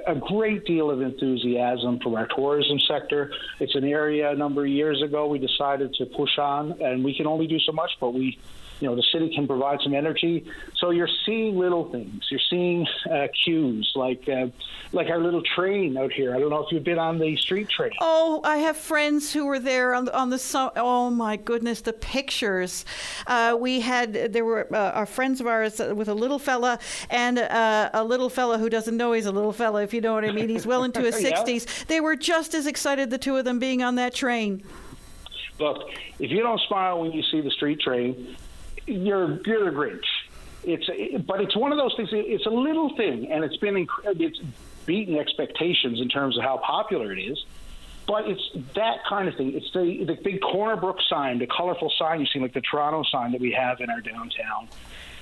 a 0.06 0.14
great 0.14 0.66
deal 0.66 0.92
of 0.92 1.02
enthusiasm 1.02 2.00
from 2.00 2.14
our 2.14 2.28
tourism 2.28 2.80
sector. 2.88 3.32
It's 3.60 3.74
an 3.74 3.86
area 3.86 4.30
a 4.30 4.36
number 4.36 4.64
of 4.64 4.70
years 4.70 5.02
ago 5.02 5.28
we 5.28 5.40
decided 5.40 5.96
to 5.96 6.06
push 6.06 6.38
on, 6.38 6.80
and 6.82 7.04
we 7.04 7.16
can 7.16 7.26
only 7.26 7.48
do 7.48 7.60
so 7.60 7.72
much, 7.72 7.92
but 8.00 8.14
we 8.14 8.38
you 8.82 8.88
know 8.88 8.96
the 8.96 9.04
city 9.04 9.34
can 9.34 9.48
provide 9.48 9.80
some 9.82 9.94
energy. 9.94 10.46
So 10.76 10.90
you're 10.90 11.10
seeing 11.26 11.58
little 11.58 11.90
things. 11.92 12.26
You're 12.30 12.40
seeing 12.50 12.88
uh, 13.10 13.28
cues 13.44 13.92
like 13.96 14.28
uh, 14.28 14.48
like 14.92 15.10
our 15.10 15.20
little 15.20 15.44
train 15.44 15.96
out 15.98 16.12
here. 16.12 16.36
I 16.36 16.40
don't 16.40 16.50
know 16.50 16.66
if 16.66 16.72
you've 16.72 16.84
been 16.84 17.00
on 17.00 17.20
the 17.20 17.36
street 17.38 17.70
train. 17.70 17.92
Oh, 18.02 18.42
I 18.44 18.58
have 18.58 18.76
friends 18.76 19.32
who 19.32 19.46
were 19.46 19.60
there 19.60 19.94
on 19.94 20.06
the, 20.06 20.18
on 20.18 20.30
the 20.32 20.72
oh 20.76 21.10
my 21.12 21.38
goodness, 21.38 21.82
the 21.82 21.94
pictures. 21.94 22.86
Uh, 23.28 23.56
we 23.60 23.82
had 23.82 24.14
there 24.34 24.46
were 24.46 24.68
uh, 24.74 24.92
our 24.92 25.06
friends 25.06 25.40
of 25.40 25.48
ours 25.48 25.80
with 25.80 26.10
a 26.10 26.16
little 26.16 26.40
fella 26.40 26.80
and 27.10 27.38
uh, 27.38 27.90
a 27.94 28.04
little 28.04 28.30
fella 28.30 28.58
who 28.58 28.70
doesn't 28.70 28.98
know 28.98 29.14
he's 29.14 29.28
a 29.28 29.32
little 29.32 29.54
fella, 29.54 29.84
if 29.84 29.94
you 29.94 30.02
know 30.02 30.14
what 30.14 30.26
I 30.26 30.32
mean. 30.32 30.50
He's 30.50 30.66
well 30.66 30.84
into 30.84 31.02
his 31.02 31.22
yeah. 31.24 31.44
60s. 31.44 31.86
They 31.86 32.02
were 32.02 32.16
just 32.16 32.56
as 32.56 32.66
excited, 32.66 33.12
the 33.12 33.18
two 33.18 33.38
of 33.38 33.46
them, 33.46 33.60
being 33.60 33.84
on 33.84 33.96
that 33.96 34.16
train. 34.16 34.64
Look, 35.60 35.90
if 36.20 36.32
you 36.32 36.42
don't 36.42 36.60
smile 36.62 37.02
when 37.02 37.12
you 37.12 37.22
see 37.22 37.42
the 37.42 37.52
street 37.52 37.80
train, 37.80 38.36
you're 38.92 39.40
you're 39.46 39.72
Grinch. 39.72 40.06
It's 40.64 40.88
but 41.26 41.42
it's 41.42 41.56
one 41.56 41.72
of 41.72 41.78
those 41.78 41.94
things. 41.96 42.10
It's 42.12 42.46
a 42.46 42.52
little 42.52 42.96
thing, 42.96 43.32
and 43.32 43.44
it's 43.44 43.58
been 43.58 43.88
it's 44.06 44.40
beaten 44.86 45.18
expectations 45.18 46.00
in 46.00 46.10
terms 46.10 46.38
of 46.38 46.44
how 46.44 46.58
popular 46.58 47.12
it 47.12 47.20
is. 47.20 47.44
But 48.08 48.28
it's 48.28 48.42
that 48.76 48.98
kind 49.08 49.28
of 49.28 49.36
thing. 49.36 49.54
It's 49.54 49.72
the 49.74 50.04
the 50.06 50.18
big 50.22 50.42
Corner 50.42 50.76
Brook 50.76 50.98
sign, 51.10 51.40
the 51.40 51.48
colorful 51.48 51.92
sign 51.98 52.20
you 52.20 52.26
see, 52.28 52.40
like 52.40 52.54
the 52.54 52.62
Toronto 52.62 53.04
sign 53.04 53.32
that 53.32 53.42
we 53.42 53.52
have 53.52 53.80
in 53.80 53.90
our 53.90 54.02
downtown. 54.02 54.68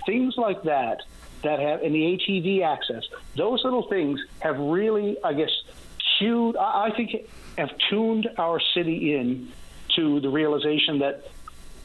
Things 0.05 0.35
like 0.37 0.63
that 0.63 1.03
that 1.43 1.59
have 1.59 1.83
and 1.83 1.93
the 1.93 2.17
ATV 2.17 2.63
access. 2.63 3.03
Those 3.35 3.63
little 3.63 3.87
things 3.87 4.19
have 4.39 4.57
really, 4.59 5.17
I 5.23 5.33
guess, 5.33 5.51
cued. 6.17 6.57
I 6.57 6.91
think 6.95 7.29
have 7.57 7.69
tuned 7.89 8.29
our 8.37 8.59
city 8.73 9.15
in 9.15 9.51
to 9.95 10.19
the 10.19 10.29
realization 10.29 10.99
that 10.99 11.27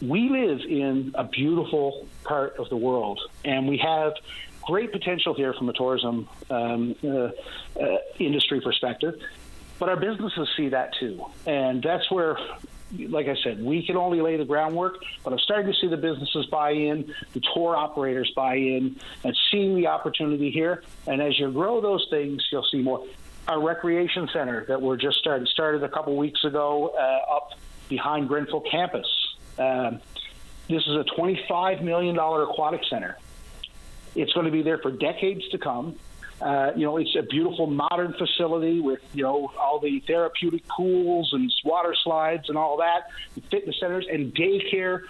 we 0.01 0.29
live 0.29 0.61
in 0.61 1.13
a 1.15 1.25
beautiful 1.25 2.07
part 2.25 2.57
of 2.59 2.69
the 2.69 2.77
world, 2.77 3.21
and 3.45 3.69
we 3.69 3.79
have 3.79 4.15
great 4.63 4.93
potential 4.93 5.35
here 5.35 5.53
from 5.53 5.69
a 5.69 5.73
tourism 5.73 6.29
um, 6.51 6.95
uh, 7.05 7.09
uh, 7.09 7.31
industry 8.19 8.61
perspective. 8.61 9.21
But 9.79 9.89
our 9.89 9.97
businesses 9.97 10.49
see 10.57 10.69
that 10.71 10.95
too, 10.99 11.25
and 11.47 11.83
that's 11.83 12.11
where 12.11 12.39
like 13.09 13.27
I 13.27 13.37
said, 13.43 13.63
we 13.63 13.85
can 13.85 13.97
only 13.97 14.21
lay 14.21 14.37
the 14.37 14.45
groundwork, 14.45 15.03
but 15.23 15.33
I'm 15.33 15.39
starting 15.39 15.73
to 15.73 15.79
see 15.79 15.89
the 15.89 15.97
businesses 15.97 16.47
buy 16.47 16.71
in, 16.71 17.13
the 17.33 17.41
tour 17.55 17.77
operators 17.77 18.31
buy 18.35 18.57
in, 18.57 18.97
and 19.25 19.37
seeing 19.51 19.75
the 19.75 19.89
opportunity 19.89 20.51
here. 20.51 20.83
And 21.07 21.21
as 21.21 21.39
you 21.39 21.51
grow 21.51 21.81
those 21.81 22.07
things, 22.11 22.47
you'll 22.53 22.67
see 22.71 22.83
more. 22.83 23.05
Our 23.49 23.61
recreation 23.61 24.29
center 24.33 24.65
that 24.69 24.81
we're 24.81 24.97
just 24.97 25.19
started 25.19 25.49
started 25.49 25.83
a 25.83 25.89
couple 25.89 26.17
weeks 26.17 26.45
ago 26.45 26.95
uh, 26.97 27.35
up 27.35 27.51
behind 27.89 28.29
Grenfell 28.29 28.63
campus. 28.63 29.07
Um, 29.59 30.01
this 30.69 30.83
is 30.83 30.97
a 30.97 31.05
$25 31.19 31.83
million 31.83 32.19
aquatic 32.19 32.83
center. 32.89 33.19
It's 34.15 34.33
going 34.33 34.47
to 34.47 34.53
be 34.53 34.63
there 34.63 34.79
for 34.79 34.91
decades 34.91 35.47
to 35.51 35.59
come. 35.59 35.97
Uh, 36.41 36.73
you 36.75 36.85
know, 36.85 36.97
it's 36.97 37.15
a 37.17 37.23
beautiful 37.23 37.67
modern 37.67 38.13
facility 38.15 38.81
with 38.81 39.01
you 39.13 39.23
know 39.23 39.53
all 39.59 39.79
the 39.79 40.01
therapeutic 40.01 40.67
pools 40.69 41.33
and 41.33 41.53
water 41.65 41.95
slides 42.03 42.49
and 42.49 42.59
all 42.59 42.79
that, 42.79 43.09
fitness 43.51 43.79
centers 43.79 44.07
and 44.11 44.35
daycare. 44.35 45.03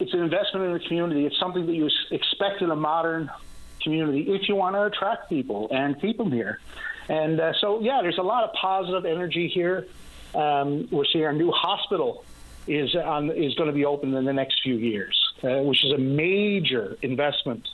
It's 0.00 0.12
an 0.12 0.20
investment 0.20 0.66
in 0.66 0.72
the 0.74 0.80
community. 0.80 1.24
It's 1.24 1.38
something 1.38 1.66
that 1.66 1.72
you 1.72 1.88
expect 2.10 2.62
in 2.62 2.70
a 2.70 2.76
modern 2.76 3.30
community 3.82 4.34
if 4.34 4.48
you 4.48 4.56
want 4.56 4.74
to 4.74 4.82
attract 4.82 5.28
people 5.28 5.68
and 5.70 6.00
keep 6.00 6.18
them 6.18 6.32
here. 6.32 6.60
And 7.08 7.40
uh, 7.40 7.52
so, 7.60 7.80
yeah, 7.80 8.00
there's 8.02 8.18
a 8.18 8.22
lot 8.22 8.44
of 8.44 8.52
positive 8.54 9.06
energy 9.06 9.48
here. 9.48 9.86
Um, 10.34 10.88
we're 10.90 11.04
seeing 11.04 11.24
our 11.24 11.32
new 11.32 11.52
hospital 11.52 12.24
is 12.66 12.94
on, 12.94 13.30
is 13.30 13.54
going 13.54 13.68
to 13.68 13.74
be 13.74 13.84
open 13.84 14.14
in 14.14 14.24
the 14.24 14.32
next 14.32 14.62
few 14.62 14.76
years, 14.76 15.18
uh, 15.42 15.62
which 15.62 15.84
is 15.84 15.92
a 15.92 15.98
major 15.98 16.96
investment. 17.02 17.68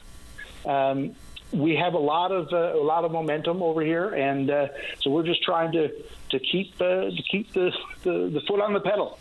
Um, 0.64 1.14
we 1.52 1.76
have 1.76 1.94
a 1.94 1.98
lot 1.98 2.32
of 2.32 2.52
uh, 2.52 2.78
a 2.78 2.82
lot 2.82 3.04
of 3.04 3.12
momentum 3.12 3.62
over 3.62 3.82
here, 3.82 4.14
and 4.14 4.50
uh, 4.50 4.68
so 5.00 5.10
we're 5.10 5.24
just 5.24 5.42
trying 5.42 5.72
to 5.72 5.90
to 6.30 6.38
keep 6.38 6.74
uh, 6.80 7.10
to 7.10 7.22
keep 7.30 7.52
the, 7.52 7.72
the, 8.04 8.30
the 8.32 8.40
foot 8.46 8.60
on 8.60 8.72
the 8.72 8.80
pedal. 8.80 9.18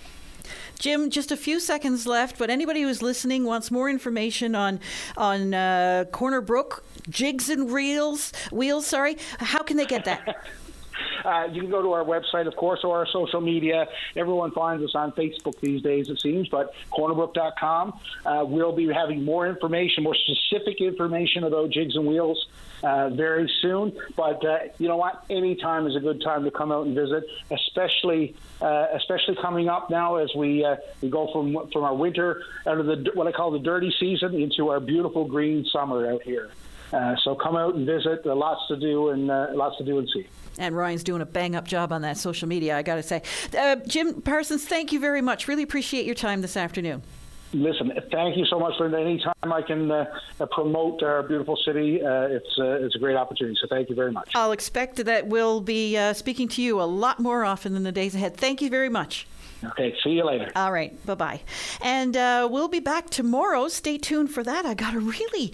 Jim, 0.80 1.11
just 1.11 1.32
a 1.32 1.38
few 1.38 1.59
seconds 1.59 2.07
left, 2.07 2.39
but 2.39 2.49
anybody 2.49 2.82
who's 2.82 3.03
listening 3.03 3.43
wants 3.43 3.69
more 3.69 3.89
information 3.89 4.55
on 4.55 4.80
on 5.17 5.53
uh, 5.53 6.05
Corner 6.11 6.41
Brook 6.41 6.84
jigs 7.09 7.49
and 7.49 7.72
reels 7.72 8.32
wheels. 8.51 8.88
Sorry, 8.88 9.17
how 9.39 9.61
can 9.61 9.78
they 9.78 9.86
get 9.86 10.05
that? 10.05 10.45
Uh, 11.24 11.47
you 11.51 11.61
can 11.61 11.69
go 11.69 11.82
to 11.82 11.91
our 11.93 12.03
website, 12.03 12.47
of 12.47 12.55
course, 12.55 12.82
or 12.84 12.97
our 12.97 13.07
social 13.07 13.41
media. 13.41 13.88
Everyone 14.15 14.51
finds 14.51 14.84
us 14.84 14.95
on 14.95 15.11
Facebook 15.13 15.59
these 15.59 15.82
days, 15.82 16.09
it 16.09 16.19
seems, 16.19 16.47
but 16.49 16.74
cornerbrook.com. 16.91 17.99
Uh, 18.26 18.45
we'll 18.47 18.76
be 18.76 18.91
having 18.91 19.24
more 19.24 19.47
information, 19.47 20.03
more 20.03 20.15
specific 20.15 20.82
information 20.82 21.43
about 21.43 21.69
jigs 21.69 21.95
and 21.95 22.05
wheels 22.05 22.47
uh, 22.84 23.09
very 23.09 23.51
soon. 23.61 23.97
But 24.15 24.43
uh, 24.45 24.59
you 24.78 24.88
know 24.88 24.97
what? 24.97 25.24
Any 25.30 25.55
time 25.55 25.88
is 25.88 25.95
a 25.95 25.99
good 25.99 26.22
time 26.22 26.43
to 26.45 26.51
come 26.51 26.72
out 26.72 26.86
and 26.86 26.95
visit, 26.95 27.24
especially 27.49 28.36
uh, 28.61 28.88
especially 28.93 29.36
coming 29.41 29.69
up 29.69 29.89
now 29.89 30.15
as 30.15 30.34
we 30.36 30.63
uh, 30.63 30.78
we 31.01 31.09
go 31.09 31.32
from 31.32 31.69
from 31.72 31.84
our 31.84 31.95
winter 31.95 32.43
out 32.65 32.80
of 32.80 32.86
the 32.86 33.11
what 33.13 33.28
I 33.28 33.32
call 33.32 33.51
the 33.51 33.59
dirty 33.59 33.93
season 33.99 34.36
into 34.36 34.69
our 34.69 34.80
beautiful 34.80 35.26
green 35.26 35.65
summer 35.65 36.11
out 36.11 36.24
here. 36.24 36.51
Uh, 36.92 37.16
so 37.24 37.36
come 37.36 37.56
out 37.56 37.76
and 37.76 37.86
visit. 37.86 38.26
Uh, 38.26 38.36
lots 38.36 38.68
to 38.68 38.76
do 38.78 39.10
and 39.10 39.32
uh, 39.32 39.48
lots 39.54 39.78
to 39.78 39.84
do 39.84 40.00
and 40.00 40.10
see. 40.14 40.28
And 40.58 40.76
Ryan's 40.76 41.04
doing 41.04 41.22
a 41.22 41.26
bang 41.26 41.56
up 41.56 41.66
job 41.66 41.92
on 41.94 42.02
that 42.02 42.18
social 42.18 42.48
media, 42.48 42.78
I 42.78 42.84
got 42.84 42.96
to 42.96 43.04
say. 43.04 43.22
Uh, 43.58 43.78
Jim 43.88 44.22
Parsons, 44.22 44.66
thank 44.66 44.92
you 44.92 45.00
very 45.00 45.22
much. 45.22 45.48
Really 45.48 45.64
appreciate 45.64 46.06
your 46.06 46.16
time 46.16 46.42
this 46.42 46.58
afternoon. 46.58 47.02
Listen, 47.54 47.92
thank 48.12 48.38
you 48.38 48.46
so 48.46 48.60
much 48.60 48.74
for 48.78 48.94
any 48.96 49.20
time 49.20 49.52
I 49.52 49.62
can 49.62 49.92
uh, 49.92 50.06
promote 50.52 51.04
our 51.04 51.22
beautiful 51.24 51.58
city. 51.66 52.02
Uh, 52.02 52.28
it's 52.28 52.58
uh, 52.58 52.86
it's 52.86 52.96
a 52.96 53.00
great 53.00 53.18
opportunity. 53.18 53.58
So 53.62 53.68
thank 53.68 53.89
you 53.89 53.96
very 53.96 54.12
much. 54.12 54.32
I'll 54.36 54.54
expect 54.54 55.04
that 55.04 55.28
we'll 55.28 55.60
be 55.60 55.98
uh, 55.98 56.14
speaking 56.14 56.48
to 56.50 56.62
you 56.62 56.82
a 56.82 56.84
lot 56.84 57.20
more 57.20 57.44
often 57.44 57.76
in 57.76 57.84
the 57.84 57.92
days 57.92 58.16
ahead. 58.16 58.38
Thank 58.38 58.62
you 58.62 58.70
very 58.70 58.88
much. 58.88 59.28
Okay, 59.64 59.94
see 60.02 60.12
you 60.12 60.24
later. 60.26 60.50
All 60.56 60.72
right, 60.72 61.06
bye 61.06 61.16
bye. 61.16 61.42
And 61.82 62.16
uh, 62.16 62.48
we'll 62.50 62.70
be 62.70 62.80
back 62.80 63.10
tomorrow. 63.10 63.68
Stay 63.68 63.98
tuned 63.98 64.32
for 64.32 64.44
that. 64.44 64.66
I 64.66 64.74
got 64.74 64.94
a 64.94 65.00
really 65.00 65.54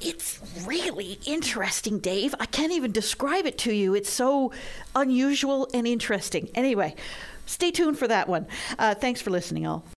it's 0.00 0.40
really 0.66 1.18
interesting, 1.24 1.98
Dave. 1.98 2.34
I 2.38 2.46
can't 2.46 2.72
even 2.72 2.92
describe 2.92 3.46
it 3.46 3.56
to 3.58 3.72
you. 3.72 3.94
It's 3.94 4.10
so 4.10 4.52
unusual 4.94 5.68
and 5.72 5.86
interesting. 5.86 6.50
Anyway, 6.54 6.94
stay 7.46 7.70
tuned 7.70 7.98
for 7.98 8.08
that 8.08 8.28
one. 8.28 8.46
Uh, 8.78 8.94
thanks 8.94 9.22
for 9.22 9.30
listening, 9.30 9.66
all. 9.66 9.86